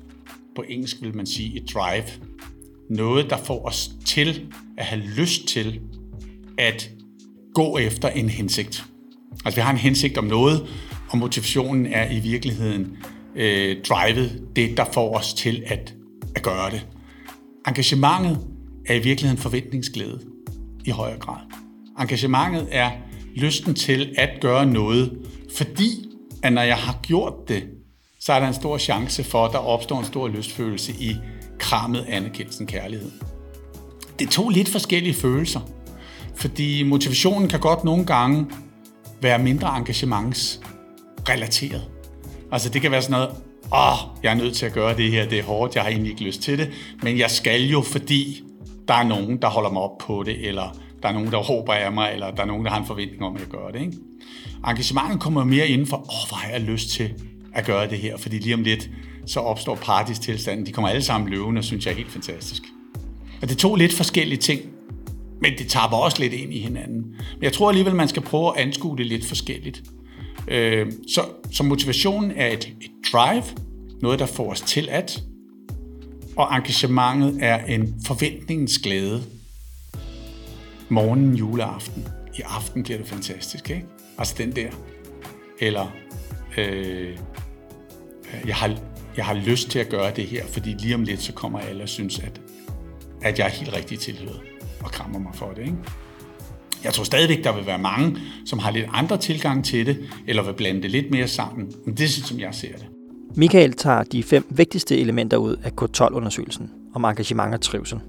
På 0.55 0.63
engelsk 0.69 0.97
vil 1.01 1.15
man 1.15 1.25
sige 1.25 1.61
et 1.61 1.73
drive. 1.73 2.03
Noget, 2.89 3.29
der 3.29 3.37
får 3.37 3.65
os 3.65 3.91
til 4.05 4.53
at 4.77 4.85
have 4.85 5.01
lyst 5.01 5.47
til 5.47 5.79
at 6.57 6.89
gå 7.53 7.77
efter 7.77 8.09
en 8.09 8.29
hensigt. 8.29 8.85
Altså 9.45 9.55
vi 9.57 9.61
har 9.61 9.71
en 9.71 9.77
hensigt 9.77 10.17
om 10.17 10.23
noget, 10.23 10.67
og 11.09 11.17
motivationen 11.17 11.85
er 11.85 12.11
i 12.11 12.19
virkeligheden 12.19 12.97
øh, 13.35 13.77
drivet, 13.89 14.43
det 14.55 14.77
der 14.77 14.85
får 14.93 15.17
os 15.17 15.33
til 15.33 15.63
at, 15.65 15.95
at 16.35 16.43
gøre 16.43 16.71
det. 16.71 16.87
Engagementet 17.67 18.39
er 18.85 18.95
i 18.95 18.99
virkeligheden 18.99 19.41
forventningsglæde 19.41 20.19
i 20.85 20.89
højere 20.89 21.19
grad. 21.19 21.39
Engagementet 21.99 22.67
er 22.71 22.91
lysten 23.35 23.73
til 23.73 24.13
at 24.17 24.29
gøre 24.41 24.65
noget, 24.65 25.17
fordi 25.55 26.08
at 26.43 26.53
når 26.53 26.61
jeg 26.61 26.77
har 26.77 26.99
gjort 27.01 27.33
det, 27.47 27.63
så 28.19 28.33
er 28.33 28.39
der 28.39 28.47
en 28.47 28.53
stor 28.53 28.77
chance 28.77 29.23
for, 29.23 29.45
at 29.45 29.51
der 29.51 29.57
opstår 29.57 29.99
en 29.99 30.05
stor 30.05 30.27
lystfølelse 30.27 30.93
i 30.99 31.15
krammet, 31.59 32.05
anerkendelsen, 32.09 32.67
kærlighed. 32.67 33.11
Det 34.19 34.27
er 34.27 34.31
to 34.31 34.49
lidt 34.49 34.69
forskellige 34.69 35.13
følelser, 35.13 35.59
fordi 36.35 36.83
motivationen 36.83 37.49
kan 37.49 37.59
godt 37.59 37.83
nogle 37.83 38.05
gange 38.05 38.45
være 39.21 39.39
mindre 39.39 39.77
engagementsrelateret. 39.77 41.83
Altså 42.51 42.69
det 42.69 42.81
kan 42.81 42.91
være 42.91 43.01
sådan 43.01 43.11
noget, 43.11 43.29
åh, 43.73 43.97
jeg 44.23 44.31
er 44.31 44.35
nødt 44.35 44.55
til 44.55 44.65
at 44.65 44.73
gøre 44.73 44.97
det 44.97 45.11
her, 45.11 45.29
det 45.29 45.39
er 45.39 45.43
hårdt, 45.43 45.75
jeg 45.75 45.83
har 45.83 45.89
egentlig 45.89 46.11
ikke 46.11 46.23
lyst 46.23 46.41
til 46.41 46.57
det, 46.57 46.71
men 47.03 47.17
jeg 47.17 47.31
skal 47.31 47.61
jo, 47.61 47.81
fordi 47.81 48.43
der 48.87 48.93
er 48.93 49.03
nogen, 49.03 49.41
der 49.41 49.47
holder 49.47 49.69
mig 49.69 49.81
op 49.81 49.97
på 49.97 50.23
det, 50.23 50.47
eller 50.47 50.77
der 51.03 51.09
er 51.09 51.13
nogen, 51.13 51.31
der 51.31 51.37
håber 51.37 51.73
af 51.73 51.91
mig, 51.91 52.11
eller 52.13 52.31
der 52.31 52.41
er 52.41 52.45
nogen, 52.45 52.65
der 52.65 52.71
har 52.71 52.79
en 52.79 52.85
forventning 52.85 53.23
om, 53.23 53.35
at 53.35 53.41
jeg 53.41 53.49
gør 53.49 53.67
det. 53.67 53.81
Ikke? 53.81 53.97
Engagementet 54.67 55.19
kommer 55.19 55.43
mere 55.43 55.67
inden 55.67 55.87
for, 55.87 55.97
åh, 55.97 56.27
hvor 56.27 56.37
har 56.37 56.49
jeg 56.49 56.61
lyst 56.61 56.89
til 56.89 57.13
at 57.53 57.65
gøre 57.65 57.89
det 57.89 57.97
her, 57.97 58.17
fordi 58.17 58.37
lige 58.37 58.53
om 58.53 58.63
lidt, 58.63 58.89
så 59.25 59.39
opstår 59.39 59.75
partistilstanden. 59.75 60.65
De 60.65 60.71
kommer 60.71 60.89
alle 60.89 61.01
sammen 61.01 61.29
løvende, 61.29 61.59
og 61.59 61.63
synes 61.63 61.85
jeg 61.85 61.91
er 61.91 61.95
helt 61.95 62.11
fantastisk. 62.11 62.63
Og 63.41 63.49
det 63.49 63.51
er 63.51 63.59
to 63.59 63.75
lidt 63.75 63.93
forskellige 63.93 64.39
ting, 64.39 64.61
men 65.41 65.53
det 65.57 65.67
tapper 65.67 65.97
også 65.97 66.19
lidt 66.19 66.33
ind 66.33 66.53
i 66.53 66.59
hinanden. 66.59 67.01
Men 67.35 67.43
jeg 67.43 67.53
tror 67.53 67.69
alligevel, 67.69 67.95
man 67.95 68.07
skal 68.07 68.21
prøve 68.21 68.57
at 68.57 68.65
anskue 68.65 68.97
det 68.97 69.05
lidt 69.05 69.25
forskelligt. 69.25 69.83
Øh, 70.47 70.91
så, 71.07 71.21
så 71.51 71.63
motivationen 71.63 72.31
er 72.31 72.47
et, 72.47 72.73
et 72.81 72.91
drive, 73.13 73.43
noget 74.01 74.19
der 74.19 74.25
får 74.25 74.51
os 74.51 74.61
til 74.61 74.89
at, 74.91 75.23
og 76.35 76.55
engagementet 76.55 77.37
er 77.41 77.65
en 77.65 77.95
forventningens 78.05 78.79
glæde. 78.79 79.23
Morgen 80.89 81.35
juleaften. 81.35 82.07
I 82.37 82.41
aften 82.45 82.83
bliver 82.83 82.97
det 82.97 83.07
fantastisk, 83.07 83.69
ikke? 83.69 83.85
Altså 84.19 84.35
den 84.37 84.51
der. 84.51 84.69
Eller, 85.59 85.87
øh, 86.57 87.17
jeg, 88.47 88.55
har, 88.55 88.77
jeg 89.17 89.25
har 89.25 89.33
lyst 89.33 89.69
til 89.69 89.79
at 89.79 89.89
gøre 89.89 90.11
det 90.15 90.25
her, 90.25 90.45
fordi 90.45 90.69
lige 90.69 90.95
om 90.95 91.03
lidt, 91.03 91.21
så 91.21 91.33
kommer 91.33 91.59
alle 91.59 91.83
og 91.83 91.89
synes, 91.89 92.19
at 92.19 92.41
at 93.21 93.39
jeg 93.39 93.45
er 93.45 93.51
helt 93.51 93.75
rigtig 93.75 93.99
tilhøret 93.99 94.41
og 94.83 94.91
krammer 94.91 95.19
mig 95.19 95.35
for 95.35 95.51
det. 95.55 95.61
Ikke? 95.61 95.77
Jeg 96.83 96.93
tror 96.93 97.03
stadigvæk, 97.03 97.43
der 97.43 97.55
vil 97.55 97.65
være 97.65 97.79
mange, 97.79 98.17
som 98.45 98.59
har 98.59 98.71
lidt 98.71 98.85
andre 98.93 99.17
tilgang 99.17 99.65
til 99.65 99.85
det, 99.85 99.97
eller 100.27 100.43
vil 100.43 100.53
blande 100.53 100.81
det 100.81 100.91
lidt 100.91 101.11
mere 101.11 101.27
sammen. 101.27 101.71
Men 101.85 101.95
det 101.95 102.03
er 102.03 102.07
sådan, 102.07 102.27
som 102.27 102.39
jeg 102.39 102.55
ser 102.55 102.71
det. 102.71 102.85
Michael 103.35 103.73
tager 103.73 104.03
de 104.03 104.23
fem 104.23 104.45
vigtigste 104.49 104.97
elementer 104.97 105.37
ud 105.37 105.55
af 105.63 105.71
K12-undersøgelsen 105.81 106.71
om 106.93 107.03
engagement 107.03 107.53
og 107.53 107.61
trivsel. 107.61 107.99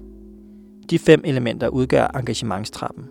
De 0.89 0.99
fem 0.99 1.21
elementer 1.25 1.67
udgør 1.67 2.07
engagementstrappen, 2.07 3.05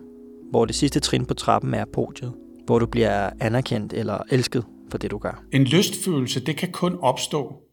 hvor 0.49 0.65
det 0.65 0.75
sidste 0.75 0.99
trin 0.99 1.25
på 1.25 1.33
trappen 1.33 1.73
er 1.73 1.85
podiet, 1.93 2.33
hvor 2.71 2.79
du 2.79 2.85
bliver 2.85 3.29
anerkendt 3.39 3.93
eller 3.93 4.17
elsket 4.31 4.65
for 4.91 4.97
det, 4.97 5.11
du 5.11 5.17
gør. 5.17 5.43
En 5.53 5.63
lystfølelse, 5.63 6.39
det 6.45 6.57
kan 6.57 6.71
kun 6.71 6.95
opstå, 6.99 7.63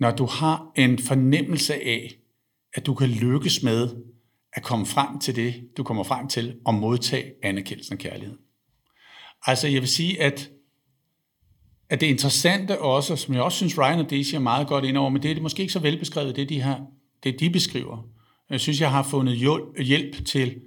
når 0.00 0.10
du 0.10 0.26
har 0.26 0.72
en 0.76 0.98
fornemmelse 0.98 1.74
af, 1.74 2.14
at 2.74 2.86
du 2.86 2.94
kan 2.94 3.08
lykkes 3.08 3.62
med 3.62 3.88
at 4.52 4.62
komme 4.62 4.86
frem 4.86 5.20
til 5.20 5.36
det, 5.36 5.54
du 5.76 5.82
kommer 5.82 6.04
frem 6.04 6.28
til, 6.28 6.56
og 6.64 6.74
modtage 6.74 7.32
anerkendelsen 7.42 7.92
og 7.92 7.98
kærlighed. 7.98 8.36
Altså 9.46 9.68
jeg 9.68 9.80
vil 9.80 9.88
sige, 9.88 10.22
at, 10.22 10.50
at 11.90 12.00
det 12.00 12.06
interessante 12.06 12.80
også, 12.80 13.16
som 13.16 13.34
jeg 13.34 13.42
også 13.42 13.56
synes, 13.56 13.78
Ryan 13.78 13.98
og 13.98 14.10
Daisy 14.10 14.34
er 14.34 14.38
meget 14.38 14.68
godt 14.68 14.84
ind 14.84 14.96
over, 14.96 15.10
men 15.10 15.22
det 15.22 15.38
er 15.38 15.42
måske 15.42 15.60
ikke 15.60 15.72
så 15.72 15.80
velbeskrevet, 15.80 16.36
det 16.36 16.48
de, 16.48 16.62
her, 16.62 16.76
det 17.24 17.40
de 17.40 17.50
beskriver. 17.50 18.08
Jeg 18.50 18.60
synes, 18.60 18.80
jeg 18.80 18.90
har 18.90 19.02
fundet 19.02 19.36
hjælp 19.78 20.24
til 20.26 20.60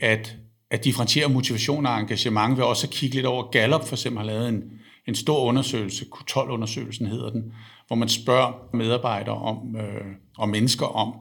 at, 0.00 0.36
at 0.70 0.84
differentiere 0.84 1.28
motivation 1.28 1.86
og 1.86 2.00
engagement 2.00 2.56
ved 2.56 2.64
også 2.64 2.86
at 2.86 2.90
kigge 2.92 3.16
lidt 3.16 3.26
over. 3.26 3.50
Gallup 3.50 3.86
for 3.86 3.94
eksempel 3.94 4.18
har 4.18 4.26
lavet 4.26 4.48
en, 4.48 4.62
en 5.08 5.14
stor 5.14 5.44
undersøgelse, 5.44 6.06
Q12-undersøgelsen 6.16 7.06
hedder 7.06 7.30
den, 7.30 7.52
hvor 7.86 7.96
man 7.96 8.08
spørger 8.08 8.76
medarbejdere 8.76 9.34
om, 9.34 9.76
øh, 9.76 10.04
og 10.38 10.48
mennesker 10.48 10.86
om, 10.86 11.14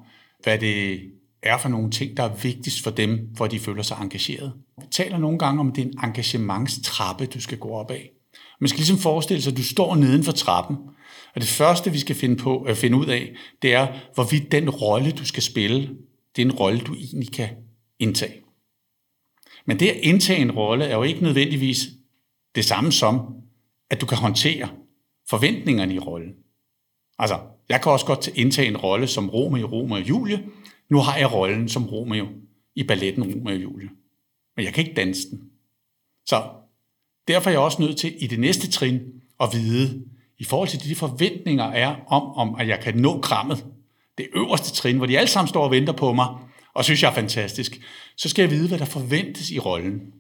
hvad 0.44 0.58
det 0.58 1.02
er 1.44 1.58
for 1.58 1.70
nogle 1.70 1.92
ting, 1.92 2.18
der 2.18 2.24
er 2.24 2.36
vigtigst 2.44 2.84
for 2.84 2.92
dem, 2.92 3.30
hvor 3.36 3.48
de 3.48 3.60
føler 3.60 3.84
sig 3.84 3.98
engageret. 4.02 4.54
Vi 4.82 4.86
taler 4.92 5.18
nogle 5.18 5.40
gange 5.40 5.60
om, 5.60 5.70
at 5.70 5.76
det 5.76 5.82
er 5.82 5.86
en 5.86 6.00
engagementstrappe, 6.04 7.26
du 7.26 7.42
skal 7.42 7.58
gå 7.58 7.70
op 7.70 7.92
af. 7.92 8.10
Man 8.62 8.68
skal 8.68 8.78
ligesom 8.78 8.98
forestille 8.98 9.42
sig, 9.42 9.52
at 9.52 9.58
du 9.58 9.64
står 9.64 9.96
neden 9.96 10.24
for 10.24 10.32
trappen, 10.32 10.78
og 11.36 11.42
det 11.42 11.50
første, 11.50 11.92
vi 11.92 12.00
skal 12.00 12.16
finde, 12.16 12.36
på, 12.36 12.62
at 12.62 12.78
finde 12.78 12.98
ud 12.98 13.06
af, 13.06 13.34
det 13.62 13.74
er, 13.74 13.88
hvorvidt 14.14 14.52
den 14.52 14.70
rolle, 14.70 15.12
du 15.12 15.26
skal 15.26 15.44
spille, 15.44 15.90
det 16.36 16.42
er 16.42 16.46
en 16.46 16.52
rolle, 16.52 16.80
du 16.80 16.96
egentlig 16.96 17.32
kan 17.32 17.50
indtage. 18.00 18.34
Men 19.66 19.80
det 19.80 19.90
at 19.90 19.98
indtage 20.02 20.42
en 20.42 20.52
rolle 20.52 20.86
er 20.86 20.96
jo 20.96 21.04
ikke 21.04 21.24
nødvendigvis 21.24 21.88
det 22.56 22.66
samme 22.66 22.92
som, 22.92 23.36
at 23.90 24.02
du 24.02 24.06
kan 24.06 24.18
håndtere 24.18 24.70
forventningerne 25.30 25.94
i 25.94 26.00
rollen. 26.00 26.34
Altså, 27.20 27.40
jeg 27.70 27.82
kan 27.82 27.92
også 27.92 28.06
godt 28.06 28.28
indtage 28.36 28.68
en 28.68 28.78
rolle 28.78 29.08
som 29.08 29.30
Romeo, 29.30 29.68
Romeo 29.68 29.96
og 29.96 30.10
Julie. 30.10 30.46
Nu 30.90 31.00
har 31.00 31.18
jeg 31.18 31.34
rollen 31.34 31.70
som 31.70 31.86
Romeo 31.86 32.28
i 32.76 32.84
balletten 32.84 33.24
Romeo 33.24 33.56
og 33.56 33.64
Julie. 33.64 33.90
Men 34.56 34.66
jeg 34.66 34.74
kan 34.74 34.84
ikke 34.84 34.96
danse 34.96 35.30
den. 35.30 35.42
Så 36.26 36.44
derfor 37.28 37.50
er 37.50 37.54
jeg 37.54 37.60
også 37.60 37.82
nødt 37.82 37.98
til 37.98 38.24
i 38.24 38.28
det 38.28 38.40
næste 38.40 38.72
trin 38.72 39.00
at 39.40 39.50
vide, 39.54 40.04
i 40.38 40.44
forhold 40.44 40.70
til 40.70 40.84
de 40.84 40.96
forventninger 40.96 41.64
er 41.64 41.96
om, 42.08 42.24
om 42.24 42.56
at 42.56 42.68
jeg 42.68 42.80
kan 42.80 42.98
nå 42.98 43.22
krammet, 43.22 43.66
det 44.18 44.28
øverste 44.36 44.74
trin, 44.74 44.98
hvor 44.98 45.06
de 45.06 45.18
alle 45.18 45.30
sammen 45.30 45.48
står 45.48 45.64
og 45.64 45.72
venter 45.72 45.94
på 45.94 46.14
mig, 46.14 46.28
og 46.80 46.86
synes, 46.86 47.02
jeg 47.04 47.10
er 47.10 47.16
fantastisk, 47.16 47.82
så 48.18 48.30
skal 48.30 48.42
jeg 48.42 48.52
vide, 48.52 48.68
hvad 48.68 48.80
der 48.80 48.86
forventes 48.86 49.52
i 49.52 49.60
rollen. 49.60 50.14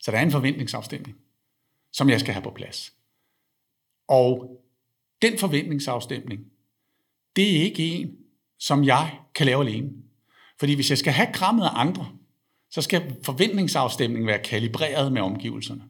Så 0.00 0.10
der 0.10 0.18
er 0.18 0.22
en 0.22 0.30
forventningsafstemning, 0.30 1.16
som 1.92 2.10
jeg 2.10 2.20
skal 2.20 2.34
have 2.34 2.42
på 2.42 2.50
plads. 2.50 2.92
Og 4.08 4.60
den 5.22 5.38
forventningsafstemning, 5.38 6.40
det 7.36 7.56
er 7.56 7.62
ikke 7.62 7.84
en, 7.84 8.16
som 8.58 8.84
jeg 8.84 9.18
kan 9.34 9.46
lave 9.46 9.64
alene. 9.64 9.90
Fordi 10.58 10.74
hvis 10.74 10.90
jeg 10.90 10.98
skal 10.98 11.12
have 11.12 11.32
krammet 11.32 11.64
af 11.64 11.70
andre, 11.74 12.12
så 12.70 12.82
skal 12.82 13.16
forventningsafstemningen 13.22 14.26
være 14.26 14.42
kalibreret 14.42 15.12
med 15.12 15.22
omgivelserne. 15.22 15.82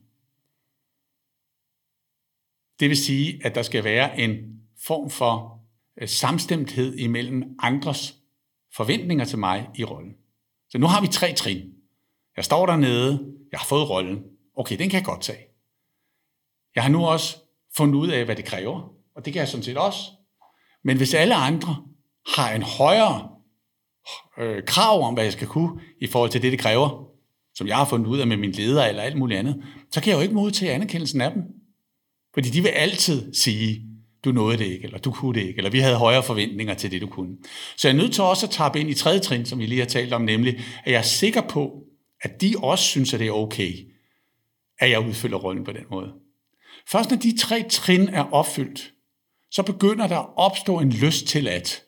Det 2.81 2.89
vil 2.89 2.97
sige, 2.97 3.47
at 3.47 3.55
der 3.55 3.63
skal 3.63 3.85
være 3.85 4.21
en 4.21 4.61
form 4.87 5.11
for 5.11 5.65
øh, 5.97 6.09
samstemthed 6.09 6.97
imellem 6.97 7.57
andres 7.59 8.17
forventninger 8.77 9.25
til 9.25 9.39
mig 9.39 9.69
i 9.75 9.85
rollen. 9.85 10.13
Så 10.71 10.79
nu 10.79 10.87
har 10.87 11.01
vi 11.01 11.07
tre 11.07 11.33
trin. 11.33 11.63
Jeg 12.37 12.45
står 12.45 12.67
dernede, 12.67 13.35
jeg 13.53 13.61
har 13.61 13.67
fået 13.67 13.91
rollen. 13.91 14.23
Okay, 14.57 14.79
den 14.79 14.91
kan 14.91 14.99
jeg 14.99 15.05
godt 15.05 15.23
tage. 15.23 15.45
Jeg 16.75 16.83
har 16.83 16.91
nu 16.91 17.07
også 17.07 17.37
fundet 17.77 17.95
ud 17.95 18.09
af, 18.09 18.25
hvad 18.25 18.37
det 18.37 18.45
kræver, 18.45 18.93
og 19.17 19.25
det 19.25 19.33
kan 19.33 19.41
jeg 19.41 19.49
sådan 19.49 19.65
set 19.65 19.77
også. 19.77 20.01
Men 20.85 20.97
hvis 20.97 21.15
alle 21.15 21.35
andre 21.35 21.77
har 22.37 22.55
en 22.55 22.63
højere 22.63 23.29
øh, 24.39 24.65
krav 24.65 25.03
om, 25.03 25.15
hvad 25.15 25.25
jeg 25.25 25.33
skal 25.33 25.49
kunne 25.49 25.81
i 26.01 26.07
forhold 26.07 26.31
til 26.31 26.43
det, 26.43 26.53
det 26.53 26.61
kræver, 26.61 27.09
som 27.55 27.67
jeg 27.67 27.77
har 27.77 27.85
fundet 27.85 28.07
ud 28.07 28.19
af 28.19 28.27
med 28.27 28.37
min 28.37 28.53
leder 28.53 28.85
eller 28.87 29.03
alt 29.03 29.19
muligt 29.19 29.39
andet, 29.39 29.65
så 29.91 30.01
kan 30.01 30.11
jeg 30.11 30.17
jo 30.17 30.23
ikke 30.23 30.35
modtage 30.35 30.73
anerkendelsen 30.73 31.21
af 31.21 31.33
dem. 31.33 31.43
Fordi 32.35 32.49
de 32.49 32.61
vil 32.63 32.69
altid 32.69 33.35
sige, 33.35 33.86
du 34.27 34.33
nåede 34.33 34.59
det 34.59 34.65
ikke, 34.65 34.85
eller 34.85 34.99
du 34.99 35.11
kunne 35.11 35.41
det 35.41 35.47
ikke, 35.47 35.59
eller 35.59 35.71
vi 35.71 35.79
havde 35.79 35.97
højere 35.97 36.23
forventninger 36.23 36.75
til 36.75 36.91
det, 36.91 37.01
du 37.01 37.07
kunne. 37.07 37.37
Så 37.77 37.89
jeg 37.89 37.95
er 37.95 37.99
nødt 37.99 38.15
til 38.15 38.23
også 38.23 38.47
at 38.47 38.51
tappe 38.51 38.81
ind 38.81 38.91
i 38.91 38.95
tredje 38.95 39.21
trin, 39.21 39.47
som 39.47 39.59
vi 39.59 39.67
lige 39.67 39.81
har 39.81 39.87
talt 39.87 40.13
om, 40.13 40.23
nemlig, 40.23 40.59
at 40.85 40.93
jeg 40.93 40.99
er 40.99 41.03
sikker 41.03 41.41
på, 41.41 41.83
at 42.21 42.41
de 42.41 42.55
også 42.63 42.85
synes, 42.85 43.15
at 43.15 43.21
det 43.21 43.29
er 43.29 43.33
okay, 43.33 43.73
at 44.79 44.91
jeg 44.91 45.09
udfylder 45.09 45.39
rollen 45.39 45.65
på 45.65 45.73
den 45.73 45.85
måde. 45.91 46.13
Først 46.89 47.11
når 47.11 47.17
de 47.17 47.39
tre 47.39 47.65
trin 47.71 48.09
er 48.09 48.33
opfyldt, 48.33 48.93
så 49.51 49.63
begynder 49.63 50.07
der 50.07 50.19
at 50.19 50.29
opstå 50.37 50.81
en 50.81 50.91
lyst 50.91 51.27
til 51.27 51.49
at. 51.49 51.83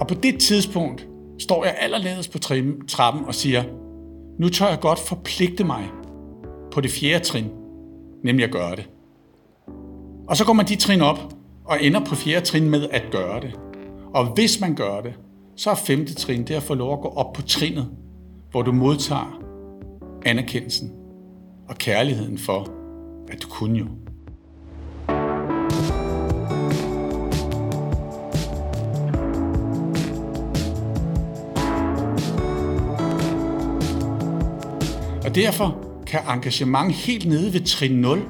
Og 0.00 0.08
på 0.08 0.14
det 0.14 0.40
tidspunkt 0.40 1.08
står 1.38 1.64
jeg 1.64 1.76
allerledes 1.78 2.28
på 2.28 2.38
trappen 2.88 3.24
og 3.24 3.34
siger, 3.34 3.64
nu 4.40 4.48
tør 4.48 4.68
jeg 4.68 4.80
godt 4.80 4.98
forpligte 4.98 5.64
mig 5.64 5.90
på 6.72 6.80
det 6.80 6.90
fjerde 6.90 7.24
trin, 7.24 7.50
nemlig 8.24 8.44
at 8.44 8.52
gøre 8.52 8.76
det. 8.76 8.88
Og 10.28 10.36
så 10.36 10.44
går 10.44 10.52
man 10.52 10.66
de 10.66 10.76
trin 10.76 11.00
op 11.00 11.18
og 11.64 11.84
ender 11.84 12.04
på 12.04 12.14
fjerde 12.14 12.46
trin 12.46 12.70
med 12.70 12.88
at 12.90 13.02
gøre 13.10 13.40
det. 13.40 13.58
Og 14.14 14.26
hvis 14.26 14.60
man 14.60 14.74
gør 14.74 15.00
det, 15.00 15.14
så 15.56 15.70
er 15.70 15.74
femte 15.74 16.14
trin 16.14 16.46
det 16.46 16.54
at 16.54 16.62
få 16.62 16.74
lov 16.74 16.92
at 16.92 17.00
gå 17.00 17.08
op 17.08 17.32
på 17.32 17.42
trinet, 17.42 17.88
hvor 18.50 18.62
du 18.62 18.72
modtager 18.72 19.40
anerkendelsen 20.26 20.92
og 21.68 21.76
kærligheden 21.76 22.38
for, 22.38 22.68
at 23.28 23.42
du 23.42 23.48
kunne 23.48 23.78
jo. 23.78 23.86
Og 35.24 35.34
derfor 35.34 35.78
kan 36.06 36.20
engagement 36.28 36.92
helt 36.92 37.26
nede 37.26 37.52
ved 37.52 37.60
trin 37.60 37.92
0 37.92 38.22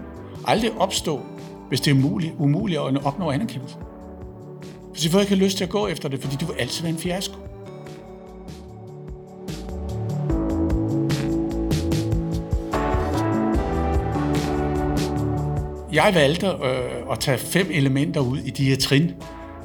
aldrig 0.46 0.72
opstå, 0.72 1.20
hvis 1.74 1.80
det 1.80 1.90
er 1.90 1.94
umuligt, 1.94 2.34
umuligt 2.38 2.80
at 2.80 3.04
opnå 3.04 3.30
anerkendelse. 3.30 3.76
For 4.94 5.02
du 5.04 5.10
får 5.10 5.20
ikke 5.20 5.34
lyst 5.34 5.56
til 5.56 5.64
at 5.64 5.70
gå 5.70 5.86
efter 5.86 6.08
det, 6.08 6.20
fordi 6.20 6.36
du 6.36 6.46
vil 6.46 6.54
altid 6.58 6.82
være 6.82 6.92
en 6.92 6.98
fiasko. 6.98 7.34
Jeg 15.92 16.14
valgte 16.14 16.46
øh, 16.46 17.12
at 17.12 17.20
tage 17.20 17.38
fem 17.38 17.66
elementer 17.70 18.20
ud 18.20 18.38
i 18.38 18.50
de 18.50 18.64
her 18.64 18.76
trin. 18.76 19.10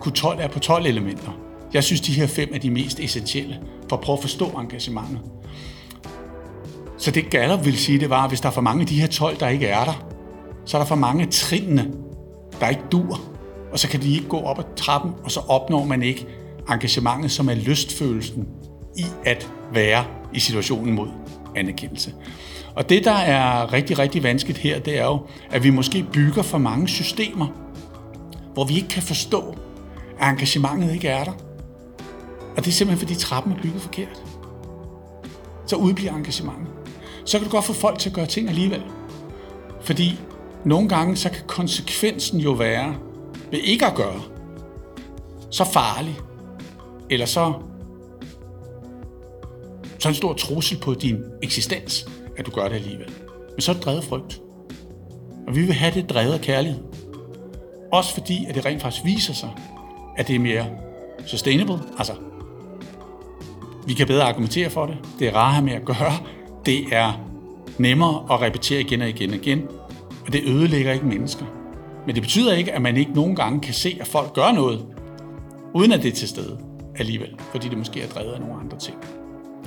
Q12 0.05 0.41
er 0.41 0.47
på 0.47 0.59
12 0.59 0.85
elementer. 0.85 1.39
Jeg 1.73 1.83
synes, 1.83 2.01
de 2.01 2.13
her 2.13 2.27
fem 2.27 2.49
er 2.53 2.59
de 2.59 2.69
mest 2.69 2.99
essentielle 2.99 3.59
for 3.89 3.95
at 3.95 4.01
prøve 4.01 4.17
at 4.17 4.21
forstå 4.21 4.45
engagementet. 4.45 5.19
Så 6.97 7.11
det 7.11 7.29
Gallup 7.29 7.65
vil 7.65 7.77
sige, 7.77 7.99
det 7.99 8.09
var, 8.09 8.23
at 8.23 8.29
hvis 8.29 8.41
der 8.41 8.47
er 8.49 8.53
for 8.53 8.61
mange 8.61 8.81
af 8.81 8.87
de 8.87 8.99
her 8.99 9.07
12, 9.07 9.39
der 9.39 9.47
ikke 9.47 9.67
er 9.67 9.85
der, 9.85 10.08
så 10.69 10.77
er 10.77 10.81
der 10.81 10.87
for 10.87 10.95
mange 10.95 11.25
trinene, 11.25 11.91
der 12.59 12.69
ikke 12.69 12.81
dur. 12.91 13.21
Og 13.71 13.79
så 13.79 13.87
kan 13.87 14.01
de 14.01 14.13
ikke 14.13 14.27
gå 14.27 14.39
op 14.39 14.59
ad 14.59 14.63
trappen, 14.75 15.11
og 15.23 15.31
så 15.31 15.39
opnår 15.39 15.85
man 15.85 16.03
ikke 16.03 16.27
engagementet, 16.69 17.31
som 17.31 17.49
er 17.49 17.53
lystfølelsen 17.53 18.47
i 18.97 19.05
at 19.25 19.51
være 19.73 20.05
i 20.33 20.39
situationen 20.39 20.93
mod 20.95 21.07
anerkendelse. 21.55 22.13
Og 22.75 22.89
det, 22.89 23.05
der 23.05 23.11
er 23.11 23.73
rigtig, 23.73 23.99
rigtig 23.99 24.23
vanskeligt 24.23 24.59
her, 24.59 24.79
det 24.79 24.99
er 24.99 25.05
jo, 25.05 25.19
at 25.51 25.63
vi 25.63 25.69
måske 25.69 26.05
bygger 26.13 26.41
for 26.41 26.57
mange 26.57 26.87
systemer, 26.87 27.47
hvor 28.53 28.63
vi 28.63 28.75
ikke 28.75 28.87
kan 28.87 29.03
forstå, 29.03 29.55
at 30.19 30.29
engagementet 30.29 30.93
ikke 30.93 31.07
er 31.07 31.23
der. 31.23 31.33
Og 32.57 32.65
det 32.65 32.67
er 32.67 32.71
simpelthen, 32.71 33.07
fordi 33.07 33.19
trappen 33.19 33.53
er 33.53 33.61
bygget 33.61 33.81
forkert. 33.81 34.23
Så 35.65 35.75
udbliver 35.75 36.15
engagementet. 36.15 36.67
Så 37.25 37.37
kan 37.37 37.47
du 37.47 37.51
godt 37.51 37.65
få 37.65 37.73
folk 37.73 37.99
til 37.99 38.09
at 38.09 38.15
gøre 38.15 38.25
ting 38.25 38.49
alligevel. 38.49 38.81
Fordi 39.81 40.19
nogle 40.65 40.89
gange, 40.89 41.15
så 41.15 41.29
kan 41.29 41.43
konsekvensen 41.47 42.39
jo 42.39 42.51
være, 42.51 42.95
ved 43.51 43.59
ikke 43.59 43.85
at 43.85 43.95
gøre, 43.95 44.21
så 45.51 45.63
farlig, 45.63 46.19
eller 47.09 47.25
så, 47.25 47.53
så 49.99 50.07
en 50.07 50.15
stor 50.15 50.33
trussel 50.33 50.77
på 50.77 50.93
din 50.93 51.23
eksistens, 51.43 52.07
at 52.37 52.45
du 52.45 52.51
gør 52.51 52.67
det 52.67 52.75
alligevel. 52.75 53.11
Men 53.51 53.61
så 53.61 53.71
er 53.71 53.75
det 53.75 53.85
drevet 53.85 54.03
frygt. 54.03 54.41
Og 55.47 55.55
vi 55.55 55.61
vil 55.61 55.73
have 55.73 55.93
det 55.93 56.09
drevet 56.09 56.33
af 56.33 56.41
kærlighed. 56.41 56.79
Også 57.91 58.13
fordi, 58.13 58.45
at 58.49 58.55
det 58.55 58.65
rent 58.65 58.81
faktisk 58.81 59.05
viser 59.05 59.33
sig, 59.33 59.49
at 60.17 60.27
det 60.27 60.35
er 60.35 60.39
mere 60.39 60.65
sustainable, 61.27 61.79
altså 61.97 62.13
vi 63.87 63.93
kan 63.93 64.07
bedre 64.07 64.23
argumentere 64.23 64.69
for 64.69 64.85
det, 64.85 64.97
det 65.19 65.27
er 65.27 65.35
rarere 65.35 65.61
med 65.61 65.73
at 65.73 65.85
gøre, 65.85 66.17
det 66.65 66.85
er 66.91 67.13
nemmere 67.77 68.25
at 68.31 68.41
repetere 68.41 68.81
igen 68.81 69.01
og 69.01 69.09
igen 69.09 69.29
og 69.29 69.35
igen, 69.35 69.67
og 70.29 70.33
det 70.33 70.43
ødelægger 70.45 70.93
ikke 70.93 71.05
mennesker. 71.05 71.45
Men 72.05 72.15
det 72.15 72.23
betyder 72.23 72.53
ikke, 72.53 72.71
at 72.71 72.81
man 72.81 72.97
ikke 72.97 73.11
nogen 73.13 73.35
gange 73.35 73.59
kan 73.59 73.73
se, 73.73 73.97
at 74.01 74.07
folk 74.07 74.33
gør 74.33 74.51
noget, 74.51 74.85
uden 75.73 75.91
at 75.91 76.03
det 76.03 76.11
er 76.11 76.15
til 76.15 76.27
stede 76.27 76.57
alligevel, 76.95 77.29
fordi 77.51 77.69
det 77.69 77.77
måske 77.77 78.01
er 78.01 78.07
drevet 78.07 78.33
af 78.33 78.39
nogle 78.39 78.55
andre 78.55 78.77
ting. 78.77 78.97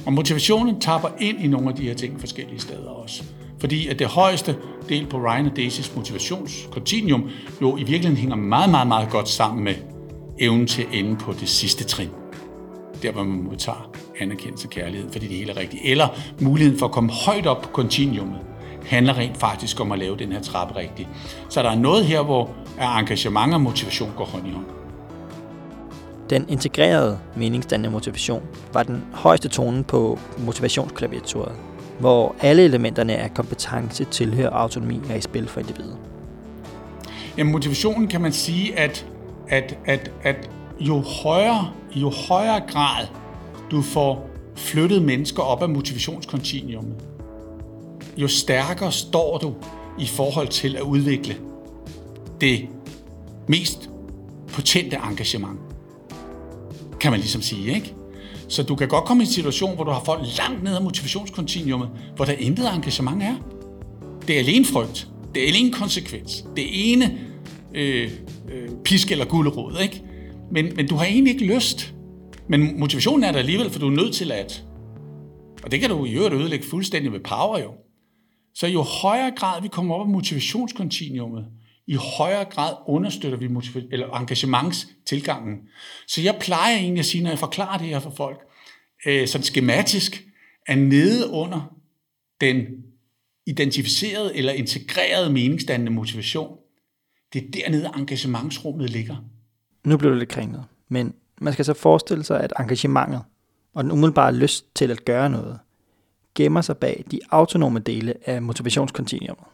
Og 0.07 0.13
motivationen 0.13 0.81
tapper 0.81 1.09
ind 1.21 1.41
i 1.41 1.47
nogle 1.47 1.69
af 1.69 1.75
de 1.75 1.83
her 1.83 1.95
ting 1.95 2.21
forskellige 2.21 2.61
steder 2.61 2.89
også. 2.89 3.25
Fordi 3.59 3.89
at 3.89 3.99
det 3.99 4.07
højeste 4.07 4.57
del 4.89 5.07
på 5.07 5.19
Ryan 5.19 5.47
og 5.47 5.57
Daisys 5.57 5.97
motivationskontinuum 5.97 7.29
jo 7.63 7.77
i 7.77 7.81
virkeligheden 7.85 8.17
hænger 8.17 8.37
meget, 8.37 8.71
meget, 8.71 8.89
meget 8.89 9.11
godt 9.11 9.29
sammen 9.29 9.65
med 9.65 9.75
evnen 10.39 10.67
til 10.67 10.83
at 10.83 10.89
ende 10.93 11.17
på 11.17 11.33
det 11.33 11.49
sidste 11.49 11.85
trin. 11.85 12.11
Der, 13.03 13.13
hvor 13.13 13.23
man 13.23 13.43
modtager 13.43 13.91
anerkendelse 14.21 14.67
og 14.67 14.71
kærlighed, 14.71 15.13
fordi 15.13 15.27
det 15.27 15.37
hele 15.37 15.53
er 15.53 15.57
rigtigt. 15.57 15.83
Eller 15.85 16.09
muligheden 16.41 16.79
for 16.79 16.87
at 16.87 16.93
komme 16.93 17.11
højt 17.11 17.47
op 17.47 17.63
på 17.63 17.69
kontinuumet 17.69 18.52
handler 18.87 19.19
rent 19.19 19.37
faktisk 19.37 19.81
om 19.81 19.93
at 19.93 19.99
lave 19.99 20.17
den 20.17 20.33
her 20.33 20.43
trappe 20.43 20.77
rigtigt. 20.77 21.09
Så 21.49 21.63
der 21.63 21.71
er 21.71 21.75
noget 21.75 22.05
her, 22.05 22.23
hvor 22.23 22.51
engagement 22.99 23.55
og 23.55 23.61
motivation 23.61 24.11
går 24.17 24.25
hånd 24.25 24.49
i 24.49 24.51
hånd. 24.51 24.67
Den 26.31 26.47
integrerede 26.49 27.19
meningsdannende 27.37 27.91
motivation 27.91 28.43
var 28.73 28.83
den 28.83 29.05
højeste 29.13 29.49
tone 29.49 29.85
på 29.85 30.19
motivationsklaviaturet, 30.39 31.53
hvor 32.01 32.35
alle 32.41 32.63
elementerne 32.65 33.17
af 33.17 33.35
kompetence, 33.35 34.05
tilhør 34.05 34.49
og 34.49 34.61
autonomi 34.61 35.01
er 35.11 35.15
i 35.15 35.21
spil 35.21 35.49
for 35.49 35.61
individet. 35.61 35.97
Jamen, 37.39 37.53
motivationen 37.53 38.09
kan 38.09 38.21
man 38.21 38.33
sige, 38.33 38.79
at, 38.79 39.07
at, 39.49 39.79
at, 39.85 40.11
at 40.23 40.51
jo, 40.81 41.01
højere, 41.01 41.71
jo 41.95 42.13
højere 42.29 42.61
grad 42.61 43.07
du 43.71 43.83
får 43.83 44.29
flyttet 44.57 45.03
mennesker 45.03 45.43
op 45.43 45.63
af 45.63 45.69
motivationskontinuumet, 45.69 46.95
jo 48.17 48.29
stærkere 48.29 48.93
står 48.93 49.39
du 49.39 49.55
i 49.99 50.07
forhold 50.07 50.49
til 50.49 50.77
at 50.77 50.83
udvikle 50.83 51.37
det 52.41 52.69
mest 53.49 53.91
potente 54.49 54.97
engagement. 54.97 55.61
Kan 57.01 57.11
man 57.11 57.21
ligesom 57.21 57.43
sige, 57.43 57.75
ikke? 57.75 57.95
Så 58.49 58.63
du 58.63 58.75
kan 58.75 58.89
godt 58.89 59.05
komme 59.05 59.23
i 59.23 59.27
en 59.27 59.33
situation, 59.33 59.75
hvor 59.75 59.85
du 59.85 59.91
har 59.91 60.05
folk 60.05 60.21
langt 60.39 60.63
ned 60.63 60.77
ad 60.77 60.81
motivationskontinuumet, 60.81 61.89
hvor 62.17 62.25
der 62.25 62.33
intet 62.33 62.75
engagement 62.75 63.23
er. 63.23 63.35
Det 64.29 64.35
er 64.35 64.41
alene 64.41 64.65
frygt. 64.65 65.09
Det 65.35 65.43
er 65.43 65.49
alene 65.49 65.73
konsekvens. 65.73 66.45
Det 66.57 66.93
ene 66.93 67.19
øh, 67.75 68.11
øh, 68.53 68.69
pisk 68.85 69.13
eller 69.13 69.25
gulderod, 69.25 69.81
ikke? 69.83 70.03
Men, 70.51 70.73
men 70.77 70.89
du 70.89 70.95
har 70.95 71.05
egentlig 71.05 71.35
ikke 71.35 71.55
lyst. 71.55 71.95
Men 72.49 72.81
motivationen 72.81 73.25
er 73.25 73.33
der 73.33 73.39
alligevel, 73.39 73.71
for 73.71 73.79
du 73.79 73.87
er 73.87 73.91
nødt 73.91 74.15
til 74.15 74.33
at. 74.33 74.65
Og 75.65 75.73
det 75.73 75.81
kan 75.81 75.91
du 75.91 76.05
i 76.05 76.13
øvrigt 76.13 76.35
ødelægge 76.35 76.67
fuldstændig 76.67 77.13
med 77.13 77.21
power 77.21 77.59
jo. 77.59 77.71
Så 78.55 78.67
jo 78.67 78.83
højere 78.83 79.31
grad 79.37 79.63
vi 79.63 79.69
kommer 79.69 79.95
op 79.95 80.01
af 80.01 80.09
motivationskontinuumet, 80.09 81.47
i 81.87 81.95
højere 82.19 82.45
grad 82.45 82.75
understøtter 82.87 83.39
vi 83.39 83.49
motiv- 83.49 83.89
eller 83.93 84.11
engagementstilgangen. 84.11 85.59
Så 86.09 86.21
jeg 86.21 86.37
plejer 86.41 86.77
egentlig 86.77 86.99
at 86.99 87.07
sige, 87.07 87.23
når 87.23 87.31
jeg 87.31 87.39
forklarer 87.39 87.79
det 87.79 87.87
her 87.87 88.01
for 88.01 88.11
folk, 88.11 88.41
øh, 89.07 89.29
sådan 89.29 89.45
skematisk, 89.45 90.25
at 90.67 90.79
nede 90.79 91.31
under 91.31 91.75
den 92.41 92.67
identificerede 93.47 94.37
eller 94.37 94.53
integrerede 94.53 95.31
meningsdannende 95.33 95.93
motivation, 95.93 96.57
det 97.33 97.45
er 97.45 97.51
dernede 97.51 97.91
engagementsrummet 97.97 98.91
ligger. 98.91 99.17
Nu 99.85 99.97
blev 99.97 100.11
det 100.11 100.19
lidt 100.19 100.31
kringlet, 100.31 100.65
men 100.89 101.15
man 101.41 101.53
skal 101.53 101.65
så 101.65 101.75
forestille 101.75 102.25
sig, 102.25 102.41
at 102.41 102.53
engagementet 102.59 103.23
og 103.75 103.85
den 103.85 103.93
umiddelbare 103.93 104.35
lyst 104.35 104.75
til 104.75 104.91
at 104.91 105.05
gøre 105.05 105.31
noget, 105.31 105.59
gemmer 106.35 106.61
sig 106.61 106.77
bag 106.77 107.05
de 107.11 107.21
autonome 107.31 107.81
dele 107.81 108.15
af 108.25 108.43
motivationskontinuumet, 108.43 109.45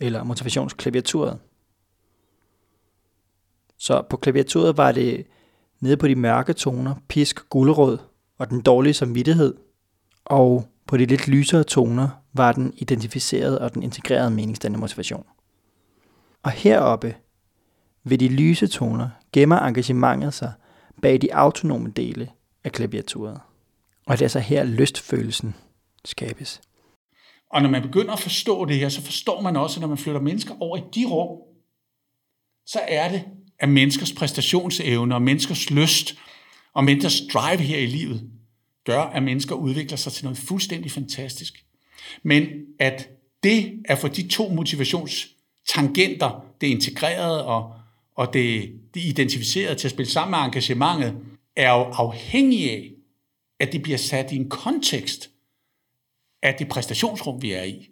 eller 0.00 0.24
motivationsklaviaturet. 0.24 1.38
Så 3.78 4.02
på 4.10 4.16
klaviaturet 4.16 4.76
var 4.76 4.92
det 4.92 5.26
nede 5.80 5.96
på 5.96 6.08
de 6.08 6.14
mørke 6.14 6.52
toner, 6.52 6.94
pisk, 7.08 7.48
gulerod 7.48 7.98
og 8.38 8.50
den 8.50 8.60
dårlige 8.60 8.94
samvittighed, 8.94 9.54
og 10.24 10.68
på 10.86 10.96
de 10.96 11.06
lidt 11.06 11.28
lysere 11.28 11.64
toner 11.64 12.08
var 12.32 12.52
den 12.52 12.74
identificerede 12.76 13.60
og 13.60 13.74
den 13.74 13.82
integrerede 13.82 14.30
meningsdannende 14.30 14.80
motivation. 14.80 15.26
Og 16.42 16.50
heroppe 16.50 17.14
ved 18.04 18.18
de 18.18 18.28
lyse 18.28 18.66
toner 18.66 19.08
gemmer 19.32 19.58
engagementet 19.58 20.34
sig 20.34 20.52
bag 21.02 21.22
de 21.22 21.34
autonome 21.34 21.90
dele 21.90 22.30
af 22.64 22.72
klaviaturet. 22.72 23.40
Og 24.06 24.18
det 24.18 24.24
er 24.24 24.28
så 24.28 24.38
her 24.38 24.64
lystfølelsen 24.64 25.54
skabes. 26.04 26.60
Og 27.50 27.62
når 27.62 27.68
man 27.68 27.82
begynder 27.82 28.12
at 28.12 28.20
forstå 28.20 28.64
det 28.64 28.76
her, 28.76 28.88
så 28.88 29.02
forstår 29.02 29.40
man 29.40 29.56
også, 29.56 29.76
at 29.76 29.80
når 29.80 29.88
man 29.88 29.98
flytter 29.98 30.20
mennesker 30.20 30.54
over 30.60 30.76
i 30.76 30.82
de 30.94 31.06
rum, 31.06 31.38
så 32.66 32.80
er 32.88 33.08
det, 33.08 33.24
at 33.58 33.68
menneskers 33.68 34.12
præstationsevne 34.12 35.14
og 35.14 35.22
menneskers 35.22 35.70
lyst 35.70 36.14
og 36.74 36.84
menneskers 36.84 37.20
drive 37.32 37.58
her 37.58 37.78
i 37.78 37.86
livet 37.86 38.30
gør, 38.84 39.00
at 39.00 39.22
mennesker 39.22 39.54
udvikler 39.54 39.96
sig 39.96 40.12
til 40.12 40.24
noget 40.24 40.38
fuldstændig 40.38 40.92
fantastisk. 40.92 41.64
Men 42.22 42.46
at 42.78 43.08
det 43.42 43.82
er 43.84 43.96
for 43.96 44.08
de 44.08 44.28
to 44.28 44.48
motivationstangenter, 44.48 46.44
det 46.60 46.66
integrerede 46.66 47.46
og, 47.46 47.74
og 48.16 48.32
det, 48.32 48.72
det 48.94 49.04
identificerede 49.04 49.74
til 49.74 49.88
at 49.88 49.92
spille 49.92 50.10
sammen 50.10 50.30
med 50.30 50.38
engagementet, 50.38 51.16
er 51.56 51.70
jo 51.72 51.82
afhængig 51.82 52.70
af, 52.70 52.90
at 53.60 53.72
det 53.72 53.82
bliver 53.82 53.98
sat 53.98 54.32
i 54.32 54.36
en 54.36 54.48
kontekst 54.48 55.30
af 56.42 56.54
det 56.58 56.68
præstationsrum, 56.68 57.42
vi 57.42 57.52
er 57.52 57.62
i. 57.62 57.88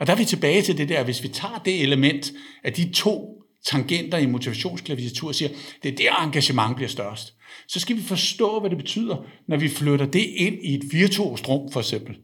Og 0.00 0.06
der 0.06 0.12
er 0.12 0.16
vi 0.16 0.24
tilbage 0.24 0.62
til 0.62 0.78
det 0.78 0.88
der, 0.88 1.04
hvis 1.04 1.22
vi 1.22 1.28
tager 1.28 1.62
det 1.64 1.82
element 1.82 2.32
af 2.64 2.72
de 2.72 2.92
to 2.92 3.42
tangenter 3.66 4.18
i 4.18 4.26
motivationsklaviatur 4.26 5.28
og 5.28 5.34
siger, 5.34 5.50
det 5.82 5.92
er 5.92 5.96
der 5.96 6.24
engagement 6.24 6.76
bliver 6.76 6.88
størst. 6.88 7.34
Så 7.68 7.80
skal 7.80 7.96
vi 7.96 8.02
forstå, 8.02 8.60
hvad 8.60 8.70
det 8.70 8.78
betyder, 8.78 9.26
når 9.48 9.56
vi 9.56 9.68
flytter 9.68 10.06
det 10.06 10.26
ind 10.36 10.56
i 10.62 10.74
et 10.74 10.92
virtuost 10.92 11.48
rum, 11.48 11.72
for 11.72 11.80
eksempel. 11.80 12.16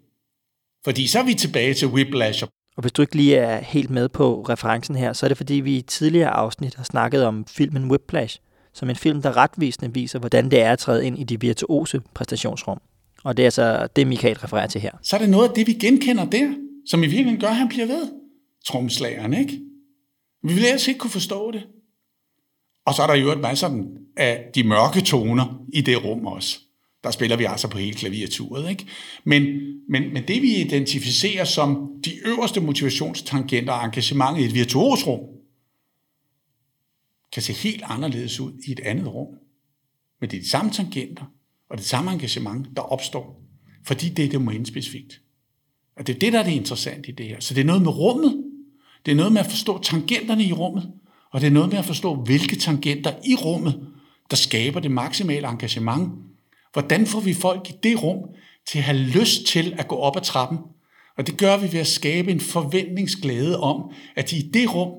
Fordi 0.85 1.07
så 1.07 1.19
er 1.19 1.25
vi 1.25 1.35
tilbage 1.35 1.75
til 1.75 1.89
whiplash. 1.89 2.45
Og 2.77 2.81
hvis 2.81 2.93
du 2.93 3.03
ikke 3.03 3.17
lige 3.17 3.37
er 3.37 3.61
helt 3.61 3.91
med 3.91 4.09
på 4.09 4.43
referencen 4.49 4.97
her, 4.97 5.13
så 5.13 5.27
er 5.27 5.29
det 5.29 5.37
fordi, 5.37 5.55
vi 5.55 5.77
i 5.77 5.83
tidligere 5.83 6.31
afsnit 6.31 6.75
har 6.75 6.85
snakket 6.85 7.25
om 7.25 7.45
filmen 7.47 7.91
Whiplash, 7.91 8.41
som 8.73 8.91
en 8.91 8.97
film, 8.97 9.23
der 9.23 9.37
retvisende 9.37 9.95
viser, 9.95 10.19
hvordan 10.19 10.51
det 10.51 10.61
er 10.61 10.73
at 10.73 10.79
træde 10.79 11.07
ind 11.07 11.19
i 11.19 11.25
de 11.25 11.41
virtuose 11.41 12.01
præstationsrum. 12.15 12.81
Og 13.27 13.37
det 13.37 13.43
er 13.43 13.47
altså 13.47 13.89
det, 13.97 14.07
Michael 14.07 14.39
refererer 14.39 14.67
til 14.67 14.81
her. 14.81 14.91
Så 15.03 15.17
er 15.17 15.21
det 15.21 15.31
noget 15.31 15.49
af 15.49 15.55
det, 15.55 15.67
vi 15.67 15.73
genkender 15.73 16.25
der, 16.25 16.55
som 16.87 17.01
i 17.01 17.07
virkeligheden 17.07 17.41
gør, 17.41 17.49
at 17.49 17.57
han 17.57 17.69
bliver 17.69 17.87
ved. 17.87 18.13
Tromslageren, 18.65 19.35
ikke? 19.35 19.61
Vi 20.43 20.53
vil 20.55 20.65
ellers 20.65 20.89
ikke 20.89 20.99
kunne 20.99 21.11
forstå 21.11 21.51
det. 21.51 21.67
Og 22.85 22.95
så 22.95 23.03
er 23.03 23.07
der 23.07 23.15
jo 23.15 23.33
et 23.33 23.41
masser 23.41 23.85
af 24.17 24.51
de 24.55 24.65
mørke 24.65 25.01
toner 25.01 25.65
i 25.73 25.81
det 25.81 26.05
rum 26.05 26.27
også. 26.27 26.59
Der 27.05 27.11
spiller 27.11 27.37
vi 27.37 27.45
altså 27.45 27.69
på 27.69 27.79
hele 27.79 27.95
klaviaturet. 27.95 28.71
Ikke? 28.71 28.87
Men, 29.25 29.43
men, 29.89 30.13
men 30.13 30.29
det 30.29 30.43
vi 30.43 30.55
identificerer 30.55 31.45
som 31.45 31.91
de 32.05 32.11
øverste 32.27 32.61
motivationstangenter 32.61 33.73
og 33.73 33.85
engagement 33.85 34.39
i 34.39 34.45
et 34.45 34.55
virtuosrum, 34.55 35.21
kan 37.33 37.43
se 37.43 37.53
helt 37.53 37.83
anderledes 37.87 38.41
ud 38.41 38.53
i 38.69 38.73
et 38.73 38.81
andet 38.81 39.15
rum. 39.15 39.35
Men 40.21 40.31
det 40.31 40.37
er 40.37 40.41
de 40.41 40.51
samme 40.51 40.71
tangenter 40.71 41.25
og 41.71 41.79
det 41.79 41.87
samme 41.87 42.13
engagement, 42.13 42.77
der 42.77 42.83
opstår, 42.83 43.43
fordi 43.85 44.09
det 44.09 44.25
er 44.25 44.29
domænespecifikt. 44.29 45.21
Og 45.97 46.07
det 46.07 46.15
er 46.15 46.19
det, 46.19 46.33
der 46.33 46.39
er 46.39 46.43
det 46.43 46.53
interessante 46.53 47.09
i 47.09 47.13
det 47.13 47.27
her. 47.27 47.41
Så 47.41 47.55
det 47.55 47.61
er 47.61 47.65
noget 47.65 47.83
med 47.83 47.99
rummet, 47.99 48.45
det 49.07 49.13
er 49.13 49.17
noget 49.17 49.33
med 49.33 49.41
at 49.41 49.47
forstå 49.47 49.83
tangenterne 49.83 50.45
i 50.45 50.53
rummet, 50.53 50.93
og 51.31 51.41
det 51.41 51.47
er 51.47 51.51
noget 51.51 51.71
med 51.71 51.79
at 51.79 51.85
forstå, 51.85 52.15
hvilke 52.15 52.57
tangenter 52.57 53.13
i 53.25 53.35
rummet, 53.35 53.89
der 54.31 54.37
skaber 54.37 54.81
det 54.81 54.91
maksimale 54.91 55.49
engagement. 55.49 56.13
Hvordan 56.73 57.07
får 57.07 57.21
vi 57.21 57.35
folk 57.35 57.71
i 57.71 57.73
det 57.83 58.03
rum 58.03 58.19
til 58.67 58.79
at 58.79 58.85
have 58.85 58.99
lyst 58.99 59.47
til 59.47 59.75
at 59.79 59.89
gå 59.89 59.97
op 59.97 60.17
ad 60.17 60.23
trappen? 60.23 60.59
Og 61.17 61.27
det 61.27 61.39
gør 61.39 61.57
vi 61.57 61.73
ved 61.73 61.81
at 61.81 61.87
skabe 61.87 62.31
en 62.31 62.41
forventningsglæde 62.41 63.61
om, 63.61 63.91
at 64.17 64.31
de 64.31 64.37
i 64.37 64.51
det 64.51 64.75
rum, 64.75 64.91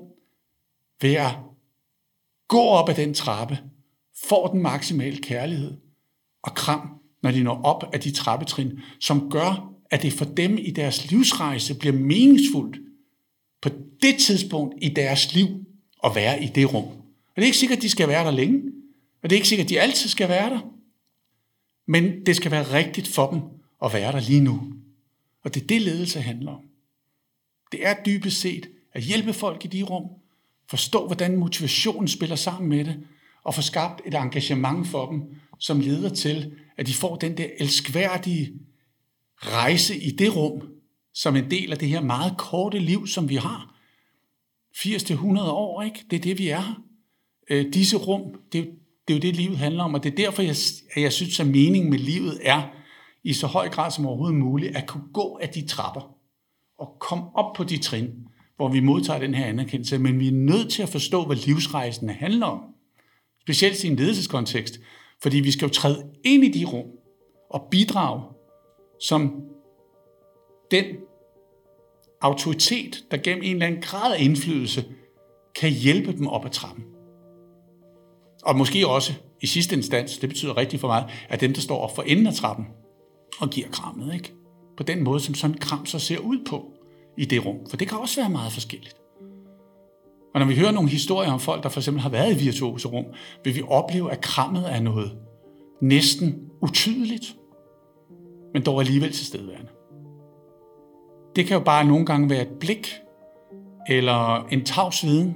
ved 1.00 1.14
at 1.14 1.38
gå 2.48 2.60
op 2.60 2.88
ad 2.88 2.94
den 2.94 3.14
trappe, 3.14 3.58
får 4.28 4.46
den 4.46 4.62
maksimale 4.62 5.16
kærlighed 5.16 5.76
og 6.42 6.54
kram, 6.54 6.88
når 7.22 7.30
de 7.30 7.42
når 7.42 7.62
op 7.62 7.84
af 7.92 8.00
de 8.00 8.10
trappetrin, 8.10 8.78
som 9.00 9.30
gør, 9.30 9.72
at 9.90 10.02
det 10.02 10.12
for 10.12 10.24
dem 10.24 10.58
i 10.58 10.70
deres 10.70 11.10
livsrejse 11.10 11.78
bliver 11.78 11.94
meningsfuldt 11.96 12.78
på 13.62 13.68
det 14.02 14.16
tidspunkt 14.18 14.74
i 14.82 14.88
deres 14.88 15.34
liv 15.34 15.48
at 16.04 16.14
være 16.14 16.42
i 16.42 16.46
det 16.46 16.74
rum. 16.74 16.84
Og 16.84 17.36
det 17.36 17.42
er 17.42 17.46
ikke 17.46 17.58
sikkert, 17.58 17.76
at 17.76 17.82
de 17.82 17.90
skal 17.90 18.08
være 18.08 18.24
der 18.24 18.30
længe, 18.30 18.62
og 19.22 19.30
det 19.30 19.36
er 19.36 19.38
ikke 19.38 19.48
sikkert, 19.48 19.64
at 19.64 19.70
de 19.70 19.80
altid 19.80 20.08
skal 20.08 20.28
være 20.28 20.50
der. 20.50 20.60
Men 21.86 22.26
det 22.26 22.36
skal 22.36 22.50
være 22.50 22.72
rigtigt 22.72 23.08
for 23.08 23.30
dem 23.30 23.40
at 23.84 23.92
være 23.92 24.12
der 24.12 24.20
lige 24.20 24.40
nu. 24.40 24.72
Og 25.44 25.54
det 25.54 25.62
er 25.62 25.66
det, 25.66 25.82
ledelse 25.82 26.20
handler 26.20 26.52
om. 26.52 26.60
Det 27.72 27.86
er 27.86 27.94
dybest 28.06 28.40
set 28.40 28.68
at 28.92 29.02
hjælpe 29.02 29.32
folk 29.32 29.64
i 29.64 29.68
de 29.68 29.82
rum, 29.82 30.04
forstå, 30.70 31.06
hvordan 31.06 31.36
motivationen 31.36 32.08
spiller 32.08 32.36
sammen 32.36 32.68
med 32.68 32.84
det, 32.84 33.06
og 33.44 33.54
få 33.54 33.62
skabt 33.62 34.00
et 34.06 34.14
engagement 34.14 34.86
for 34.86 35.10
dem, 35.10 35.22
som 35.58 35.80
leder 35.80 36.08
til, 36.08 36.52
at 36.76 36.86
de 36.86 36.94
får 36.94 37.16
den 37.16 37.36
der 37.36 37.46
elskværdige 37.60 38.52
rejse 39.36 39.96
i 39.96 40.10
det 40.10 40.36
rum, 40.36 40.62
som 41.14 41.36
en 41.36 41.50
del 41.50 41.72
af 41.72 41.78
det 41.78 41.88
her 41.88 42.00
meget 42.00 42.36
korte 42.38 42.78
liv, 42.78 43.06
som 43.06 43.28
vi 43.28 43.36
har. 43.36 43.74
80-100 44.76 45.40
år, 45.40 45.82
ikke? 45.82 46.04
Det 46.10 46.16
er 46.16 46.20
det, 46.20 46.38
vi 46.38 46.48
er 46.48 46.60
her. 46.60 46.82
Øh, 47.50 47.72
disse 47.72 47.96
rum, 47.96 48.22
det, 48.52 48.70
det 49.08 49.14
er 49.14 49.18
jo 49.18 49.20
det, 49.20 49.36
livet 49.36 49.58
handler 49.58 49.84
om, 49.84 49.94
og 49.94 50.02
det 50.02 50.12
er 50.12 50.16
derfor, 50.16 50.42
jeg, 50.42 50.56
at 50.94 51.02
jeg 51.02 51.12
synes, 51.12 51.40
at 51.40 51.46
meningen 51.46 51.90
med 51.90 51.98
livet 51.98 52.38
er, 52.42 52.62
i 53.24 53.32
så 53.32 53.46
høj 53.46 53.68
grad 53.68 53.90
som 53.90 54.06
overhovedet 54.06 54.38
muligt, 54.38 54.76
at 54.76 54.86
kunne 54.86 55.08
gå 55.12 55.38
af 55.42 55.48
de 55.48 55.66
trapper 55.66 56.16
og 56.78 56.96
komme 57.00 57.24
op 57.36 57.54
på 57.56 57.64
de 57.64 57.78
trin, 57.78 58.10
hvor 58.56 58.68
vi 58.68 58.80
modtager 58.80 59.20
den 59.20 59.34
her 59.34 59.46
anerkendelse. 59.46 59.98
Men 59.98 60.20
vi 60.20 60.28
er 60.28 60.32
nødt 60.32 60.70
til 60.70 60.82
at 60.82 60.88
forstå, 60.88 61.24
hvad 61.24 61.36
livsrejsen 61.36 62.08
handler 62.08 62.46
om. 62.46 62.60
Specielt 63.40 63.84
i 63.84 63.86
en 63.86 63.96
ledelseskontekst. 63.96 64.80
Fordi 65.22 65.40
vi 65.40 65.50
skal 65.50 65.66
jo 65.66 65.72
træde 65.72 66.12
ind 66.24 66.44
i 66.44 66.48
de 66.48 66.64
rum 66.64 66.86
og 67.50 67.68
bidrage 67.70 68.22
som 69.00 69.42
den 70.70 70.84
autoritet, 72.20 73.04
der 73.10 73.16
gennem 73.16 73.44
en 73.44 73.52
eller 73.52 73.66
anden 73.66 73.82
grad 73.82 74.14
af 74.14 74.22
indflydelse, 74.22 74.84
kan 75.54 75.70
hjælpe 75.70 76.12
dem 76.12 76.26
op 76.26 76.44
ad 76.44 76.50
trappen. 76.50 76.84
Og 78.42 78.56
måske 78.56 78.88
også 78.88 79.12
i 79.40 79.46
sidste 79.46 79.76
instans, 79.76 80.18
det 80.18 80.28
betyder 80.28 80.56
rigtig 80.56 80.80
for 80.80 80.88
mig, 80.88 81.10
at 81.28 81.40
dem, 81.40 81.52
der 81.52 81.60
står 81.60 81.78
op 81.78 81.96
for 81.96 82.02
enden 82.02 82.26
af 82.26 82.34
trappen 82.34 82.66
og 83.40 83.50
giver 83.50 83.68
krammet, 83.68 84.14
ikke? 84.14 84.34
på 84.78 84.82
den 84.82 85.04
måde, 85.04 85.20
som 85.20 85.34
sådan 85.34 85.56
en 85.56 85.60
kram 85.60 85.86
så 85.86 85.98
ser 85.98 86.18
ud 86.18 86.44
på 86.48 86.72
i 87.16 87.24
det 87.24 87.46
rum. 87.46 87.56
For 87.70 87.76
det 87.76 87.88
kan 87.88 87.98
også 87.98 88.20
være 88.20 88.30
meget 88.30 88.52
forskelligt. 88.52 88.96
Og 90.34 90.40
når 90.40 90.46
vi 90.46 90.56
hører 90.56 90.72
nogle 90.72 90.88
historier 90.88 91.32
om 91.32 91.40
folk, 91.40 91.62
der 91.62 91.68
for 91.68 91.80
eksempel 91.80 92.02
har 92.02 92.10
været 92.10 92.32
i 92.32 92.44
virtuose 92.44 92.88
rum, 92.88 93.04
vil 93.44 93.54
vi 93.54 93.62
opleve, 93.68 94.12
at 94.12 94.20
krammet 94.20 94.72
er 94.72 94.80
noget 94.80 95.18
næsten 95.80 96.50
utydeligt, 96.62 97.36
men 98.52 98.62
dog 98.62 98.80
alligevel 98.80 99.12
til 99.12 99.26
stedværende. 99.26 99.70
Det 101.36 101.46
kan 101.46 101.58
jo 101.58 101.64
bare 101.64 101.84
nogle 101.84 102.06
gange 102.06 102.30
være 102.30 102.42
et 102.42 102.58
blik, 102.60 102.94
eller 103.88 104.46
en 104.46 104.64
tavs 104.64 105.04
viden, 105.04 105.34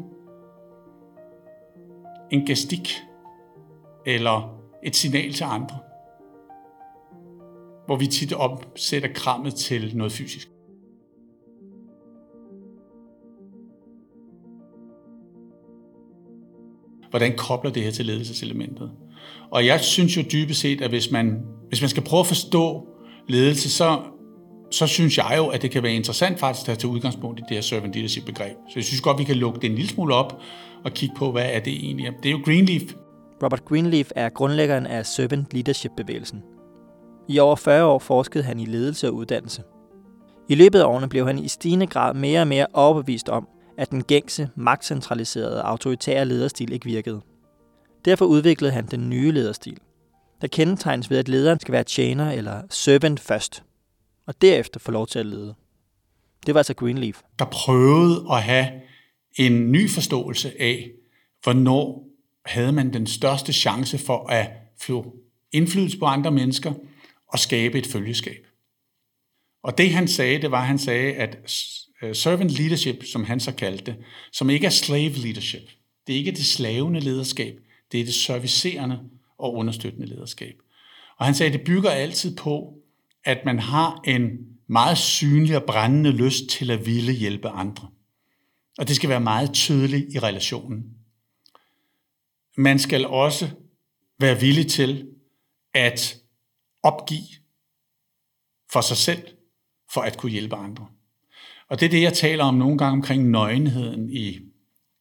en 2.31 2.47
gestik, 2.47 2.93
eller 4.07 4.59
et 4.83 4.97
signal 4.97 5.33
til 5.33 5.45
andre, 5.45 5.79
hvor 7.87 7.97
vi 7.97 8.07
tit 8.07 8.33
opsætter 8.33 9.09
krammet 9.15 9.55
til 9.55 9.97
noget 9.97 10.13
fysisk. 10.13 10.52
Hvordan 17.13 17.37
kobler 17.37 17.71
det 17.71 17.83
her 17.83 17.91
til 17.91 18.07
ledelseselementet? 18.07 18.91
Og 19.51 19.67
jeg 19.67 19.81
synes 19.81 20.17
jo 20.17 20.23
dybest 20.33 20.61
set, 20.61 20.83
at 20.83 20.91
hvis 20.91 21.11
man, 21.11 21.43
hvis 21.69 21.81
man 21.81 21.89
skal 21.89 22.03
prøve 22.03 22.21
at 22.21 22.27
forstå 22.27 22.89
ledelse, 23.29 23.71
så, 23.71 23.99
så 24.71 24.87
synes 24.87 25.19
jeg 25.19 25.35
jo, 25.37 25.47
at 25.47 25.63
det 25.63 25.71
kan 25.71 25.83
være 25.83 25.93
interessant 25.95 26.41
faktisk 26.41 26.69
at 26.69 26.79
tage 26.79 26.91
udgangspunkt 26.91 27.39
i 27.39 27.43
det 27.49 27.57
her 27.57 27.63
servant 27.63 27.95
leadership 27.95 28.25
begreb. 28.25 28.57
Så 28.69 28.73
jeg 28.77 28.85
synes 28.85 29.01
godt, 29.01 29.19
vi 29.19 29.25
kan 29.25 29.37
lukke 29.37 29.61
det 29.61 29.71
en 29.71 29.75
lille 29.75 29.91
smule 29.91 30.15
op 30.15 30.41
og 30.85 30.93
kigge 30.93 31.15
på, 31.19 31.33
hvad 31.33 31.47
er 31.53 31.61
det 31.61 31.73
egentlig? 31.73 32.11
Det 32.23 32.29
er 32.29 32.33
jo 32.33 32.41
Greenleaf. 32.45 32.83
Robert 33.43 33.65
Greenleaf 33.65 34.11
er 34.17 34.29
grundlæggeren 34.29 34.87
af 34.87 35.07
servant 35.07 35.55
leadership 35.55 35.91
bevægelsen. 35.97 36.43
I 37.29 37.39
over 37.39 37.57
40 37.57 37.85
år 37.85 37.99
forskede 37.99 38.45
han 38.45 38.61
i 38.61 38.65
ledelse 38.65 39.09
og 39.09 39.15
uddannelse. 39.15 39.63
I 40.49 40.55
løbet 40.55 40.81
af 40.81 40.85
årene 40.85 41.09
blev 41.09 41.27
han 41.27 41.39
i 41.39 41.49
stigende 41.49 41.87
grad 41.87 42.15
mere 42.15 42.41
og 42.41 42.49
mere 42.49 42.67
overbevist 42.73 43.29
om, 43.29 43.49
at 43.77 43.91
den 43.91 44.05
gængse, 44.05 44.51
magtcentraliserede, 44.55 45.63
autoritære 45.63 46.25
lederstil 46.25 46.73
ikke 46.73 46.87
virkede. 46.87 47.21
Derfor 48.05 48.25
udviklede 48.25 48.73
han 48.73 48.87
den 48.87 49.11
nye 49.11 49.33
lederstil, 49.33 49.79
der 50.41 50.49
kendetegnes 50.49 51.11
ved, 51.11 51.19
at 51.19 51.29
lederen 51.29 51.61
skal 51.61 51.73
være 51.73 51.85
tjener 51.85 52.33
eller 52.33 52.63
servant 52.71 53.21
først, 53.21 53.63
og 54.27 54.43
derefter 54.43 54.81
få 54.81 54.91
lov 54.91 55.07
til 55.07 55.19
at 55.19 55.27
lede. 55.27 55.55
Det 56.47 56.55
var 56.55 56.61
altså 56.61 56.75
Greenleaf. 56.75 57.23
Der 57.39 57.45
prøvede 57.45 58.27
at 58.31 58.43
have 58.43 58.69
en 59.37 59.73
ny 59.73 59.91
forståelse 59.91 60.53
af, 60.61 60.91
hvornår 61.43 62.09
havde 62.47 62.73
man 62.73 62.93
den 62.93 63.07
største 63.07 63.53
chance 63.53 63.99
for 63.99 64.27
at 64.27 64.51
få 64.81 65.17
indflydelse 65.53 65.99
på 65.99 66.05
andre 66.05 66.31
mennesker 66.31 66.73
og 67.29 67.39
skabe 67.39 67.79
et 67.79 67.87
følgeskab. 67.87 68.47
Og 69.63 69.79
det 69.79 69.91
han 69.91 70.09
sagde, 70.09 70.43
det 70.43 70.51
var, 70.51 70.61
at 70.61 70.67
han 70.67 70.79
sagde, 70.79 71.15
at 71.15 71.39
Øh, 72.03 72.15
servant 72.15 72.51
leadership, 72.51 73.05
som 73.05 73.25
han 73.25 73.41
så 73.41 73.53
kaldte 73.53 73.85
det, 73.85 73.97
som 74.33 74.51
ikke 74.51 74.67
er 74.67 74.71
slave 74.71 75.13
leadership. 75.13 75.71
Det 76.07 76.13
er 76.13 76.17
ikke 76.17 76.31
det 76.31 76.47
slavende 76.47 77.01
lederskab, 77.01 77.59
det 77.93 78.01
er 78.01 78.05
det 78.05 78.15
servicerende 78.15 79.01
og 79.39 79.55
understøttende 79.55 80.07
lederskab. 80.07 80.55
Og 81.19 81.27
han 81.27 81.35
sagde, 81.35 81.53
at 81.53 81.59
det 81.59 81.67
bygger 81.67 81.91
altid 81.91 82.37
på, 82.37 82.75
at 83.25 83.39
man 83.45 83.59
har 83.59 84.01
en 84.05 84.31
meget 84.67 84.99
synlig 84.99 85.57
og 85.57 85.65
brændende 85.65 86.11
lyst 86.11 86.49
til 86.49 86.71
at 86.71 86.87
ville 86.87 87.13
hjælpe 87.13 87.49
andre. 87.49 87.89
Og 88.79 88.89
det 88.89 88.97
skal 88.97 89.09
være 89.09 89.21
meget 89.21 89.53
tydeligt 89.53 90.15
i 90.15 90.19
relationen. 90.19 90.85
Man 92.57 92.79
skal 92.79 93.07
også 93.07 93.51
være 94.19 94.41
villig 94.41 94.67
til 94.67 95.09
at 95.75 96.17
opgive 96.83 97.29
for 98.73 98.81
sig 98.81 98.97
selv, 98.97 99.23
for 99.93 100.01
at 100.01 100.19
kunne 100.19 100.33
hjælpe 100.33 100.57
andre. 100.57 100.87
Og 101.73 101.81
det 101.81 101.87
er 101.87 101.91
det, 101.91 102.03
jeg 102.03 102.13
taler 102.13 102.45
om 102.45 102.55
nogle 102.55 102.79
gange 102.79 102.93
omkring 102.93 103.31
nøgenheden 103.31 104.11
i, 104.11 104.39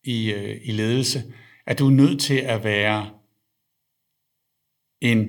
i, 0.04 0.32
øh, 0.32 0.62
i 0.64 0.72
ledelse. 0.72 1.34
At 1.66 1.80
du 1.80 1.88
er 1.88 1.92
nødt 1.92 2.22
til 2.22 2.34
at 2.34 2.64
være 2.64 3.10
en 5.02 5.28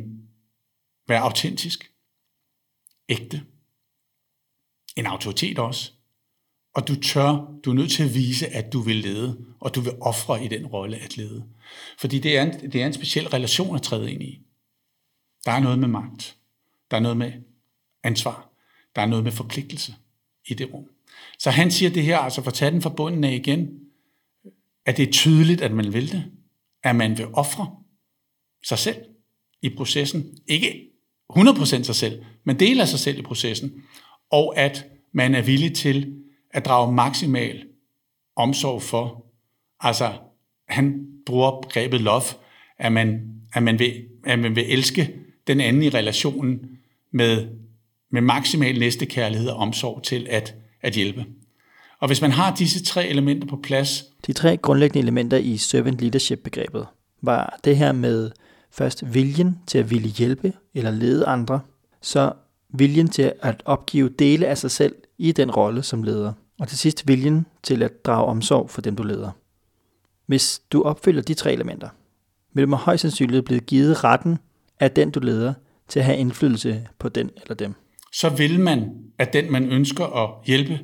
være 1.08 1.20
autentisk, 1.20 1.92
ægte, 3.08 3.46
en 4.96 5.06
autoritet 5.06 5.58
også. 5.58 5.92
Og 6.74 6.88
du 6.88 7.00
tør, 7.00 7.58
du 7.64 7.70
er 7.70 7.74
nødt 7.74 7.90
til 7.90 8.02
at 8.02 8.14
vise, 8.14 8.46
at 8.46 8.72
du 8.72 8.80
vil 8.80 8.96
lede, 8.96 9.46
og 9.60 9.74
du 9.74 9.80
vil 9.80 9.92
ofre 10.00 10.44
i 10.44 10.48
den 10.48 10.66
rolle 10.66 10.96
at 10.96 11.16
lede. 11.16 11.48
Fordi 11.98 12.18
det 12.18 12.38
er, 12.38 12.42
en, 12.42 12.72
det 12.72 12.82
er 12.82 12.86
en 12.86 12.92
speciel 12.92 13.28
relation 13.28 13.76
at 13.76 13.82
træde 13.82 14.12
ind 14.12 14.22
i. 14.22 14.40
Der 15.44 15.52
er 15.52 15.60
noget 15.60 15.78
med 15.78 15.88
magt. 15.88 16.38
Der 16.90 16.96
er 16.96 17.00
noget 17.00 17.16
med 17.16 17.32
ansvar. 18.02 18.52
Der 18.96 19.02
er 19.02 19.06
noget 19.06 19.24
med 19.24 19.32
forpligtelse 19.32 19.94
i 20.46 20.54
det 20.54 20.72
rum. 20.72 20.91
Så 21.42 21.50
han 21.50 21.70
siger 21.70 21.90
det 21.90 22.02
her, 22.02 22.18
altså 22.18 22.42
for 22.42 22.50
at 22.50 22.54
tage 22.54 22.70
den 22.70 22.82
fra 22.82 22.90
bunden 22.90 23.24
af 23.24 23.32
igen, 23.32 23.68
at 24.86 24.96
det 24.96 25.08
er 25.08 25.12
tydeligt, 25.12 25.60
at 25.60 25.72
man 25.72 25.92
vil 25.92 26.12
det, 26.12 26.24
at 26.82 26.96
man 26.96 27.18
vil 27.18 27.26
ofre 27.32 27.76
sig 28.64 28.78
selv 28.78 28.96
i 29.62 29.68
processen. 29.68 30.24
Ikke 30.46 30.90
100% 31.32 31.82
sig 31.82 31.94
selv, 31.94 32.24
men 32.44 32.60
dele 32.60 32.82
af 32.82 32.88
sig 32.88 32.98
selv 32.98 33.18
i 33.18 33.22
processen. 33.22 33.72
Og 34.30 34.58
at 34.58 34.86
man 35.12 35.34
er 35.34 35.42
villig 35.42 35.74
til 35.74 36.16
at 36.50 36.64
drage 36.64 36.92
maksimal 36.92 37.64
omsorg 38.36 38.82
for. 38.82 39.26
Altså, 39.80 40.12
han 40.68 41.06
bruger 41.26 41.60
begrebet 41.60 42.00
love, 42.00 42.22
at 42.78 42.92
man, 42.92 43.20
at 43.54 43.62
man, 43.62 43.78
vil, 43.78 44.04
at 44.24 44.38
man 44.38 44.56
vil 44.56 44.72
elske 44.72 45.14
den 45.46 45.60
anden 45.60 45.82
i 45.82 45.88
relationen 45.88 46.78
med, 47.12 47.48
med 48.10 48.20
maksimal 48.20 48.78
næstekærlighed 48.78 49.48
og 49.48 49.56
omsorg 49.56 50.02
til 50.02 50.26
at 50.30 50.61
at 50.82 50.92
hjælpe. 50.92 51.26
Og 52.00 52.06
hvis 52.06 52.20
man 52.20 52.30
har 52.30 52.54
disse 52.54 52.84
tre 52.84 53.06
elementer 53.06 53.48
på 53.48 53.56
plads... 53.56 54.04
De 54.26 54.32
tre 54.32 54.56
grundlæggende 54.56 55.02
elementer 55.02 55.36
i 55.36 55.56
servant 55.56 56.00
leadership-begrebet 56.00 56.86
var 57.22 57.58
det 57.64 57.76
her 57.76 57.92
med 57.92 58.30
først 58.70 59.14
viljen 59.14 59.58
til 59.66 59.78
at 59.78 59.90
ville 59.90 60.08
hjælpe 60.08 60.52
eller 60.74 60.90
lede 60.90 61.26
andre, 61.26 61.60
så 62.00 62.32
viljen 62.68 63.08
til 63.08 63.32
at 63.42 63.62
opgive 63.64 64.08
dele 64.08 64.46
af 64.46 64.58
sig 64.58 64.70
selv 64.70 64.94
i 65.18 65.32
den 65.32 65.50
rolle 65.50 65.82
som 65.82 66.02
leder, 66.02 66.32
og 66.60 66.68
til 66.68 66.78
sidst 66.78 67.08
viljen 67.08 67.46
til 67.62 67.82
at 67.82 68.04
drage 68.04 68.24
omsorg 68.24 68.70
for 68.70 68.80
dem, 68.80 68.96
du 68.96 69.02
leder. 69.02 69.30
Hvis 70.26 70.62
du 70.72 70.82
opfylder 70.82 71.22
de 71.22 71.34
tre 71.34 71.52
elementer, 71.52 71.88
vil 72.52 72.64
du 72.64 72.68
med 72.68 72.78
højst 72.78 73.02
sandsynligt 73.02 73.44
blive 73.44 73.60
givet 73.60 74.04
retten 74.04 74.38
af 74.80 74.90
den, 74.90 75.10
du 75.10 75.20
leder, 75.20 75.54
til 75.88 75.98
at 75.98 76.04
have 76.04 76.18
indflydelse 76.18 76.88
på 76.98 77.08
den 77.08 77.30
eller 77.42 77.54
dem 77.54 77.74
så 78.12 78.28
vil 78.28 78.60
man, 78.60 78.90
at 79.18 79.32
den 79.32 79.52
man 79.52 79.72
ønsker 79.72 80.06
at 80.06 80.30
hjælpe, 80.46 80.80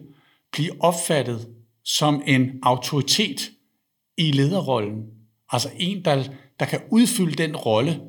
blive 0.52 0.70
opfattet 0.80 1.48
som 1.84 2.22
en 2.26 2.50
autoritet 2.62 3.50
i 4.16 4.30
lederrollen. 4.32 5.02
Altså 5.50 5.70
en, 5.78 6.04
der, 6.04 6.24
der 6.60 6.66
kan 6.66 6.80
udfylde 6.90 7.42
den 7.42 7.56
rolle 7.56 8.00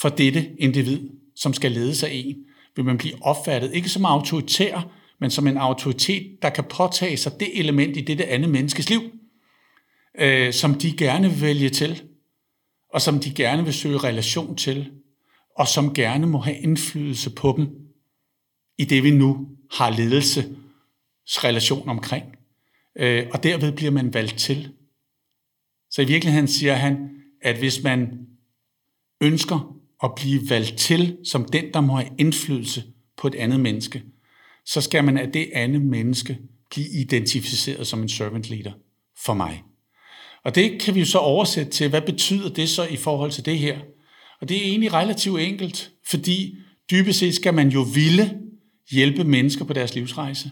for 0.00 0.08
dette 0.08 0.50
individ, 0.58 1.08
som 1.36 1.54
skal 1.54 1.72
lede 1.72 1.94
sig 1.94 2.10
en, 2.12 2.36
vil 2.76 2.84
man 2.84 2.98
blive 2.98 3.14
opfattet 3.22 3.74
ikke 3.74 3.88
som 3.88 4.04
autoritær, 4.04 4.90
men 5.20 5.30
som 5.30 5.46
en 5.46 5.56
autoritet, 5.56 6.38
der 6.42 6.50
kan 6.50 6.64
påtage 6.64 7.16
sig 7.16 7.32
det 7.40 7.58
element 7.58 7.96
i 7.96 8.00
dette 8.00 8.26
andet 8.26 8.50
menneskes 8.50 8.90
liv, 8.90 9.00
øh, 10.18 10.52
som 10.52 10.74
de 10.74 10.96
gerne 10.96 11.28
vil 11.28 11.40
vælge 11.40 11.68
til, 11.68 12.02
og 12.94 13.02
som 13.02 13.20
de 13.20 13.34
gerne 13.34 13.64
vil 13.64 13.74
søge 13.74 13.98
relation 13.98 14.56
til, 14.56 14.90
og 15.58 15.68
som 15.68 15.94
gerne 15.94 16.26
må 16.26 16.38
have 16.38 16.56
indflydelse 16.56 17.30
på 17.30 17.54
dem 17.56 17.89
i 18.80 18.84
det, 18.84 19.04
vi 19.04 19.10
nu 19.10 19.48
har 19.72 19.90
ledelsesrelation 19.90 21.88
omkring. 21.88 22.24
Øh, 22.98 23.26
og 23.32 23.42
derved 23.42 23.72
bliver 23.72 23.90
man 23.90 24.14
valgt 24.14 24.38
til. 24.38 24.72
Så 25.90 26.02
i 26.02 26.04
virkeligheden 26.04 26.48
siger 26.48 26.74
han, 26.74 27.10
at 27.42 27.58
hvis 27.58 27.82
man 27.82 28.26
ønsker 29.20 29.76
at 30.04 30.10
blive 30.16 30.50
valgt 30.50 30.78
til 30.78 31.18
som 31.24 31.44
den, 31.44 31.64
der 31.74 31.80
må 31.80 31.94
have 31.96 32.10
indflydelse 32.18 32.84
på 33.16 33.26
et 33.26 33.34
andet 33.34 33.60
menneske, 33.60 34.02
så 34.66 34.80
skal 34.80 35.04
man 35.04 35.18
af 35.18 35.32
det 35.32 35.50
andet 35.54 35.82
menneske 35.82 36.38
blive 36.70 36.88
identificeret 37.00 37.86
som 37.86 38.02
en 38.02 38.08
servant 38.08 38.50
leader 38.50 38.72
for 39.24 39.34
mig. 39.34 39.62
Og 40.44 40.54
det 40.54 40.80
kan 40.80 40.94
vi 40.94 41.00
jo 41.00 41.06
så 41.06 41.18
oversætte 41.18 41.72
til, 41.72 41.88
hvad 41.88 42.02
betyder 42.02 42.48
det 42.48 42.68
så 42.68 42.84
i 42.84 42.96
forhold 42.96 43.30
til 43.30 43.44
det 43.44 43.58
her? 43.58 43.78
Og 44.40 44.48
det 44.48 44.56
er 44.56 44.62
egentlig 44.62 44.92
relativt 44.92 45.40
enkelt, 45.40 45.92
fordi 46.06 46.56
dybest 46.90 47.18
set 47.18 47.34
skal 47.34 47.54
man 47.54 47.68
jo 47.68 47.82
ville 47.82 48.40
hjælpe 48.90 49.24
mennesker 49.24 49.64
på 49.64 49.72
deres 49.72 49.94
livsrejse. 49.94 50.50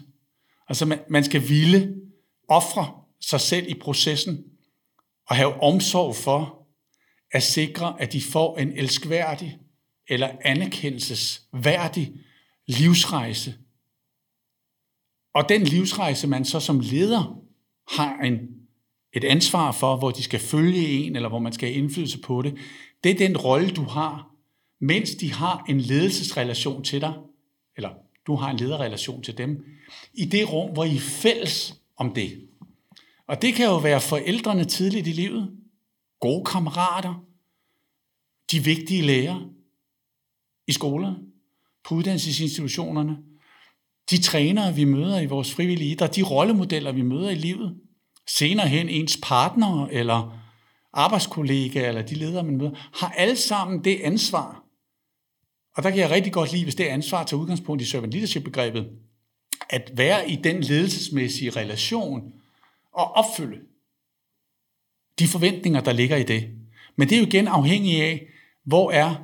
Altså 0.69 0.85
man, 0.85 0.99
man 1.09 1.23
skal 1.23 1.49
ville 1.49 1.95
ofre 2.47 2.91
sig 3.21 3.41
selv 3.41 3.69
i 3.69 3.73
processen 3.73 4.43
og 5.27 5.35
have 5.35 5.61
omsorg 5.61 6.15
for 6.15 6.67
at 7.31 7.43
sikre, 7.43 8.01
at 8.01 8.13
de 8.13 8.21
får 8.21 8.57
en 8.57 8.71
elskværdig 8.71 9.59
eller 10.07 10.29
anerkendelsesværdig 10.41 12.13
livsrejse. 12.67 13.53
Og 15.33 15.49
den 15.49 15.63
livsrejse, 15.63 16.27
man 16.27 16.45
så 16.45 16.59
som 16.59 16.79
leder 16.79 17.41
har 17.97 18.17
en, 18.17 18.39
et 19.13 19.23
ansvar 19.23 19.71
for, 19.71 19.97
hvor 19.97 20.11
de 20.11 20.23
skal 20.23 20.39
følge 20.39 20.87
en, 20.87 21.15
eller 21.15 21.29
hvor 21.29 21.39
man 21.39 21.53
skal 21.53 21.69
have 21.69 21.83
indflydelse 21.83 22.21
på 22.21 22.41
det, 22.41 22.57
det 23.03 23.11
er 23.11 23.27
den 23.27 23.37
rolle, 23.37 23.69
du 23.69 23.83
har, 23.83 24.35
mens 24.81 25.15
de 25.15 25.33
har 25.33 25.65
en 25.69 25.81
ledelsesrelation 25.81 26.83
til 26.83 27.01
dig, 27.01 27.13
eller 27.77 27.89
du 28.29 28.35
har 28.35 28.49
en 28.49 28.57
lederrelation 28.57 29.23
til 29.23 29.37
dem, 29.37 29.65
i 30.13 30.25
det 30.25 30.53
rum, 30.53 30.71
hvor 30.73 30.83
I 30.83 30.95
er 30.95 30.99
fælles 30.99 31.75
om 31.97 32.13
det. 32.13 32.47
Og 33.27 33.41
det 33.41 33.53
kan 33.53 33.65
jo 33.65 33.77
være 33.77 34.01
forældrene 34.01 34.65
tidligt 34.65 35.07
i 35.07 35.11
livet, 35.11 35.51
gode 36.19 36.45
kammerater, 36.45 37.23
de 38.51 38.59
vigtige 38.63 39.01
lærere 39.01 39.49
i 40.67 40.71
skolerne, 40.71 41.15
på 41.83 41.95
uddannelsesinstitutionerne, 41.95 43.17
de 44.09 44.21
trænere, 44.21 44.75
vi 44.75 44.83
møder 44.83 45.19
i 45.19 45.25
vores 45.25 45.53
frivillige 45.53 45.91
idræt, 45.91 46.15
de 46.15 46.23
rollemodeller, 46.23 46.91
vi 46.91 47.01
møder 47.01 47.29
i 47.29 47.35
livet, 47.35 47.77
senere 48.27 48.67
hen 48.67 48.89
ens 48.89 49.19
partner 49.23 49.87
eller 49.91 50.39
arbejdskollega 50.93 51.87
eller 51.87 52.01
de 52.01 52.15
ledere, 52.15 52.43
man 52.43 52.57
møder, 52.57 52.71
har 52.93 53.09
alle 53.09 53.35
sammen 53.35 53.83
det 53.83 54.01
ansvar. 54.03 54.58
Og 55.79 55.83
der 55.83 55.89
kan 55.89 55.99
jeg 55.99 56.09
rigtig 56.09 56.33
godt 56.33 56.51
lide, 56.51 56.63
hvis 56.63 56.75
det 56.75 56.83
ansvar 56.83 57.23
tager 57.23 57.41
udgangspunkt 57.41 57.81
i 57.81 57.85
servant 57.85 58.11
leadership-begrebet, 58.11 58.89
at 59.69 59.91
være 59.93 60.29
i 60.29 60.35
den 60.35 60.61
ledelsesmæssige 60.61 61.49
relation 61.49 62.33
og 62.93 63.11
opfylde 63.11 63.59
de 65.19 65.27
forventninger, 65.27 65.81
der 65.81 65.93
ligger 65.93 66.17
i 66.17 66.23
det. 66.23 66.49
Men 66.95 67.09
det 67.09 67.15
er 67.15 67.19
jo 67.19 67.25
igen 67.25 67.47
afhængigt 67.47 68.01
af, 68.01 68.27
hvor 68.63 68.91
er 68.91 69.15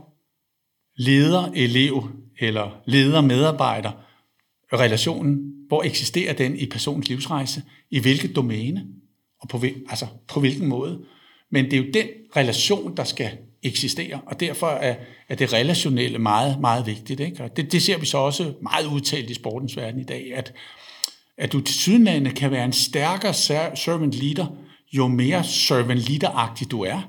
leder, 0.95 1.51
elev 1.55 2.09
eller 2.39 2.81
leder-medarbejder 2.85 3.91
relationen, 4.73 5.53
hvor 5.67 5.83
eksisterer 5.83 6.33
den 6.33 6.59
i 6.59 6.65
personens 6.65 7.09
livsrejse, 7.09 7.63
i 7.89 7.99
hvilket 7.99 8.35
domæne, 8.35 8.87
og 9.41 9.49
på, 9.49 9.63
altså 9.89 10.07
på 10.27 10.39
hvilken 10.39 10.67
måde. 10.67 11.05
Men 11.49 11.65
det 11.65 11.73
er 11.73 11.77
jo 11.77 11.91
den 11.93 12.07
relation, 12.35 12.97
der 12.97 13.03
skal 13.03 13.37
eksisterer, 13.67 14.19
og 14.25 14.39
derfor 14.39 14.67
er, 14.67 14.95
er 15.29 15.35
det 15.35 15.53
relationelle 15.53 16.19
meget, 16.19 16.59
meget 16.61 16.85
vigtigt. 16.85 17.19
Ikke? 17.19 17.43
Og 17.43 17.57
det, 17.57 17.71
det 17.71 17.81
ser 17.81 17.97
vi 17.97 18.05
så 18.05 18.17
også 18.17 18.53
meget 18.61 18.85
udtalt 18.85 19.29
i 19.29 19.33
sportens 19.33 19.77
verden 19.77 19.99
i 19.99 20.03
dag, 20.03 20.31
at, 20.35 20.53
at 21.37 21.53
du 21.53 21.61
til 21.61 21.75
sydenlande 21.75 22.31
kan 22.31 22.51
være 22.51 22.65
en 22.65 22.73
stærkere 22.73 23.33
servant 23.33 24.13
leader, 24.13 24.45
jo 24.93 25.07
mere 25.07 25.43
servant 25.43 25.99
leader-agtig 25.99 26.71
du 26.71 26.81
er. 26.81 27.01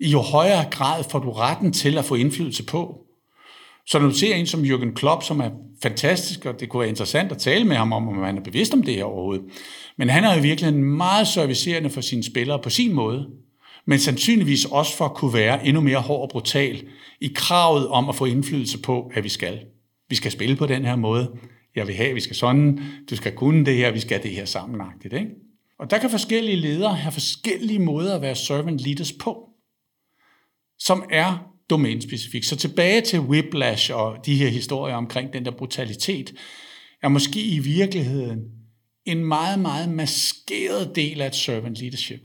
I 0.00 0.10
jo 0.10 0.20
højere 0.20 0.64
grad 0.70 1.04
får 1.10 1.18
du 1.18 1.32
retten 1.32 1.72
til 1.72 1.98
at 1.98 2.04
få 2.04 2.14
indflydelse 2.14 2.64
på. 2.64 3.00
Så 3.86 3.98
når 3.98 4.08
du 4.08 4.14
ser 4.14 4.34
en 4.34 4.46
som 4.46 4.64
Jürgen 4.64 4.94
Klopp, 4.94 5.22
som 5.22 5.40
er 5.40 5.50
fantastisk, 5.82 6.46
og 6.46 6.60
det 6.60 6.68
kunne 6.68 6.80
være 6.80 6.88
interessant 6.88 7.32
at 7.32 7.38
tale 7.38 7.64
med 7.64 7.76
ham 7.76 7.92
om, 7.92 8.08
om 8.08 8.22
han 8.22 8.36
er 8.38 8.42
bevidst 8.42 8.74
om 8.74 8.82
det 8.82 8.94
her 8.94 9.04
overhovedet. 9.04 9.44
Men 9.98 10.08
han 10.08 10.24
er 10.24 10.34
jo 10.34 10.42
virkelig 10.42 10.74
meget 10.74 11.28
servicerende 11.28 11.90
for 11.90 12.00
sine 12.00 12.24
spillere 12.24 12.58
på 12.62 12.70
sin 12.70 12.92
måde 12.92 13.26
men 13.86 13.98
sandsynligvis 13.98 14.64
også 14.64 14.96
for 14.96 15.04
at 15.04 15.14
kunne 15.14 15.34
være 15.34 15.66
endnu 15.66 15.80
mere 15.80 16.00
hård 16.00 16.22
og 16.22 16.28
brutal 16.28 16.88
i 17.20 17.32
kravet 17.34 17.88
om 17.88 18.08
at 18.08 18.14
få 18.14 18.24
indflydelse 18.24 18.78
på, 18.78 19.10
at 19.14 19.24
vi 19.24 19.28
skal. 19.28 19.60
Vi 20.08 20.14
skal 20.14 20.32
spille 20.32 20.56
på 20.56 20.66
den 20.66 20.84
her 20.84 20.96
måde. 20.96 21.30
Jeg 21.76 21.86
vil 21.86 21.94
have, 21.94 22.14
vi 22.14 22.20
skal 22.20 22.36
sådan, 22.36 22.80
du 23.10 23.16
skal 23.16 23.32
kunne 23.32 23.64
det 23.64 23.76
her, 23.76 23.90
vi 23.90 24.00
skal 24.00 24.22
det 24.22 24.30
her 24.30 24.44
sammenagtigt. 24.44 25.14
Ikke? 25.14 25.30
Og 25.78 25.90
der 25.90 25.98
kan 25.98 26.10
forskellige 26.10 26.56
ledere 26.56 26.94
have 26.94 27.12
forskellige 27.12 27.78
måder 27.78 28.14
at 28.14 28.22
være 28.22 28.34
servant 28.34 28.80
leaders 28.80 29.12
på, 29.12 29.48
som 30.78 31.04
er 31.10 31.52
domænespecifik. 31.70 32.44
Så 32.44 32.56
tilbage 32.56 33.00
til 33.00 33.20
Whiplash 33.20 33.94
og 33.94 34.16
de 34.26 34.36
her 34.36 34.48
historier 34.48 34.94
omkring 34.94 35.32
den 35.32 35.44
der 35.44 35.50
brutalitet, 35.50 36.34
er 37.02 37.08
måske 37.08 37.42
i 37.42 37.58
virkeligheden 37.58 38.38
en 39.04 39.24
meget, 39.24 39.58
meget 39.58 39.88
maskeret 39.88 40.96
del 40.96 41.20
af 41.20 41.26
et 41.26 41.34
servant 41.34 41.76
leadership, 41.76 42.20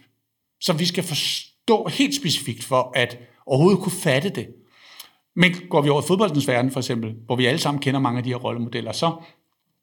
som 0.62 0.80
vi 0.80 0.86
skal 0.86 1.03
forstå 1.03 1.51
stå 1.66 1.88
helt 1.88 2.16
specifikt 2.16 2.64
for 2.64 2.91
at 2.95 3.18
overhovedet 3.45 3.80
kunne 3.80 3.91
fatte 3.91 4.30
det. 4.30 4.47
Men 5.36 5.55
går 5.70 5.82
vi 5.82 5.89
over 5.89 6.01
i 6.01 6.07
fodboldens 6.07 6.47
verden 6.47 6.72
for 6.72 6.80
eksempel, 6.80 7.16
hvor 7.26 7.36
vi 7.36 7.45
alle 7.45 7.59
sammen 7.59 7.82
kender 7.82 7.99
mange 7.99 8.18
af 8.18 8.24
de 8.24 8.30
her 8.30 8.38
rollemodeller, 8.38 8.91
så 8.91 9.16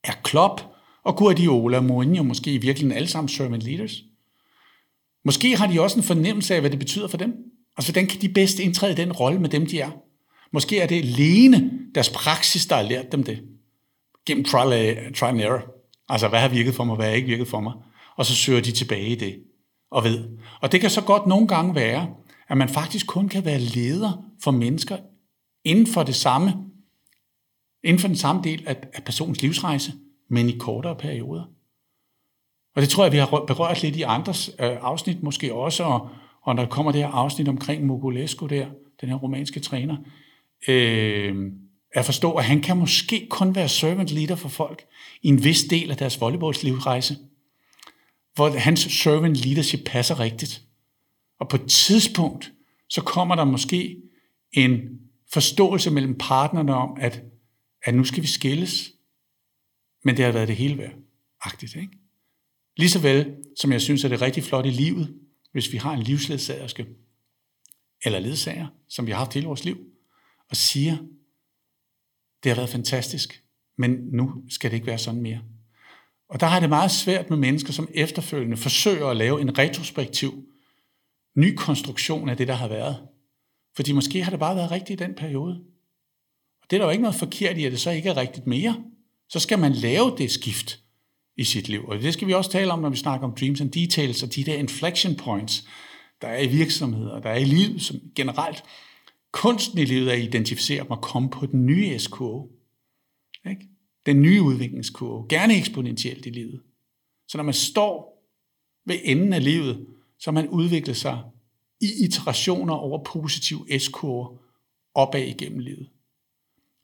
er 0.05 0.13
Klopp 0.23 0.61
og 1.05 1.17
Guardiola 1.17 1.77
og 1.77 1.85
Mourinho 1.85 2.23
måske 2.23 2.53
i 2.53 2.59
virkeligheden 2.59 2.97
alle 2.97 3.09
sammen 3.09 3.29
servant 3.29 3.63
leaders. 3.63 3.93
Måske 5.25 5.57
har 5.57 5.67
de 5.67 5.81
også 5.81 5.99
en 5.99 6.05
fornemmelse 6.05 6.55
af, 6.55 6.61
hvad 6.61 6.71
det 6.71 6.79
betyder 6.79 7.09
for 7.09 7.17
dem. 7.17 7.35
Altså, 7.77 7.93
hvordan 7.93 8.09
kan 8.09 8.21
de 8.21 8.29
bedst 8.29 8.59
indtræde 8.59 8.97
den 8.97 9.13
rolle 9.13 9.41
med 9.41 9.49
dem, 9.49 9.67
de 9.67 9.81
er? 9.81 9.91
Måske 10.53 10.81
er 10.81 10.87
det 10.87 10.97
alene 10.97 11.71
deres 11.95 12.11
praksis, 12.11 12.67
der 12.67 12.77
har 12.77 12.83
lært 12.83 13.13
dem 13.13 13.23
det. 13.23 13.43
Gennem 14.27 14.45
trial, 14.45 15.15
trial 15.15 15.35
and 15.35 15.41
error. 15.41 15.63
Altså, 16.09 16.29
hvad 16.29 16.41
har 16.41 16.49
virket 16.49 16.75
for 16.75 16.85
mig, 16.85 16.97
hvad 16.97 17.07
har 17.07 17.13
ikke 17.13 17.29
virket 17.29 17.49
for 17.49 17.61
mig? 17.61 17.73
Og 18.17 18.27
så 18.27 18.35
søger 18.35 18.61
de 18.61 18.73
tilbage 18.73 19.09
i 19.09 19.15
det 19.15 19.39
og 19.91 20.05
ved. 20.05 20.29
Og 20.61 20.73
det 20.73 20.81
kan 20.81 20.91
så 20.91 21.03
godt 21.03 21.27
nogle 21.27 21.49
gange 21.49 21.75
være, 21.75 22.09
at 22.49 22.57
man 22.57 22.69
faktisk 22.69 23.07
kun 23.07 23.29
kan 23.29 23.45
være 23.45 23.59
leder 23.59 24.25
for 24.43 24.51
mennesker 24.51 24.97
inden 25.65 25.87
for 25.87 26.03
det 26.03 26.15
samme, 26.15 26.55
inden 27.85 28.01
for 28.01 28.09
den 28.09 28.17
samme 28.17 28.43
del 28.45 28.63
af, 28.67 28.77
af 28.95 29.05
personens 29.05 29.43
livsrejse, 29.43 29.93
men 30.31 30.49
i 30.49 30.57
kortere 30.59 30.97
perioder. 30.97 31.45
Og 32.77 32.83
det 32.83 32.89
tror 32.89 33.05
jeg, 33.05 33.13
vi 33.13 33.19
har 33.19 33.45
berørt 33.47 33.83
lidt 33.83 33.97
i 33.97 34.03
andres 34.03 34.49
øh, 34.49 34.77
afsnit 34.81 35.23
måske 35.23 35.55
også, 35.55 35.85
og, 35.85 36.09
og 36.43 36.55
når 36.55 36.63
der 36.63 36.71
kommer 36.71 36.93
det 36.93 37.01
her 37.01 37.09
afsnit 37.09 37.49
omkring 37.49 37.87
Mogulescu 37.87 38.47
der, 38.47 38.67
den 39.01 39.09
her 39.09 39.17
romanske 39.17 39.61
træner, 39.61 39.97
øh, 40.69 41.53
at 41.95 42.05
forstå, 42.05 42.33
at 42.33 42.45
han 42.45 42.61
kan 42.61 42.77
måske 42.77 43.27
kun 43.31 43.55
være 43.55 43.69
servant 43.69 44.11
leader 44.11 44.37
for 44.37 44.49
folk 44.49 44.85
i 45.23 45.29
en 45.29 45.45
vis 45.45 45.63
del 45.63 45.91
af 45.91 45.97
deres 45.97 46.21
volleyballslivsrejse 46.21 47.17
hvor 48.39 48.59
hans 48.59 48.81
servant 48.81 49.37
leadership 49.37 49.81
passer 49.87 50.21
rigtigt. 50.21 50.63
Og 51.41 51.49
på 51.49 51.57
et 51.57 51.69
tidspunkt, 51.69 52.53
så 52.89 53.03
kommer 53.03 53.35
der 53.35 53.45
måske 53.45 54.03
en 54.53 55.01
forståelse 55.33 55.91
mellem 55.91 56.19
partnerne 56.19 56.75
om, 56.75 56.97
at, 57.01 57.23
at 57.83 57.95
nu 57.95 58.05
skal 58.05 58.23
vi 58.23 58.27
skilles, 58.27 58.93
men 60.05 60.17
det 60.17 60.25
har 60.25 60.33
været 60.33 60.49
det 60.49 60.57
hele 60.57 60.79
værd. 60.79 60.95
Agtigt, 61.41 61.77
ikke? 61.77 61.99
Lige 62.77 62.91
så 62.91 62.99
vel, 62.99 63.37
som 63.57 63.73
jeg 63.73 63.81
synes, 63.81 64.05
at 64.05 64.11
det 64.11 64.17
er 64.21 64.27
rigtig 64.27 64.45
flot 64.45 64.67
i 64.67 64.71
livet, 64.71 65.21
hvis 65.53 65.73
vi 65.73 65.77
har 65.77 65.93
en 65.93 66.03
livsledsagerske, 66.03 66.87
eller 68.05 68.19
ledsager, 68.19 68.67
som 68.89 69.07
vi 69.07 69.11
har 69.11 69.19
haft 69.19 69.35
hele 69.35 69.47
vores 69.47 69.65
liv, 69.65 69.79
og 70.49 70.57
siger, 70.57 70.97
det 72.43 72.51
har 72.51 72.57
været 72.57 72.71
fantastisk, 72.71 73.45
men 73.79 73.91
nu 73.91 74.43
skal 74.49 74.71
det 74.71 74.77
ikke 74.77 74.87
være 74.87 74.99
sådan 74.99 75.23
mere. 75.23 75.43
Og 76.29 76.41
der 76.41 76.47
har 76.47 76.61
det 76.61 76.69
meget 76.69 76.91
svært 76.91 77.31
med 77.31 77.39
mennesker, 77.39 77.73
som 77.73 77.89
efterfølgende 77.95 78.57
forsøger 78.57 79.07
at 79.07 79.17
lave 79.17 79.41
en 79.41 79.59
retrospektiv 79.59 80.45
ny 81.37 81.55
konstruktion 81.57 82.29
af 82.29 82.37
det, 82.37 82.49
der 82.49 82.55
har 82.55 82.69
været. 82.69 82.97
Fordi 83.77 83.93
måske 83.93 84.23
har 84.23 84.31
det 84.31 84.41
bare 84.41 84.57
været 84.57 84.71
rigtigt 84.71 85.01
i 85.01 85.05
den 85.05 85.15
periode. 85.15 85.61
Og 86.63 86.71
det 86.71 86.77
er 86.77 86.79
der 86.79 86.85
jo 86.87 86.91
ikke 86.91 87.03
noget 87.03 87.15
forkert 87.15 87.59
i, 87.59 87.65
at 87.65 87.73
det 87.73 87.81
så 87.81 87.91
ikke 87.91 88.09
er 88.09 88.17
rigtigt 88.17 88.47
mere. 88.47 88.85
Så 89.29 89.41
skal 89.41 89.59
man 89.59 89.73
lave 89.73 90.15
det 90.19 90.31
skift 90.31 90.81
i 91.37 91.45
sit 91.45 91.69
liv. 91.69 91.85
Og 91.89 91.99
det 91.99 92.15
skal 92.15 92.29
vi 92.29 92.33
også 92.33 92.51
tale 92.51 92.73
om, 92.73 92.79
når 92.79 92.89
vi 92.89 92.97
snakker 92.97 93.27
om 93.27 93.35
dreams 93.35 93.61
and 93.61 93.71
details, 93.71 94.23
og 94.23 94.35
de 94.35 94.45
der 94.45 94.55
inflection 94.55 95.17
points, 95.17 95.69
der 96.21 96.29
er 96.29 96.41
i 96.41 96.47
virksomheder, 96.47 97.21
der 97.21 97.31
er 97.31 97.39
i 97.39 97.45
livet 97.45 97.83
som 97.83 97.97
generelt. 98.15 98.63
Kunsten 99.33 99.79
i 99.79 99.85
livet 99.85 100.09
er 100.09 100.13
at 100.13 100.23
identificere 100.23 100.83
dem 100.83 100.91
og 100.91 101.01
komme 101.01 101.31
på 101.31 101.47
den 101.47 101.67
nye 101.67 101.99
SKO. 101.99 102.51
Ikke? 103.51 103.69
Den 104.09 104.23
nye 104.23 104.43
udviklingskurve, 104.43 105.27
gerne 105.29 105.59
eksponentielt 105.59 106.27
i 106.27 106.31
livet. 106.31 106.61
Så 107.29 107.39
når 107.39 107.45
man 107.45 107.55
står 107.55 108.23
ved 108.87 108.99
enden 109.05 109.33
af 109.33 109.45
livet, 109.45 109.87
så 110.19 110.31
man 110.31 110.49
udvikler 110.49 110.95
sig 110.95 111.23
i 111.81 112.05
iterationer 112.05 112.75
over 112.75 113.05
positiv 113.05 113.67
S-kurve 113.79 114.39
opad 114.95 115.23
igennem 115.23 115.59
livet. 115.59 115.89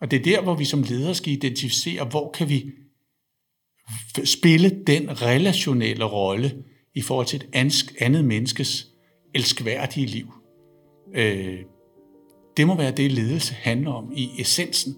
Og 0.01 0.11
det 0.11 0.19
er 0.19 0.23
der, 0.23 0.43
hvor 0.43 0.55
vi 0.55 0.65
som 0.65 0.83
ledere 0.83 1.15
skal 1.15 1.33
identificere, 1.33 2.05
hvor 2.05 2.31
kan 2.31 2.49
vi 2.49 2.71
spille 4.25 4.85
den 4.87 5.23
relationelle 5.23 6.05
rolle 6.05 6.65
i 6.95 7.03
forhold 7.03 7.27
til 7.27 7.43
et 7.43 7.73
andet 8.01 8.25
menneskes 8.25 8.89
elskværdige 9.35 10.07
liv. 10.07 10.33
Øh, 11.15 11.59
det 12.57 12.67
må 12.67 12.77
være 12.77 12.91
det, 12.91 13.13
ledelse 13.13 13.55
handler 13.55 13.93
om 13.93 14.13
i 14.17 14.31
essensen, 14.39 14.97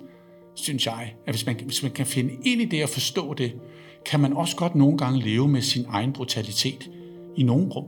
synes 0.57 0.86
jeg. 0.86 1.14
At 1.26 1.32
hvis 1.34 1.46
man, 1.46 1.57
hvis 1.64 1.82
man 1.82 1.92
kan 1.92 2.07
finde 2.07 2.32
ind 2.32 2.61
i 2.61 2.64
det 2.64 2.82
og 2.82 2.88
forstå 2.88 3.34
det, 3.34 3.52
kan 4.04 4.20
man 4.20 4.32
også 4.32 4.57
godt 4.57 4.74
nogle 4.74 4.98
gange 4.98 5.20
leve 5.20 5.48
med 5.48 5.61
sin 5.61 5.84
egen 5.88 6.12
brutalitet 6.12 6.90
i 7.36 7.42
nogle 7.42 7.68
rum, 7.68 7.84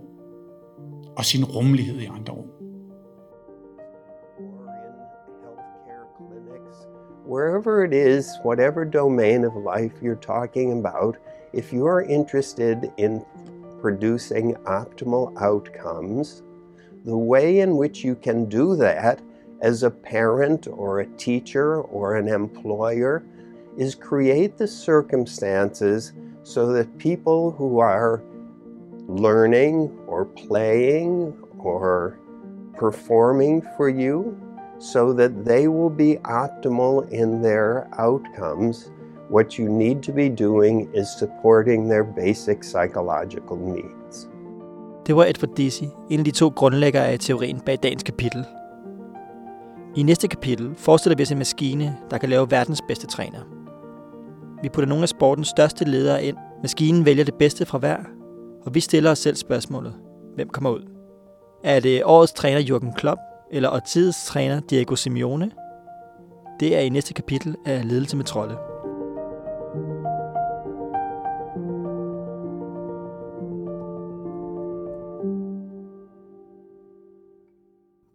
og 1.17 1.25
sin 1.25 1.45
rummelighed 1.45 2.01
i 2.01 2.07
andre 2.07 2.35
rum. 2.35 2.47
Wherever 7.29 7.85
it 7.85 7.93
is, 7.93 8.27
whatever 8.45 8.85
domain 8.85 9.45
of 9.45 9.53
life 9.77 9.95
you're 10.03 10.21
talking 10.21 10.79
about, 10.79 11.17
if 11.53 11.73
you're 11.73 12.01
interested 12.01 12.77
in 12.99 13.21
producing 13.81 14.57
optimal 14.67 15.33
outcomes, 15.37 16.43
the 17.05 17.17
way 17.17 17.61
in 17.63 17.71
which 17.73 18.05
you 18.05 18.15
can 18.15 18.49
do 18.49 18.77
that 18.77 19.21
as 19.61 19.83
a 19.83 19.91
parent 19.91 20.67
or 20.69 21.01
a 21.01 21.07
teacher 21.17 21.81
or 21.83 22.17
an 22.17 22.29
employer 22.29 23.25
is 23.77 23.95
create 23.95 24.57
the 24.59 24.67
circumstances 24.67 26.13
so 26.43 26.73
that 26.73 26.99
people 26.99 27.51
who 27.51 27.79
are 27.79 28.23
learning 29.09 29.91
or 30.07 30.25
playing 30.25 31.33
or 31.59 32.19
performing 32.77 33.63
for 33.77 33.89
you 33.89 34.37
so 34.79 35.13
that 35.13 35.45
they 35.45 35.67
will 35.69 35.91
be 35.91 36.17
optimal 36.25 37.09
in 37.11 37.43
their 37.43 37.89
outcomes. 37.99 38.91
What 39.29 39.59
you 39.59 39.69
need 39.69 40.03
to 40.05 40.13
be 40.13 40.29
doing 40.29 40.89
is 40.95 41.11
supporting 41.19 41.89
their 41.89 42.05
basic 42.05 42.65
psychological 42.65 43.57
needs. 43.57 44.29
Det 45.07 45.17
var 45.17 45.25
Edward 45.25 45.57
Deci, 45.57 45.89
en 46.11 46.19
af 46.19 46.25
de 46.25 46.31
to 46.31 46.49
grundlæggere 46.49 47.07
af 47.07 47.19
teorien 47.19 47.61
bag 47.61 47.79
dagens 47.83 48.03
kapitel. 48.03 48.45
I 49.97 50.03
næste 50.03 50.29
kapitel 50.29 50.75
forestiller 50.77 51.17
vi 51.17 51.23
os 51.23 51.31
en 51.33 51.39
maskine, 51.39 51.97
der 52.11 52.19
kan 52.19 52.29
lave 52.29 52.51
verdens 52.51 52.83
bedste 52.89 53.07
træner. 53.07 53.41
Vi 54.63 54.69
putter 54.69 54.89
nogle 54.89 55.03
af 55.03 55.09
sportens 55.09 55.49
største 55.49 55.85
ledere 55.85 56.25
ind. 56.25 56.37
Maskinen 56.63 57.05
vælger 57.05 57.25
det 57.25 57.35
bedste 57.35 57.67
fra 57.67 57.79
hver, 57.79 57.97
og 58.67 58.75
vi 58.75 58.81
stiller 58.81 59.11
os 59.11 59.19
selv 59.19 59.37
spørgsmålet. 59.37 59.95
Hvem 60.35 60.49
kommer 60.49 60.71
ud? 60.71 60.91
Er 61.65 61.81
det 61.81 62.05
årets 62.05 62.33
træner 62.33 62.61
Jürgen 62.61 62.95
Klopp, 62.95 63.21
eller 63.51 63.71
årtidets 63.71 64.27
træner 64.27 64.61
Diego 64.61 64.95
Simeone? 64.95 65.51
Det 66.61 66.77
er 66.77 66.81
i 66.81 66.89
næste 66.89 67.15
kapitel 67.15 67.57
af 67.67 67.89
Ledelse 67.89 68.17
med 68.17 68.25
Trolde. 68.25 68.57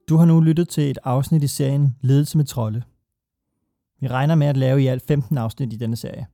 Du 0.10 0.18
har 0.18 0.26
nu 0.26 0.42
lyttet 0.42 0.70
til 0.70 0.90
et 0.90 0.98
afsnit 1.04 1.44
i 1.44 1.48
serien 1.48 1.96
Ledelse 2.02 2.38
med 2.38 2.46
Trolde. 2.46 2.84
Vi 4.00 4.08
regner 4.08 4.36
med 4.36 4.48
at 4.48 4.58
lave 4.58 4.84
i 4.84 4.88
alt 4.88 5.04
15 5.08 5.38
afsnit 5.38 5.74
i 5.74 5.76
denne 5.76 5.96
serie. 5.96 6.28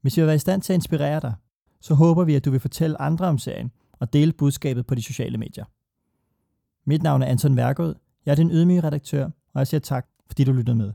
Hvis 0.00 0.16
vi 0.16 0.20
har 0.20 0.26
været 0.26 0.36
i 0.36 0.38
stand 0.38 0.62
til 0.62 0.72
at 0.72 0.74
inspirere 0.74 1.20
dig, 1.20 1.34
så 1.80 1.94
håber 1.94 2.24
vi, 2.24 2.34
at 2.34 2.44
du 2.44 2.50
vil 2.50 2.60
fortælle 2.60 3.00
andre 3.00 3.26
om 3.26 3.38
serien 3.38 3.72
og 3.92 4.12
dele 4.12 4.32
budskabet 4.32 4.86
på 4.86 4.94
de 4.94 5.02
sociale 5.02 5.38
medier. 5.38 5.64
Mit 6.84 7.02
navn 7.02 7.22
er 7.22 7.26
Anton 7.26 7.56
Værgod, 7.56 7.94
jeg 8.26 8.32
er 8.32 8.36
den 8.36 8.50
ydmyge 8.50 8.80
redaktør, 8.80 9.24
og 9.24 9.58
jeg 9.58 9.66
siger 9.66 9.80
tak, 9.80 10.06
fordi 10.26 10.44
du 10.44 10.52
lyttede 10.52 10.76
med. 10.76 10.92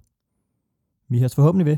Vi 1.09 1.19
høres 1.19 1.35
forhåbentlig 1.35 1.65
ved. 1.65 1.77